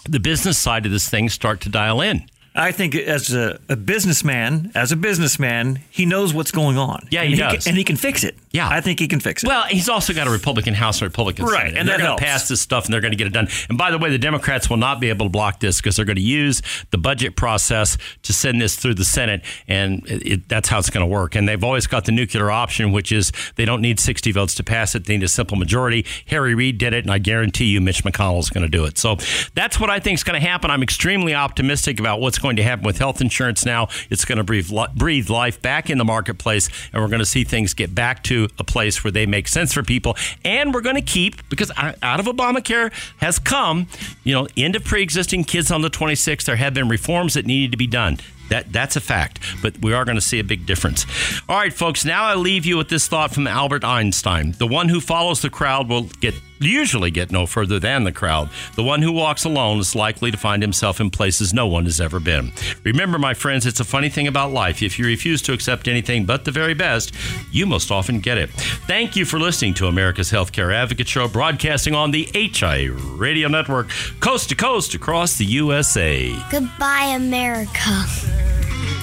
the 0.06 0.20
business 0.20 0.58
side 0.58 0.86
of 0.86 0.92
this 0.92 1.10
thing 1.10 1.30
start 1.30 1.62
to 1.62 1.70
dial 1.70 2.02
in. 2.02 2.26
I 2.56 2.72
think 2.72 2.94
as 2.96 3.34
a, 3.34 3.60
a 3.68 3.76
businessman, 3.76 4.72
as 4.76 4.92
a 4.92 4.96
businessman, 4.96 5.80
he 5.90 6.06
knows 6.06 6.34
what's 6.36 6.52
going 6.52 6.78
on. 6.78 7.08
Yeah, 7.10 7.22
and 7.22 7.32
he 7.32 7.38
Can, 7.40 7.54
does. 7.56 7.66
and 7.68 7.76
he 7.76 7.84
can 7.84 7.96
fix 7.96 8.24
it. 8.24 8.38
Yeah. 8.54 8.70
I 8.70 8.82
think 8.82 9.00
he 9.00 9.08
can 9.08 9.20
fix 9.20 9.44
it. 9.44 9.48
Well, 9.48 9.64
he's 9.64 9.90
also 9.90 10.14
got 10.14 10.28
a 10.28 10.32
Republican 10.32 10.76
House 10.76 11.02
and 11.02 11.10
Republican 11.10 11.46
Right, 11.46 11.66
Senate, 11.66 11.78
and 11.78 11.90
they're 11.90 11.98
going 11.98 12.16
to 12.18 12.24
pass 12.24 12.48
this 12.48 12.62
stuff, 12.62 12.86
and 12.86 12.94
they're 12.94 13.02
going 13.02 13.12
to 13.12 13.18
get 13.18 13.26
it 13.28 13.34
done. 13.34 13.48
And 13.68 13.78
by 13.78 13.90
the 13.92 13.98
way, 13.98 14.12
the 14.12 14.18
Democrats 14.20 14.70
will 14.70 14.78
not 14.78 15.00
be 15.02 15.10
able 15.10 15.26
to 15.26 15.30
block 15.32 15.60
this 15.60 15.78
because 15.82 15.96
they're 15.96 16.06
going 16.06 16.18
to 16.18 16.22
use 16.22 16.62
the 16.92 16.98
budget 17.00 17.36
process 17.36 17.98
to 18.22 18.32
send 18.32 18.62
this 18.62 18.76
through 18.76 18.94
the 18.94 19.06
Senate, 19.06 19.42
and 19.68 20.06
it, 20.08 20.28
it- 20.28 20.50
that's 20.50 20.70
how 20.70 20.78
it's 20.78 20.90
going 20.92 21.04
to 21.06 21.12
work. 21.12 21.34
And 21.36 21.50
they've 21.50 21.64
always 21.64 21.88
got 21.88 22.06
the 22.06 22.12
nuclear 22.12 22.52
option, 22.52 22.92
which 22.92 23.12
is 23.12 23.32
they 23.56 23.66
don't 23.66 23.82
need 23.82 24.00
60 24.00 24.32
votes 24.32 24.54
to 24.56 24.64
pass 24.64 24.94
it; 24.94 25.06
they 25.06 25.18
need 25.18 25.24
a 25.24 25.28
simple 25.28 25.58
majority. 25.58 26.06
Harry 26.28 26.54
Reid 26.54 26.78
did 26.78 26.94
it, 26.94 27.04
and 27.06 27.12
I 27.12 27.18
guarantee 27.18 27.66
you, 27.66 27.82
Mitch 27.82 28.04
McConnell 28.04 28.40
is 28.40 28.50
going 28.52 28.64
to 28.64 28.70
do 28.70 28.86
it. 28.86 28.98
So 29.00 29.18
that's 29.56 29.80
what 29.80 29.90
I 29.90 30.00
think 30.00 30.16
is 30.20 30.24
going 30.24 30.40
to 30.40 30.48
happen. 30.48 30.70
I'm 30.70 30.84
extremely 30.84 31.34
optimistic 31.34 32.00
about 32.00 32.20
what's 32.22 32.38
going 32.38 32.58
to 32.58 32.64
happen 32.64 32.86
with 32.86 33.00
health 33.00 33.20
insurance 33.20 33.66
now. 33.66 33.88
It's 34.12 34.26
going 34.26 34.38
to 34.38 34.44
breathe 34.44 34.70
breathe 34.96 35.32
life 35.32 35.60
back 35.60 35.90
in 35.90 35.98
the 35.98 36.06
marketplace, 36.06 36.70
and 36.94 37.02
we're 37.02 37.10
going 37.10 37.20
to 37.20 37.26
see 37.26 37.44
things 37.44 37.74
get 37.74 37.96
back 37.96 38.22
to 38.26 38.43
a 38.60 38.64
place 38.64 39.04
where 39.04 39.12
they 39.12 39.26
make 39.26 39.48
sense 39.48 39.74
for 39.74 39.84
people. 39.84 40.16
And 40.44 40.74
we're 40.74 40.82
going 40.82 40.96
to 40.96 41.02
keep 41.02 41.48
because 41.50 41.72
out 41.78 42.20
of 42.20 42.26
Obamacare 42.26 42.92
has 43.18 43.40
come, 43.40 43.88
you 44.24 44.34
know, 44.34 44.48
end 44.58 44.76
of 44.76 44.84
pre-existing 44.84 45.44
kids 45.44 45.72
on 45.72 45.82
the 45.82 45.90
26th. 45.90 46.46
There 46.46 46.56
have 46.56 46.74
been 46.74 46.90
reforms 46.90 47.34
that 47.36 47.46
needed 47.46 47.72
to 47.72 47.78
be 47.78 47.88
done. 47.88 48.18
That 48.50 48.74
that's 48.74 48.96
a 48.98 49.02
fact, 49.02 49.40
but 49.62 49.80
we 49.82 49.94
are 49.94 50.04
going 50.04 50.18
to 50.18 50.22
see 50.22 50.38
a 50.38 50.44
big 50.44 50.66
difference. 50.66 51.06
All 51.48 51.58
right, 51.58 51.74
folks. 51.74 52.04
Now 52.04 52.26
I 52.26 52.36
leave 52.36 52.66
you 52.66 52.78
with 52.78 52.90
this 52.90 53.08
thought 53.08 53.34
from 53.34 53.48
Albert 53.48 53.86
Einstein: 53.86 54.52
the 54.60 54.68
one 54.68 54.90
who 54.90 55.00
follows 55.00 55.42
the 55.42 55.50
crowd 55.50 55.88
will 55.88 56.04
get 56.04 56.36
usually 56.66 57.12
get 57.12 57.32
no 57.32 57.46
further 57.46 57.80
than 57.80 58.04
the 58.04 58.12
crowd. 58.12 58.50
The 58.76 58.84
one 58.84 59.02
who 59.02 59.12
walks 59.12 59.44
alone 59.46 59.80
is 59.80 59.96
likely 59.96 60.32
to 60.32 60.38
find 60.38 60.62
himself 60.62 61.00
in 61.00 61.10
places 61.10 61.54
no 61.54 61.68
one 61.68 61.86
has 61.86 62.00
ever 62.02 62.20
been. 62.20 62.52
Remember, 62.84 63.18
my 63.20 63.34
friends, 63.34 63.66
it's 63.66 63.80
a 63.80 63.84
funny 63.86 64.10
thing 64.10 64.28
about 64.28 64.52
life. 64.52 64.82
If 64.82 64.98
you 65.00 65.06
refuse 65.06 65.42
to 65.44 65.54
accept 65.54 65.88
anything 65.88 66.26
but 66.26 66.46
the 66.46 66.52
very 66.52 66.74
best, 66.74 67.14
you 67.52 67.66
most 67.66 67.92
often 67.92 68.20
get 68.20 68.38
it. 68.38 68.50
Thank 68.88 69.16
you 69.16 69.26
for 69.26 69.40
listening 69.40 69.74
to 69.76 69.88
America's 69.88 70.32
Healthcare 70.32 70.74
Advocate 70.74 71.08
Show, 71.08 71.28
broadcasting 71.28 71.96
on 71.96 72.12
the 72.12 72.30
HI 72.34 72.86
Radio 73.18 73.48
Network, 73.48 73.90
coast 74.20 74.50
to 74.50 74.56
coast 74.56 74.94
across 74.94 75.38
the 75.38 75.46
USA. 75.46 76.34
Goodbye, 76.52 77.14
America. 77.16 78.06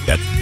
That- 0.05 0.40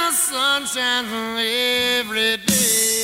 the 0.00 0.12
sunshine 0.12 1.04
every 1.36 2.36
day. 2.38 2.99